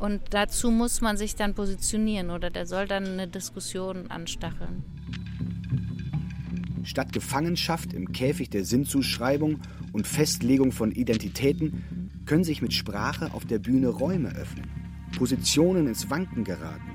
und 0.00 0.22
dazu 0.30 0.70
muss 0.70 1.02
man 1.02 1.18
sich 1.18 1.36
dann 1.36 1.52
positionieren 1.52 2.30
oder 2.30 2.48
der 2.48 2.64
soll 2.64 2.88
dann 2.88 3.04
eine 3.04 3.28
Diskussion 3.28 4.10
anstacheln. 4.10 4.82
Statt 6.84 7.12
Gefangenschaft 7.12 7.92
im 7.92 8.10
Käfig 8.10 8.48
der 8.48 8.64
Sinnzuschreibung 8.64 9.60
und 9.92 10.06
Festlegung 10.06 10.72
von 10.72 10.92
Identitäten 10.92 12.22
können 12.24 12.44
sich 12.44 12.62
mit 12.62 12.72
Sprache 12.72 13.34
auf 13.34 13.44
der 13.44 13.58
Bühne 13.58 13.88
Räume 13.88 14.34
öffnen, 14.34 15.10
Positionen 15.18 15.88
ins 15.88 16.08
Wanken 16.08 16.42
geraten, 16.44 16.93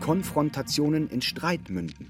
Konfrontationen 0.00 1.08
in 1.08 1.22
Streit 1.22 1.70
münden. 1.70 2.08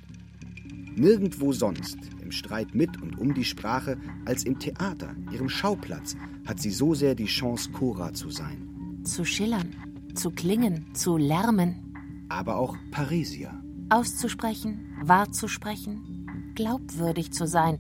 Nirgendwo 0.97 1.53
sonst, 1.53 1.99
im 2.23 2.33
Streit 2.33 2.75
mit 2.75 3.01
und 3.03 3.19
um 3.19 3.35
die 3.35 3.45
Sprache, 3.45 3.99
als 4.25 4.45
im 4.45 4.59
Theater, 4.59 5.15
ihrem 5.33 5.49
Schauplatz, 5.49 6.17
hat 6.47 6.61
sie 6.61 6.71
so 6.71 6.95
sehr 6.95 7.15
die 7.15 7.27
Chance, 7.27 7.71
Cora 7.73 8.13
zu 8.13 8.31
sein. 8.31 9.01
Zu 9.05 9.25
schillern, 9.25 9.75
zu 10.15 10.31
klingen, 10.31 10.95
zu 10.95 11.17
lärmen. 11.17 12.27
Aber 12.29 12.57
auch 12.57 12.77
Parisia. 12.91 13.61
Auszusprechen, 13.89 14.97
wahrzusprechen, 15.03 16.53
glaubwürdig 16.55 17.33
zu 17.33 17.47
sein, 17.47 17.79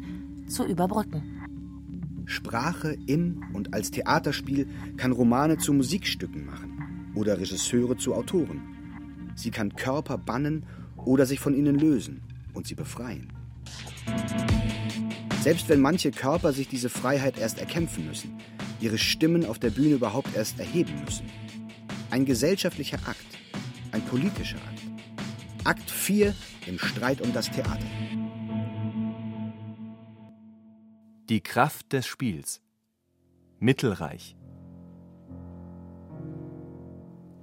zu 0.48 0.64
überbrücken. 0.64 1.22
Sprache 2.26 2.96
im 3.06 3.42
und 3.52 3.74
als 3.74 3.90
Theaterspiel 3.90 4.68
kann 4.96 5.12
Romane 5.12 5.58
zu 5.58 5.72
Musikstücken 5.72 6.46
machen 6.46 7.12
oder 7.14 7.38
Regisseure 7.38 7.96
zu 7.96 8.14
Autoren. 8.14 8.79
Sie 9.40 9.50
kann 9.50 9.74
Körper 9.74 10.18
bannen 10.18 10.66
oder 10.96 11.24
sich 11.24 11.40
von 11.40 11.54
ihnen 11.54 11.78
lösen 11.78 12.20
und 12.52 12.66
sie 12.66 12.74
befreien. 12.74 13.32
Selbst 15.40 15.70
wenn 15.70 15.80
manche 15.80 16.10
Körper 16.10 16.52
sich 16.52 16.68
diese 16.68 16.90
Freiheit 16.90 17.38
erst 17.38 17.58
erkämpfen 17.58 18.06
müssen, 18.06 18.38
ihre 18.80 18.98
Stimmen 18.98 19.46
auf 19.46 19.58
der 19.58 19.70
Bühne 19.70 19.94
überhaupt 19.94 20.36
erst 20.36 20.60
erheben 20.60 20.92
müssen. 21.06 21.24
Ein 22.10 22.26
gesellschaftlicher 22.26 22.98
Akt, 23.06 23.24
ein 23.92 24.02
politischer 24.02 24.58
Akt. 24.58 24.82
Akt 25.64 25.90
4 25.90 26.34
im 26.66 26.78
Streit 26.78 27.22
um 27.22 27.32
das 27.32 27.50
Theater. 27.50 27.86
Die 31.30 31.40
Kraft 31.40 31.94
des 31.94 32.06
Spiels. 32.06 32.60
Mittelreich. 33.58 34.36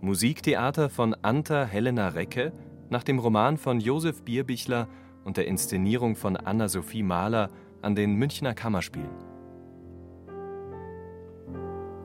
Musiktheater 0.07 0.89
von 0.89 1.17
Anta 1.21 1.65
Helena 1.65 2.07
Recke 2.07 2.53
nach 2.89 3.03
dem 3.03 3.19
Roman 3.19 3.57
von 3.57 3.81
Josef 3.81 4.23
Bierbichler 4.23 4.87
und 5.25 5.35
der 5.35 5.47
Inszenierung 5.47 6.15
von 6.15 6.37
Anna-Sophie 6.37 7.03
Mahler 7.03 7.49
an 7.81 7.93
den 7.93 8.15
Münchner 8.15 8.53
Kammerspielen. 8.53 9.11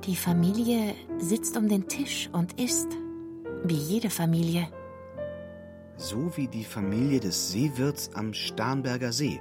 Die 0.04 0.16
Familie 0.16 0.96
sitzt 1.18 1.56
um 1.56 1.68
den 1.68 1.86
Tisch 1.86 2.28
und 2.32 2.60
isst, 2.60 2.88
wie 3.62 3.76
jede 3.76 4.10
Familie. 4.10 4.66
So 5.96 6.36
wie 6.36 6.48
die 6.48 6.64
Familie 6.64 7.20
des 7.20 7.52
Seewirts 7.52 8.10
am 8.14 8.34
Starnberger 8.34 9.12
See 9.12 9.40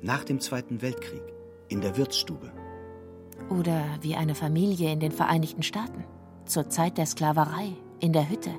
nach 0.00 0.22
dem 0.22 0.38
Zweiten 0.38 0.80
Weltkrieg 0.80 1.24
in 1.66 1.80
der 1.80 1.96
Wirtsstube. 1.96 2.52
Oder 3.50 3.82
wie 4.00 4.14
eine 4.14 4.36
Familie 4.36 4.92
in 4.92 5.00
den 5.00 5.10
Vereinigten 5.10 5.64
Staaten 5.64 6.04
zur 6.44 6.68
Zeit 6.68 6.98
der 6.98 7.06
Sklaverei 7.06 7.72
in 8.00 8.12
der 8.12 8.28
Hütte. 8.28 8.58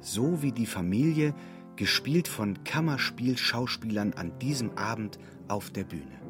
So 0.00 0.42
wie 0.42 0.52
die 0.52 0.66
Familie, 0.66 1.34
gespielt 1.76 2.28
von 2.28 2.64
Kammerspielschauspielern 2.64 4.14
an 4.14 4.38
diesem 4.38 4.76
Abend 4.76 5.18
auf 5.48 5.70
der 5.70 5.84
Bühne. 5.84 6.20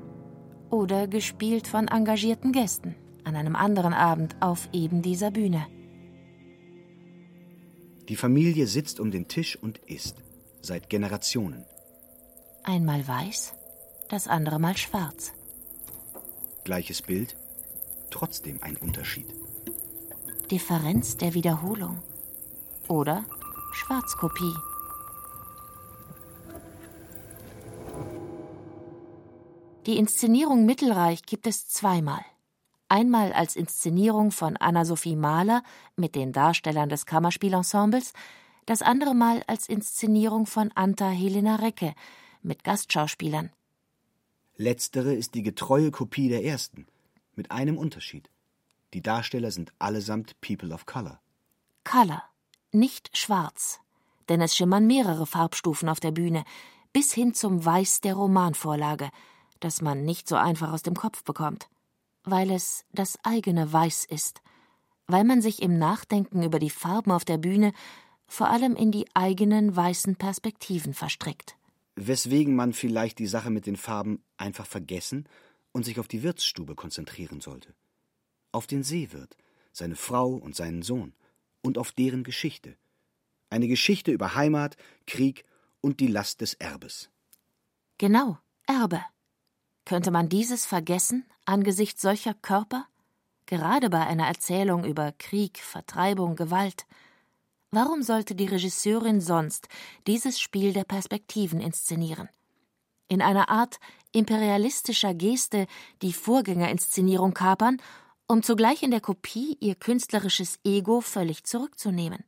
Oder 0.71 1.07
gespielt 1.07 1.69
von 1.69 1.89
engagierten 1.89 2.53
Gästen 2.53 2.97
an 3.25 3.35
einem 3.35 3.57
anderen 3.57 3.93
Abend 3.93 4.37
auf 4.41 4.69
eben 4.73 5.03
dieser 5.03 5.31
Bühne. 5.31 5.67
Die 8.09 8.17
Familie 8.17 8.69
sitzt 8.69 9.01
um 9.01 9.11
den 9.11 9.27
Tisch 9.27 9.57
und 9.57 9.79
isst, 9.79 10.17
seit 10.63 10.89
Generationen. 10.89 11.65
Einmal 12.63 13.07
weiß, 13.07 13.55
das 14.09 14.29
andere 14.29 14.61
Mal 14.61 14.77
schwarz. 14.77 15.33
Gleiches 16.63 17.03
Bild, 17.03 17.37
trotzdem 18.11 18.63
ein 18.63 18.77
Unterschied. 18.77 19.27
Differenz 20.51 21.17
der 21.17 21.35
Wiederholung 21.35 22.03
oder 22.87 23.25
Schwarzkopie. 23.73 24.55
Die 29.87 29.97
Inszenierung 29.99 30.65
Mittelreich 30.65 31.23
gibt 31.23 31.49
es 31.49 31.69
zweimal. 31.69 32.25
Einmal 32.89 33.33
als 33.33 33.57
Inszenierung 33.57 34.31
von 34.31 34.57
Anna-Sophie 34.57 35.17
Mahler 35.17 35.65
mit 35.97 36.15
den 36.15 36.33
Darstellern 36.33 36.89
des 36.89 37.07
Kammerspielensembles, 37.07 38.13
das 38.67 38.83
andere 38.83 39.15
Mal 39.15 39.43
als 39.49 39.69
Inszenierung 39.69 40.47
von 40.47 40.71
Anta 40.77 41.09
Helena 41.09 41.57
Recke 41.57 41.93
mit 42.43 42.63
Gastschauspielern. 42.63 43.51
Letztere 44.57 45.13
ist 45.13 45.35
die 45.35 45.43
getreue 45.43 45.91
Kopie 45.91 46.29
der 46.29 46.45
ersten, 46.45 46.87
mit 47.35 47.51
einem 47.51 47.79
Unterschied. 47.79 48.31
Die 48.95 49.03
Darsteller 49.03 49.51
sind 49.51 49.73
allesamt 49.79 50.41
People 50.41 50.73
of 50.73 50.87
Color. 50.87 51.21
Color, 51.85 52.23
nicht 52.73 53.17
schwarz, 53.17 53.81
denn 54.29 54.41
es 54.41 54.57
schimmern 54.57 54.87
mehrere 54.87 55.27
Farbstufen 55.27 55.89
auf 55.89 56.01
der 56.01 56.13
Bühne, 56.13 56.45
bis 56.93 57.13
hin 57.13 57.35
zum 57.35 57.65
Weiß 57.65 58.01
der 58.01 58.15
Romanvorlage, 58.15 59.11
das 59.61 59.83
man 59.83 60.05
nicht 60.05 60.29
so 60.29 60.37
einfach 60.37 60.73
aus 60.73 60.83
dem 60.83 60.95
Kopf 60.95 61.25
bekommt, 61.25 61.69
weil 62.25 62.51
es 62.51 62.85
das 62.93 63.19
eigene 63.23 63.73
Weiß 63.73 64.05
ist, 64.05 64.41
weil 65.07 65.25
man 65.25 65.43
sich 65.43 65.63
im 65.63 65.79
Nachdenken 65.79 66.43
über 66.43 66.59
die 66.59 66.71
Farben 66.71 67.13
auf 67.13 67.25
der 67.25 67.39
Bühne 67.39 67.73
vor 68.27 68.51
allem 68.51 68.75
in 68.75 68.91
die 68.91 69.07
eigenen 69.15 69.75
weißen 69.77 70.17
Perspektiven 70.17 70.95
verstrickt. 70.95 71.57
Weswegen 71.95 72.55
man 72.55 72.73
vielleicht 72.73 73.19
die 73.19 73.27
Sache 73.27 73.51
mit 73.51 73.67
den 73.67 73.77
Farben 73.77 74.23
einfach 74.37 74.67
vergessen 74.67 75.29
und 75.73 75.85
sich 75.85 76.01
auf 76.01 76.09
die 76.09 76.23
Wirtsstube 76.23 76.75
konzentrieren 76.75 77.41
sollte. 77.41 77.75
Auf 78.57 78.67
den 78.67 78.83
Seewirt, 78.83 79.37
seine 79.71 79.97
Frau 79.97 80.31
und 80.31 80.57
seinen 80.57 80.81
Sohn 80.81 81.13
und 81.61 81.77
auf 81.77 81.93
deren 81.93 82.25
Geschichte. 82.25 82.79
Eine 83.51 83.69
Geschichte 83.69 84.13
über 84.13 84.35
Heimat, 84.35 84.79
Krieg 85.07 85.45
und 85.83 86.01
die 86.01 86.07
Last 86.07 86.41
des 86.41 86.55
Erbes. 86.55 87.11
Genau, 87.99 88.39
Erbe. 88.67 89.03
Könnte 89.85 90.11
man 90.11 90.31
dieses 90.31 90.65
vergessen 90.65 91.27
angesichts 91.45 92.01
solcher 92.01 92.33
Körper? 92.33 92.87
Gerade 93.45 93.91
bei 93.91 94.07
einer 94.07 94.27
Erzählung 94.27 94.87
über 94.87 95.13
Krieg, 95.13 95.59
Vertreibung, 95.59 96.35
Gewalt. 96.35 96.87
Warum 97.71 98.03
sollte 98.03 98.35
die 98.35 98.47
Regisseurin 98.47 99.21
sonst 99.21 99.69
dieses 100.07 100.41
Spiel 100.41 100.73
der 100.73 100.85
Perspektiven 100.85 101.61
inszenieren? 101.61 102.31
In 103.09 103.21
einer 103.21 103.51
Art 103.51 103.81
imperialistischer 104.13 105.13
Geste 105.13 105.67
die 106.01 106.15
Vorgängerinszenierung 106.15 107.35
kapern, 107.35 107.83
um 108.29 108.43
zugleich 108.43 108.83
in 108.83 108.91
der 108.91 109.01
Kopie 109.01 109.57
ihr 109.61 109.75
künstlerisches 109.75 110.59
Ego 110.65 111.01
völlig 111.01 111.45
zurückzunehmen. 111.45 112.25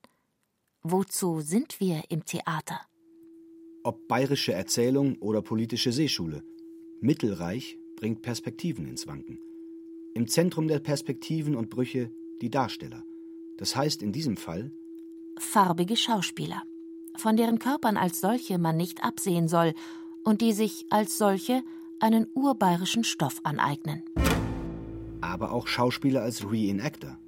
Wozu 0.82 1.40
sind 1.40 1.80
wir 1.80 2.02
im 2.08 2.24
Theater? 2.24 2.80
Ob 3.82 4.06
bayerische 4.08 4.52
Erzählung 4.52 5.16
oder 5.16 5.42
politische 5.42 5.92
Seeschule, 5.92 6.42
Mittelreich 7.00 7.76
bringt 7.96 8.22
Perspektiven 8.22 8.86
ins 8.86 9.06
Wanken. 9.06 9.38
Im 10.14 10.28
Zentrum 10.28 10.68
der 10.68 10.78
Perspektiven 10.78 11.56
und 11.56 11.70
Brüche 11.70 12.10
die 12.40 12.50
Darsteller. 12.50 13.02
Das 13.56 13.74
heißt 13.74 14.02
in 14.02 14.12
diesem 14.12 14.36
Fall 14.36 14.70
farbige 15.38 15.96
Schauspieler, 15.96 16.62
von 17.16 17.36
deren 17.36 17.58
Körpern 17.58 17.96
als 17.96 18.20
solche 18.20 18.58
man 18.58 18.76
nicht 18.76 19.04
absehen 19.04 19.48
soll 19.48 19.74
und 20.24 20.40
die 20.40 20.52
sich 20.52 20.86
als 20.90 21.18
solche 21.18 21.62
einen 22.00 22.26
urbayerischen 22.34 23.04
Stoff 23.04 23.40
aneignen. 23.44 24.02
Aber 25.28 25.52
auch 25.52 25.66
Schauspieler 25.66 26.22
als 26.22 26.50
Reenactor. 26.50 27.18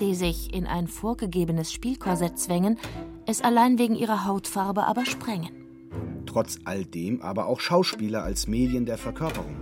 Die 0.00 0.14
sich 0.14 0.54
in 0.54 0.66
ein 0.66 0.88
vorgegebenes 0.88 1.70
Spielkorsett 1.70 2.38
zwängen, 2.38 2.78
es 3.26 3.42
allein 3.42 3.78
wegen 3.78 3.94
ihrer 3.94 4.24
Hautfarbe 4.24 4.84
aber 4.84 5.04
sprengen. 5.04 5.50
Trotz 6.24 6.58
all 6.64 6.86
dem 6.86 7.20
aber 7.20 7.46
auch 7.46 7.60
Schauspieler 7.60 8.22
als 8.22 8.46
Medien 8.46 8.86
der 8.86 8.96
Verkörperung, 8.96 9.56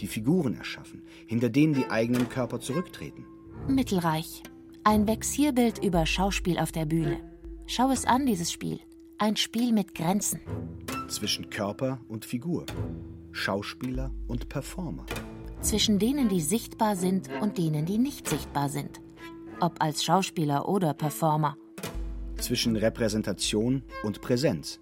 die 0.00 0.08
Figuren 0.08 0.54
erschaffen, 0.56 1.02
hinter 1.26 1.48
denen 1.48 1.74
die 1.74 1.88
eigenen 1.90 2.28
Körper 2.28 2.58
zurücktreten. 2.58 3.24
Mittelreich, 3.68 4.42
ein 4.82 5.06
Vexierbild 5.06 5.82
über 5.84 6.06
Schauspiel 6.06 6.58
auf 6.58 6.72
der 6.72 6.86
Bühne. 6.86 7.20
Schau 7.66 7.90
es 7.90 8.04
an, 8.04 8.26
dieses 8.26 8.50
Spiel. 8.52 8.80
Ein 9.18 9.36
Spiel 9.36 9.72
mit 9.72 9.94
Grenzen. 9.94 10.40
Zwischen 11.08 11.50
Körper 11.50 12.00
und 12.08 12.24
Figur. 12.24 12.66
Schauspieler 13.30 14.10
und 14.26 14.48
Performer. 14.48 15.06
Zwischen 15.66 15.98
denen, 15.98 16.28
die 16.28 16.42
sichtbar 16.42 16.94
sind 16.94 17.28
und 17.40 17.58
denen, 17.58 17.86
die 17.86 17.98
nicht 17.98 18.28
sichtbar 18.28 18.68
sind. 18.68 19.00
Ob 19.58 19.82
als 19.82 20.04
Schauspieler 20.04 20.68
oder 20.68 20.94
Performer. 20.94 21.56
Zwischen 22.36 22.76
Repräsentation 22.76 23.82
und 24.04 24.20
Präsenz. 24.20 24.78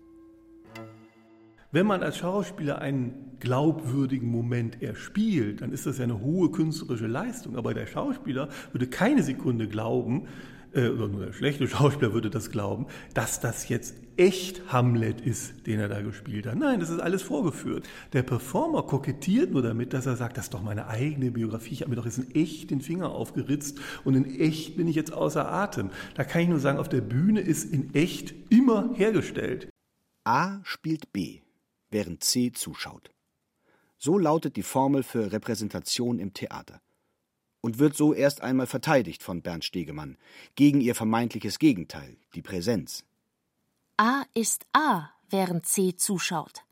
Wenn 1.73 1.87
man 1.87 2.03
als 2.03 2.19
Schauspieler 2.19 2.81
einen 2.81 3.39
glaubwürdigen 3.41 4.31
Moment 4.31 4.83
erspielt, 4.83 5.63
dann 5.63 5.73
ist 5.73 5.87
das 5.87 5.97
ja 5.97 6.05
eine 6.05 6.21
hohe 6.21 6.51
künstlerische 6.51 7.07
Leistung. 7.07 7.57
Aber 7.57 7.73
der 7.73 7.87
Schauspieler 7.87 8.51
würde 8.73 8.87
keine 8.87 9.23
Sekunde 9.23 9.67
glauben, 9.67 10.29
äh, 10.75 10.89
oder 10.89 11.09
nur 11.09 11.27
der 11.27 11.33
schlechte 11.33 11.67
Schauspieler 11.69 12.13
würde 12.13 12.31
das 12.31 12.51
glauben, 12.51 12.87
dass 13.15 13.41
das 13.41 13.69
jetzt 13.69 13.95
echt 14.17 14.73
Hamlet 14.73 15.21
ist, 15.21 15.67
den 15.67 15.81
er 15.81 15.89
da 15.89 16.01
gespielt 16.01 16.47
hat. 16.47 16.57
Nein, 16.57 16.81
das 16.81 16.91
ist 16.91 17.01
alles 17.01 17.23
vorgeführt. 17.23 17.87
Der 18.13 18.23
Performer 18.23 18.83
kokettiert 18.83 19.51
nur 19.51 19.63
damit, 19.63 19.93
dass 19.93 20.07
er 20.07 20.17
sagt, 20.17 20.37
das 20.37 20.47
ist 20.47 20.55
doch 20.55 20.63
meine 20.63 20.87
eigene 20.87 21.31
Biografie. 21.31 21.73
Ich 21.73 21.81
habe 21.81 21.91
mir 21.91 21.97
doch 21.97 22.07
jetzt 22.07 22.19
in 22.19 22.35
echt 22.35 22.71
den 22.71 22.81
Finger 22.81 23.11
aufgeritzt 23.11 23.81
und 24.05 24.15
in 24.15 24.41
echt 24.41 24.77
bin 24.77 24.87
ich 24.87 24.97
jetzt 24.97 25.13
außer 25.13 25.51
Atem. 25.51 25.91
Da 26.15 26.25
kann 26.25 26.43
ich 26.43 26.49
nur 26.49 26.61
sagen, 26.61 26.79
auf 26.79 26.89
der 26.89 27.01
Bühne 27.01 27.41
ist 27.41 27.73
in 27.73 27.95
echt 27.95 28.35
immer 28.51 28.91
hergestellt. 28.95 29.69
A 30.25 30.61
spielt 30.65 31.13
B 31.13 31.41
während 31.91 32.25
C 32.25 32.53
zuschaut. 32.53 33.11
So 33.99 34.19
lautet 34.19 34.57
die 34.57 34.63
Formel 34.63 35.03
für 35.03 35.33
Repräsentation 35.33 36.19
im 36.19 36.35
Theater 36.35 36.81
und 37.65 37.79
wird 37.79 37.97
so 37.97 38.13
erst 38.13 38.43
einmal 38.43 38.67
verteidigt 38.67 39.23
von 39.23 39.41
Bernd 39.41 39.65
Stegemann 39.65 40.19
gegen 40.55 40.83
ihr 40.83 40.95
vermeintliches 40.95 41.59
Gegenteil, 41.59 42.19
die 42.35 42.43
Präsenz. 42.43 43.05
A 43.97 44.25
ist 44.35 44.67
A, 44.75 45.09
während 45.31 45.65
C 45.67 45.97
zuschaut. 45.97 46.63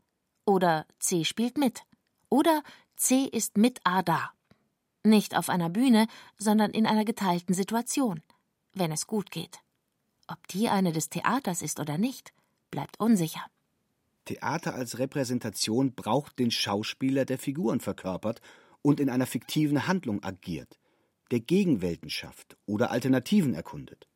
Oder 0.45 0.85
C 0.99 1.25
spielt 1.25 1.57
mit. 1.57 1.81
Oder 2.29 2.61
C 2.95 3.23
ist 3.25 3.57
mit 3.57 3.81
A 3.83 4.03
da. 4.03 4.33
Nicht 5.03 5.35
auf 5.35 5.49
einer 5.49 5.71
Bühne, 5.71 6.05
sondern 6.37 6.69
in 6.69 6.85
einer 6.85 7.05
geteilten 7.05 7.55
Situation, 7.55 8.21
wenn 8.75 8.91
es 8.91 9.07
gut 9.07 9.31
geht. 9.31 9.61
Ob 10.27 10.47
die 10.49 10.69
eine 10.69 10.91
des 10.91 11.09
Theaters 11.09 11.63
ist 11.63 11.79
oder 11.79 11.97
nicht, 11.97 12.33
bleibt 12.69 12.99
unsicher. 12.99 13.43
Theater 14.25 14.75
als 14.75 14.99
Repräsentation 14.99 15.95
braucht 15.95 16.37
den 16.37 16.51
Schauspieler, 16.51 17.25
der 17.25 17.39
Figuren 17.39 17.79
verkörpert 17.79 18.41
und 18.83 18.99
in 18.99 19.09
einer 19.09 19.25
fiktiven 19.25 19.87
Handlung 19.87 20.23
agiert, 20.23 20.77
der 21.33 21.39
Gegenwelten 21.39 22.11
schafft 22.11 22.57
oder 22.67 22.91
Alternativen 22.91 23.55
erkundet. 23.55 24.07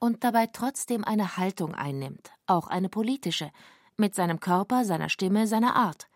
Und 0.00 0.24
dabei 0.24 0.48
trotzdem 0.48 1.04
eine 1.04 1.36
Haltung 1.36 1.76
einnimmt, 1.76 2.32
auch 2.46 2.66
eine 2.66 2.88
politische, 2.88 3.52
mit 3.96 4.16
seinem 4.16 4.40
Körper, 4.40 4.84
seiner 4.84 5.08
Stimme, 5.08 5.46
seiner 5.46 5.76
Art. 5.76 6.08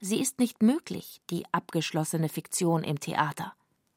Sie 0.00 0.18
ist 0.18 0.38
nicht 0.38 0.62
möglich, 0.62 1.20
die 1.28 1.44
abgeschlossene 1.52 2.30
Fiktion 2.30 2.84
im 2.84 2.98
Theater. 2.98 3.52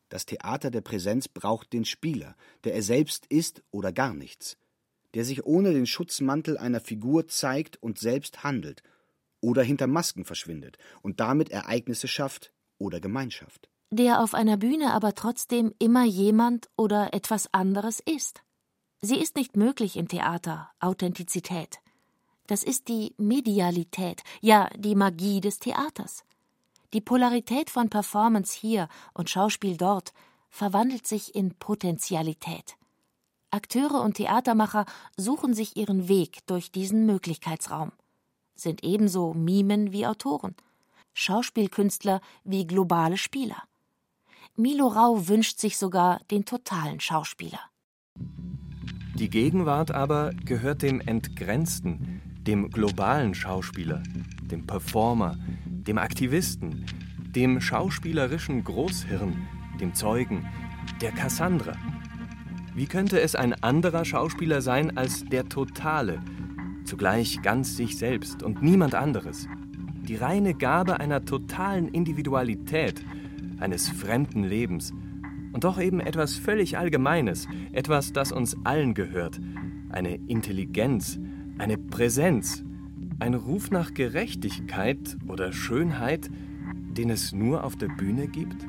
Das 0.09 0.25
Theater 0.25 0.69
der 0.69 0.81
Präsenz 0.81 1.29
braucht 1.29 1.71
den 1.71 1.85
Spieler, 1.85 2.35
der 2.65 2.73
er 2.73 2.83
selbst 2.83 3.25
ist 3.27 3.63
oder 3.71 3.93
gar 3.93 4.13
nichts, 4.13 4.57
der 5.13 5.23
sich 5.23 5.45
ohne 5.45 5.71
den 5.71 5.85
Schutzmantel 5.85 6.57
einer 6.57 6.81
Figur 6.81 7.29
zeigt 7.29 7.81
und 7.81 7.99
selbst 7.99 8.43
handelt 8.43 8.83
oder 9.39 9.63
hinter 9.63 9.87
Masken 9.87 10.25
verschwindet 10.25 10.77
und 11.03 11.21
damit 11.21 11.51
Ereignisse 11.51 12.09
schafft 12.09 12.51
oder 12.79 12.99
Gemeinschaft. 12.99 13.70
Der 13.93 14.21
auf 14.21 14.33
einer 14.33 14.55
Bühne 14.55 14.93
aber 14.93 15.15
trotzdem 15.15 15.73
immer 15.77 16.05
jemand 16.05 16.69
oder 16.77 17.13
etwas 17.13 17.53
anderes 17.53 17.99
ist. 17.99 18.41
Sie 19.01 19.17
ist 19.17 19.35
nicht 19.35 19.57
möglich 19.57 19.97
im 19.97 20.07
Theater, 20.07 20.71
Authentizität. 20.79 21.79
Das 22.47 22.63
ist 22.63 22.87
die 22.87 23.13
Medialität, 23.17 24.23
ja 24.39 24.69
die 24.77 24.95
Magie 24.95 25.41
des 25.41 25.59
Theaters. 25.59 26.23
Die 26.93 27.01
Polarität 27.01 27.69
von 27.69 27.89
Performance 27.89 28.57
hier 28.57 28.87
und 29.13 29.29
Schauspiel 29.29 29.75
dort 29.75 30.13
verwandelt 30.49 31.05
sich 31.05 31.35
in 31.35 31.55
Potentialität. 31.55 32.77
Akteure 33.49 34.01
und 34.01 34.13
Theatermacher 34.15 34.85
suchen 35.17 35.53
sich 35.53 35.75
ihren 35.75 36.07
Weg 36.07 36.45
durch 36.47 36.71
diesen 36.71 37.05
Möglichkeitsraum, 37.05 37.91
sind 38.55 38.85
ebenso 38.85 39.33
Mimen 39.33 39.91
wie 39.91 40.07
Autoren, 40.07 40.55
Schauspielkünstler 41.13 42.21
wie 42.45 42.65
globale 42.65 43.17
Spieler. 43.17 43.61
Milo 44.57 44.87
Rau 44.87 45.27
wünscht 45.29 45.59
sich 45.59 45.77
sogar 45.77 46.19
den 46.29 46.43
totalen 46.43 46.99
Schauspieler. 46.99 47.59
Die 49.15 49.29
Gegenwart 49.29 49.91
aber 49.91 50.31
gehört 50.45 50.81
dem 50.81 50.99
Entgrenzten, 50.99 52.21
dem 52.41 52.69
globalen 52.69 53.33
Schauspieler, 53.33 54.03
dem 54.43 54.67
Performer, 54.67 55.37
dem 55.65 55.97
Aktivisten, 55.97 56.85
dem 57.33 57.61
schauspielerischen 57.61 58.63
Großhirn, 58.63 59.47
dem 59.79 59.93
Zeugen, 59.93 60.47
der 60.99 61.11
Cassandra. 61.11 61.77
Wie 62.75 62.87
könnte 62.87 63.21
es 63.21 63.35
ein 63.35 63.53
anderer 63.63 64.03
Schauspieler 64.03 64.61
sein 64.61 64.97
als 64.97 65.23
der 65.23 65.47
Totale, 65.47 66.21
zugleich 66.83 67.41
ganz 67.41 67.77
sich 67.77 67.97
selbst 67.97 68.43
und 68.43 68.61
niemand 68.61 68.95
anderes? 68.95 69.47
Die 70.03 70.15
reine 70.15 70.55
Gabe 70.55 70.99
einer 70.99 71.23
totalen 71.23 71.87
Individualität, 71.87 73.05
eines 73.61 73.89
fremden 73.89 74.43
Lebens, 74.43 74.93
Und 75.53 75.65
doch 75.65 75.79
eben 75.79 75.99
etwas 75.99 76.35
völlig 76.35 76.77
Allgemeines, 76.77 77.47
etwas, 77.73 78.13
das 78.13 78.31
uns 78.31 78.55
allen 78.63 78.93
gehört. 78.93 79.39
Eine 79.89 80.15
Intelligenz, 80.15 81.19
eine 81.57 81.77
Präsenz, 81.77 82.63
ein 83.19 83.33
Ruf 83.33 83.69
nach 83.69 83.93
Gerechtigkeit 83.93 85.17
oder 85.27 85.51
Schönheit, 85.51 86.29
den 86.97 87.09
es 87.09 87.33
nur 87.33 87.63
auf 87.63 87.75
der 87.75 87.89
Bühne 87.89 88.27
gibt? 88.27 88.65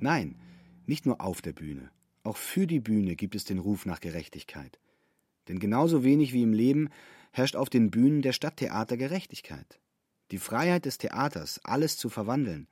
Nein, 0.00 0.34
nicht 0.86 1.06
nur 1.06 1.20
auf 1.20 1.40
der 1.40 1.52
Bühne. 1.52 1.90
Auch 2.24 2.36
für 2.36 2.66
die 2.66 2.80
Bühne 2.80 3.16
gibt 3.16 3.34
es 3.34 3.44
den 3.44 3.58
Ruf 3.58 3.86
nach 3.86 4.00
Gerechtigkeit. 4.00 4.80
Denn 5.48 5.58
genauso 5.58 6.04
wenig 6.04 6.32
wie 6.32 6.42
im 6.42 6.52
Leben 6.52 6.88
herrscht 7.30 7.56
auf 7.56 7.68
den 7.68 7.90
Bühnen 7.90 8.22
der 8.22 8.32
Stadttheater 8.32 8.96
Gerechtigkeit. 8.96 9.78
Die 10.34 10.38
Freiheit 10.38 10.84
des 10.84 10.98
Theaters, 10.98 11.60
alles 11.62 11.96
zu 11.96 12.08
verwandeln, 12.08 12.66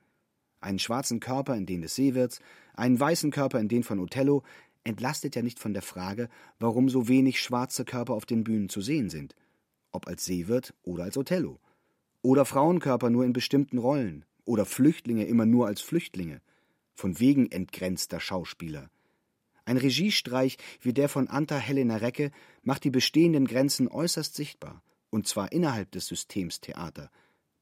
einen 0.59 0.79
schwarzen 0.79 1.21
Körper 1.21 1.55
in 1.55 1.65
den 1.65 1.81
des 1.81 1.95
Seewirts, 1.95 2.41
einen 2.73 2.99
weißen 2.99 3.31
Körper 3.31 3.61
in 3.61 3.69
den 3.69 3.83
von 3.83 3.99
Othello, 3.99 4.43
entlastet 4.83 5.37
ja 5.37 5.41
nicht 5.41 5.59
von 5.59 5.71
der 5.71 5.81
Frage, 5.81 6.27
warum 6.59 6.89
so 6.89 7.07
wenig 7.07 7.39
schwarze 7.39 7.85
Körper 7.85 8.15
auf 8.15 8.25
den 8.25 8.43
Bühnen 8.43 8.67
zu 8.67 8.81
sehen 8.81 9.09
sind, 9.09 9.33
ob 9.93 10.09
als 10.09 10.25
Seewirt 10.25 10.73
oder 10.83 11.05
als 11.05 11.15
Othello, 11.15 11.61
oder 12.21 12.43
Frauenkörper 12.43 13.09
nur 13.09 13.23
in 13.23 13.31
bestimmten 13.31 13.77
Rollen, 13.77 14.25
oder 14.43 14.65
Flüchtlinge 14.65 15.23
immer 15.23 15.45
nur 15.45 15.65
als 15.65 15.79
Flüchtlinge, 15.79 16.41
von 16.93 17.17
wegen 17.21 17.49
entgrenzter 17.49 18.19
Schauspieler. 18.19 18.89
Ein 19.63 19.77
Regiestreich 19.77 20.57
wie 20.81 20.91
der 20.91 21.07
von 21.07 21.29
Anta 21.29 21.55
Helena 21.55 21.95
Recke 21.95 22.31
macht 22.61 22.83
die 22.83 22.91
bestehenden 22.91 23.47
Grenzen 23.47 23.87
äußerst 23.87 24.35
sichtbar, 24.35 24.83
und 25.11 25.27
zwar 25.29 25.53
innerhalb 25.53 25.91
des 25.91 26.07
Systems 26.07 26.59
Theater. 26.59 27.09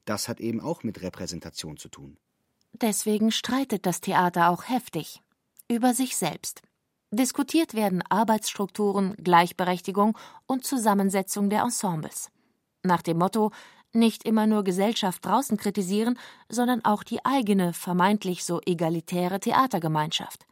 Das 0.06 0.28
hat 0.28 0.40
eben 0.40 0.60
auch 0.60 0.84
mit 0.84 1.02
Repräsentation 1.02 1.78
zu 1.78 1.90
tun. 1.90 2.18
Deswegen 2.74 3.32
streitet 3.32 3.86
das 3.86 4.02
Theater 4.02 4.50
auch 4.50 4.68
heftig 4.68 5.22
über 5.68 5.94
sich 5.94 6.18
selbst. 6.18 6.62
Diskutiert 7.12 7.74
werden 7.74 8.04
Arbeitsstrukturen, 8.10 9.16
Gleichberechtigung 9.18 10.18
und 10.48 10.66
Zusammensetzung 10.66 11.50
der 11.50 11.62
Ensembles. 11.62 12.30
Nach 12.84 13.02
dem 13.02 13.18
Motto 13.18 13.52
nicht 13.94 14.24
immer 14.24 14.48
nur 14.48 14.64
Gesellschaft 14.64 15.26
draußen 15.26 15.58
kritisieren, 15.58 16.18
sondern 16.50 16.86
auch 16.86 17.04
die 17.04 17.26
eigene, 17.26 17.74
vermeintlich 17.74 18.46
so 18.46 18.62
egalitäre 18.66 19.40
Theatergemeinschaft. 19.40 20.46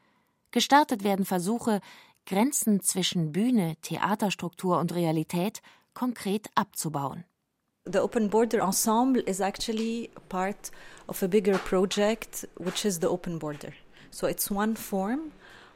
Gestartet 0.51 1.03
werden 1.03 1.25
Versuche, 1.25 1.79
Grenzen 2.25 2.81
zwischen 2.81 3.31
Bühne, 3.31 3.75
Theaterstruktur 3.81 4.79
und 4.79 4.93
Realität 4.93 5.61
konkret 5.93 6.49
abzubauen. 6.55 7.23
The 7.89 8.01
Open 8.01 8.27
Border 8.27 8.61
Ensemble 8.61 9.23
is 9.25 9.41
actually 9.41 10.11
part 10.29 10.69
of 11.07 11.23
a 11.23 11.27
bigger 11.27 11.57
project, 11.57 12.45
which 12.57 12.85
is 12.85 12.99
the 12.99 13.09
Open 13.09 13.39
Border. 13.39 13.73
So 14.11 14.27
it's 14.27 14.51
one 14.51 14.75
form 14.75 15.31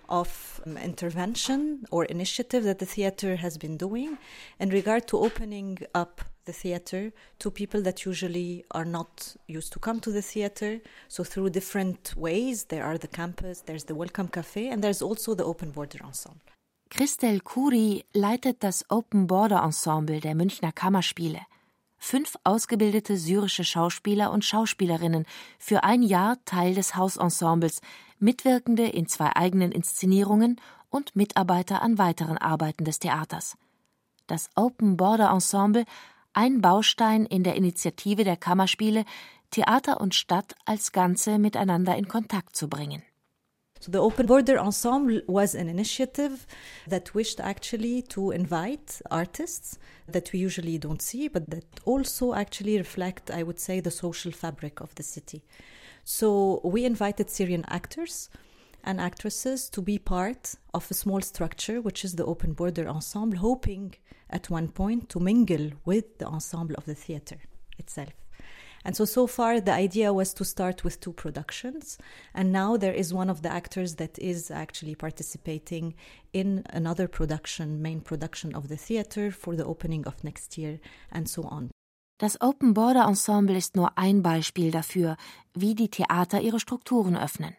of 0.10 0.62
um, 0.68 0.78
intervention 0.78 1.88
or 1.90 2.06
initiative 2.06 2.66
that 2.66 2.78
the 2.78 2.86
theater 2.86 3.38
has 3.38 3.58
been 3.58 3.78
doing 3.78 4.20
in 4.60 4.70
regard 4.70 5.08
to 5.08 5.18
opening 5.18 5.80
up 5.96 6.22
the 6.46 6.54
theater 6.54 7.12
to 7.40 7.50
people 7.50 7.82
that 7.82 8.06
usually 8.06 8.64
are 8.70 8.86
not 8.86 9.36
used 9.48 9.74
to 9.74 9.80
come 9.80 10.00
to 10.02 10.12
the 10.12 10.22
theater. 10.22 10.82
So 11.08 11.24
through 11.24 11.50
different 11.50 12.14
ways, 12.16 12.66
there 12.66 12.84
are 12.84 13.00
the 13.00 13.08
campus, 13.08 13.62
there's 13.62 13.86
the 13.86 13.96
Welcome 13.96 14.28
Cafe, 14.28 14.68
and 14.68 14.84
there's 14.84 15.02
also 15.02 15.34
the 15.34 15.46
Open 15.46 15.72
Border 15.72 16.04
Ensemble. 16.04 16.42
Christel 16.92 17.40
Kuri 17.40 18.06
leitet 18.14 18.60
das 18.60 18.86
Open 18.92 19.26
Border 19.26 19.64
Ensemble 19.64 20.20
der 20.20 20.36
Münchner 20.36 20.72
Kammerspiele. 20.72 21.48
Fünf 22.06 22.36
ausgebildete 22.44 23.16
syrische 23.16 23.64
Schauspieler 23.64 24.34
und 24.34 24.44
Schauspielerinnen, 24.44 25.26
für 25.58 25.86
ein 25.86 26.04
Jahr 26.04 26.36
Teil 26.44 26.76
des 26.76 26.98
Hausensembles, 26.98 27.80
Mitwirkende 28.20 28.86
in 28.86 29.08
zwei 29.08 29.34
eigenen 29.38 29.72
Inszenierungen 29.72 30.60
und 30.90 31.16
Mitarbeiter 31.16 31.82
an 31.82 31.98
weiteren 31.98 32.38
Arbeiten 32.38 32.84
des 32.84 33.00
Theaters. 33.00 33.56
Das 34.28 34.50
Open 34.56 34.98
Border 34.98 35.30
Ensemble 35.30 35.86
ein 36.34 36.60
Baustein 36.60 37.26
in 37.26 37.44
der 37.44 37.56
Initiative 37.56 38.26
der 38.26 38.36
Kammerspiele, 38.36 39.06
Theater 39.52 40.02
und 40.02 40.14
Stadt 40.14 40.56
als 40.66 40.92
Ganze 40.92 41.40
miteinander 41.40 41.96
in 41.96 42.10
Kontakt 42.10 42.58
zu 42.58 42.68
bringen. 42.68 43.02
So 43.84 43.92
the 43.92 44.00
Open 44.00 44.28
Border 44.28 44.58
Ensemble 44.58 45.20
was 45.28 45.54
an 45.54 45.68
initiative 45.68 46.48
that 46.88 47.14
wished 47.14 47.42
actually 47.42 48.02
to 48.04 48.32
invite 48.32 49.02
artists 49.12 49.78
that 50.08 50.32
we 50.32 50.40
usually 50.40 50.78
don't 50.78 51.02
see, 51.02 51.28
but 51.28 51.50
that 51.50 51.66
also 51.84 52.34
actually 52.34 52.78
reflect, 52.78 53.30
I 53.30 53.44
would 53.44 53.60
say, 53.60 53.82
the 53.82 53.92
social 53.92 54.32
fabric 54.32 54.80
of 54.80 54.96
the 54.96 55.04
city. 55.04 55.44
So 56.06 56.62
we 56.64 56.86
invited 56.86 57.30
Syrian 57.30 57.66
actors 57.68 58.30
and 58.86 59.02
actresses 59.02 59.68
to 59.72 59.82
be 59.82 60.00
part 60.00 60.56
of 60.74 60.90
a 60.90 60.94
small 60.94 61.20
structure, 61.20 61.82
which 61.82 62.06
is 62.06 62.16
the 62.16 62.24
Open 62.24 62.54
Border 62.54 62.88
Ensemble, 62.88 63.40
hoping 63.40 63.96
at 64.30 64.50
one 64.50 64.70
point 64.70 65.10
to 65.10 65.20
mingle 65.20 65.72
with 65.84 66.20
the 66.20 66.28
ensemble 66.28 66.76
of 66.76 66.86
the 66.86 66.96
theater 66.96 67.40
itself. 67.78 68.23
And 68.86 68.96
so, 68.96 69.06
so 69.06 69.28
far, 69.28 69.62
the 69.62 69.74
idea 69.74 70.12
was 70.14 70.34
to 70.36 70.46
start 70.46 70.84
with 70.84 71.00
two 71.00 71.14
productions. 71.14 71.98
And 72.34 72.52
now 72.52 72.78
there 72.78 72.94
is 72.94 73.14
one 73.14 73.30
of 73.30 73.42
the 73.42 73.52
actors 73.52 73.96
that 73.96 74.20
is 74.20 74.52
actually 74.52 74.96
participating 74.96 75.96
in 76.34 76.64
another 76.70 77.08
production, 77.08 77.82
main 77.82 78.02
production 78.02 78.56
of 78.56 78.68
the 78.68 78.78
theater 78.78 79.32
for 79.32 79.56
the 79.56 79.66
opening 79.66 80.06
of 80.06 80.24
next 80.24 80.58
year, 80.58 80.80
and 81.12 81.30
so 81.30 81.44
on. 81.44 81.72
Das 82.20 82.40
Open 82.42 82.74
Border 82.74 83.06
Ensemble 83.06 83.58
ist 83.58 83.76
nur 83.76 83.98
ein 83.98 84.22
Beispiel 84.22 84.72
dafür, 84.72 85.18
wie 85.54 85.76
die 85.76 85.90
Theater 85.90 86.42
ihre 86.42 86.60
Strukturen 86.60 87.18
öffnen. 87.18 87.56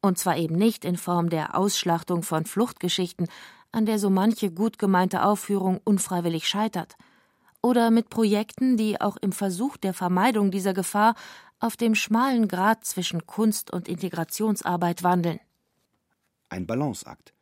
Und 0.00 0.18
zwar 0.18 0.36
eben 0.36 0.56
nicht 0.56 0.84
in 0.84 0.96
Form 0.96 1.28
der 1.28 1.56
Ausschlachtung 1.56 2.22
von 2.22 2.44
Fluchtgeschichten, 2.44 3.28
an 3.72 3.84
der 3.84 3.98
so 3.98 4.10
manche 4.10 4.50
gut 4.50 4.78
gemeinte 4.78 5.22
Aufführung 5.24 5.80
unfreiwillig 5.84 6.48
scheitert, 6.48 6.96
oder 7.62 7.90
mit 7.90 8.10
Projekten, 8.10 8.76
die 8.76 9.00
auch 9.00 9.16
im 9.16 9.32
Versuch 9.32 9.76
der 9.76 9.94
Vermeidung 9.94 10.50
dieser 10.50 10.74
Gefahr 10.74 11.14
auf 11.60 11.76
dem 11.76 11.94
schmalen 11.94 12.48
Grat 12.48 12.84
zwischen 12.84 13.26
Kunst 13.26 13.72
und 13.72 13.88
Integrationsarbeit 13.88 15.02
wandeln. 15.02 15.40
Ein 16.48 16.66
Balanceakt, 16.66 17.34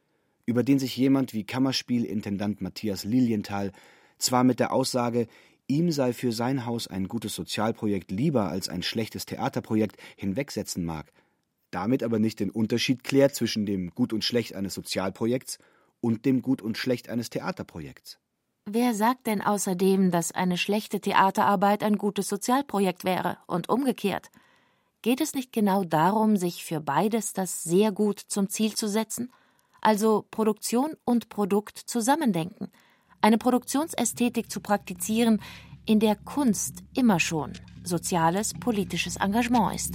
über 0.47 0.63
den 0.63 0.79
sich 0.79 0.97
jemand 0.97 1.35
wie 1.35 1.45
Kammerspielintendant 1.45 2.61
Matthias 2.61 3.05
Lilienthal 3.05 3.73
zwar 4.19 4.43
mit 4.43 4.59
der 4.59 4.73
Aussage, 4.73 5.29
ihm 5.69 5.93
sei 5.93 6.13
für 6.13 6.33
sein 6.33 6.65
Haus 6.65 6.87
ein 6.87 7.09
gutes 7.09 7.35
Sozialprojekt 7.35 8.11
lieber 8.11 8.49
als 8.49 8.69
ein 8.69 8.83
schlechtes 8.83 9.27
Theaterprojekt 9.27 9.97
hinwegsetzen 10.17 10.85
mag, 10.85 11.13
damit 11.71 12.03
aber 12.03 12.19
nicht 12.19 12.41
den 12.41 12.51
Unterschied 12.51 13.05
klärt 13.05 13.35
zwischen 13.35 13.67
dem 13.67 13.91
Gut 13.91 14.13
und 14.13 14.25
Schlecht 14.25 14.55
eines 14.55 14.75
Sozialprojekts 14.75 15.59
und 16.01 16.25
dem 16.25 16.41
Gut 16.41 16.63
und 16.63 16.79
Schlecht 16.79 17.09
eines 17.09 17.31
Theaterprojekts. 17.31 18.19
Wer 18.69 18.95
sagt 18.95 19.29
denn 19.29 19.43
außerdem, 19.43 20.11
dass 20.11 20.33
eine 20.33 20.59
schlechte 20.59 21.01
Theaterarbeit 21.01 21.85
ein 21.85 21.97
gutes 21.99 22.29
Sozialprojekt 22.29 23.05
wäre 23.05 23.39
und 23.47 23.69
umgekehrt? 23.69 24.33
Geht 25.03 25.21
es 25.21 25.35
nicht 25.35 25.53
genau 25.53 25.85
darum, 25.85 26.37
sich 26.37 26.65
für 26.65 26.81
beides 26.81 27.33
das 27.33 27.63
sehr 27.63 27.93
gut 27.93 28.19
zum 28.19 28.49
Ziel 28.49 28.75
zu 28.75 28.89
setzen? 28.89 29.31
Also 29.81 30.27
Produktion 30.33 30.97
und 31.05 31.29
Produkt 31.29 31.79
zusammendenken, 31.79 32.73
eine 33.21 33.39
Produktionsästhetik 33.39 34.51
zu 34.51 34.61
praktizieren, 34.61 35.41
in 35.85 36.01
der 36.01 36.17
Kunst 36.17 36.83
immer 36.93 37.21
schon 37.21 37.53
soziales, 37.85 38.53
politisches 38.53 39.15
Engagement 39.15 39.77
ist. 39.77 39.95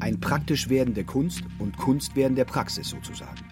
Ein 0.00 0.18
praktisch 0.18 0.70
werden 0.70 0.94
der 0.94 1.04
Kunst 1.04 1.42
und 1.58 1.76
Kunst 1.76 2.16
werden 2.16 2.36
der 2.36 2.46
Praxis 2.46 2.88
sozusagen 2.88 3.47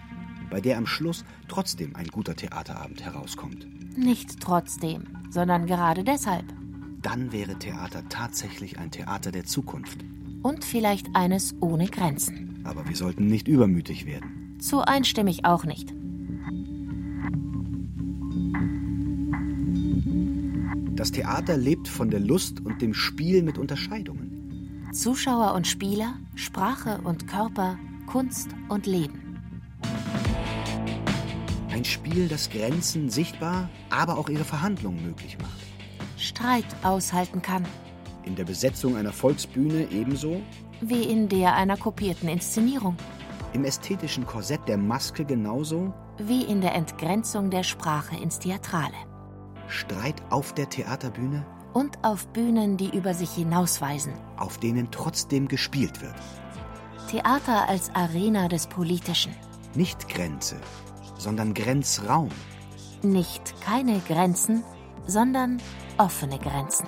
bei 0.49 0.61
der 0.61 0.77
am 0.77 0.85
Schluss 0.85 1.25
trotzdem 1.47 1.95
ein 1.95 2.07
guter 2.07 2.35
Theaterabend 2.35 3.03
herauskommt. 3.03 3.67
Nicht 3.97 4.39
trotzdem, 4.39 5.03
sondern 5.29 5.65
gerade 5.65 6.03
deshalb. 6.03 6.45
Dann 7.01 7.31
wäre 7.31 7.57
Theater 7.57 8.03
tatsächlich 8.09 8.79
ein 8.79 8.91
Theater 8.91 9.31
der 9.31 9.45
Zukunft. 9.45 9.99
Und 10.43 10.63
vielleicht 10.63 11.15
eines 11.15 11.55
ohne 11.61 11.87
Grenzen. 11.87 12.61
Aber 12.63 12.87
wir 12.87 12.95
sollten 12.95 13.27
nicht 13.27 13.47
übermütig 13.47 14.05
werden. 14.05 14.57
So 14.59 14.81
einstimmig 14.81 15.45
auch 15.45 15.65
nicht. 15.65 15.93
Das 20.95 21.11
Theater 21.11 21.57
lebt 21.57 21.87
von 21.87 22.09
der 22.09 22.19
Lust 22.19 22.59
und 22.65 22.81
dem 22.81 22.93
Spiel 22.93 23.43
mit 23.43 23.57
Unterscheidungen. 23.57 24.89
Zuschauer 24.93 25.53
und 25.53 25.67
Spieler, 25.67 26.15
Sprache 26.35 26.99
und 27.03 27.27
Körper, 27.27 27.77
Kunst 28.07 28.49
und 28.67 28.87
Leben. 28.87 29.26
Ein 31.77 31.85
Spiel, 31.85 32.27
das 32.27 32.49
Grenzen 32.49 33.07
sichtbar, 33.11 33.69
aber 33.91 34.17
auch 34.17 34.29
ihre 34.29 34.43
Verhandlungen 34.43 35.05
möglich 35.05 35.37
macht. 35.37 35.59
Streit 36.17 36.65
aushalten 36.81 37.43
kann. 37.43 37.67
In 38.23 38.35
der 38.35 38.45
Besetzung 38.45 38.95
einer 38.97 39.13
Volksbühne 39.13 39.91
ebenso 39.91 40.41
wie 40.81 41.03
in 41.03 41.29
der 41.29 41.53
einer 41.53 41.77
kopierten 41.77 42.29
Inszenierung. 42.29 42.97
Im 43.53 43.63
ästhetischen 43.63 44.25
Korsett 44.25 44.61
der 44.67 44.79
Maske 44.79 45.23
genauso 45.23 45.93
wie 46.17 46.41
in 46.45 46.61
der 46.61 46.73
Entgrenzung 46.73 47.51
der 47.51 47.61
Sprache 47.61 48.15
ins 48.15 48.39
Theatrale. 48.39 48.97
Streit 49.67 50.23
auf 50.31 50.55
der 50.55 50.69
Theaterbühne 50.69 51.45
und 51.73 52.03
auf 52.03 52.27
Bühnen, 52.29 52.77
die 52.77 52.89
über 52.89 53.13
sich 53.13 53.29
hinausweisen. 53.29 54.13
Auf 54.37 54.57
denen 54.57 54.89
trotzdem 54.89 55.47
gespielt 55.47 56.01
wird. 56.01 56.15
Theater 57.11 57.69
als 57.69 57.93
Arena 57.93 58.47
des 58.47 58.65
Politischen. 58.65 59.35
Nicht 59.75 60.09
Grenze, 60.09 60.55
sondern 61.17 61.53
Grenzraum. 61.53 62.29
Nicht 63.01 63.59
keine 63.61 63.99
Grenzen, 64.07 64.63
sondern 65.05 65.61
offene 65.97 66.39
Grenzen. 66.39 66.87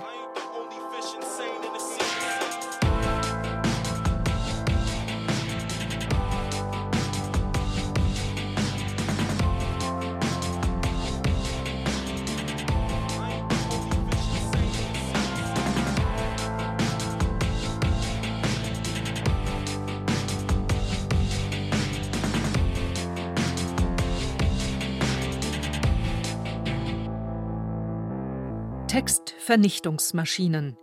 Textvernichtungsmaschinen. 29.50 30.78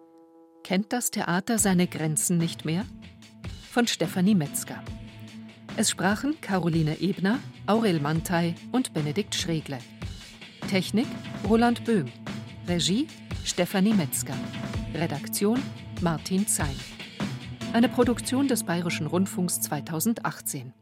Kennt 0.65 0.93
das 0.93 1.13
Theater 1.13 1.57
seine 1.57 1.87
Grenzen 1.87 2.37
nicht 2.37 2.65
mehr? 2.65 2.85
Von 3.71 3.87
Stefanie 3.87 4.35
Metzger. 4.35 4.83
Es 5.77 5.89
sprachen 5.91 6.41
Caroline 6.41 7.01
Ebner, 7.01 7.39
Aurel 7.69 8.01
Mantei 8.01 8.57
und 8.73 8.93
Benedikt 8.93 9.37
Schregle. 9.37 9.79
Technik 10.69 11.07
Roland 11.49 11.85
Böhm. 11.85 12.07
Regie 12.67 13.07
Stefanie 13.45 13.95
Metzger. 13.95 14.35
Redaktion 14.95 15.63
Martin 16.01 16.49
Zein. 16.49 16.75
Eine 17.73 17.89
Produktion 17.89 18.49
des 18.49 18.65
Bayerischen 18.65 19.07
Rundfunks 19.07 19.61
2018. 19.61 20.73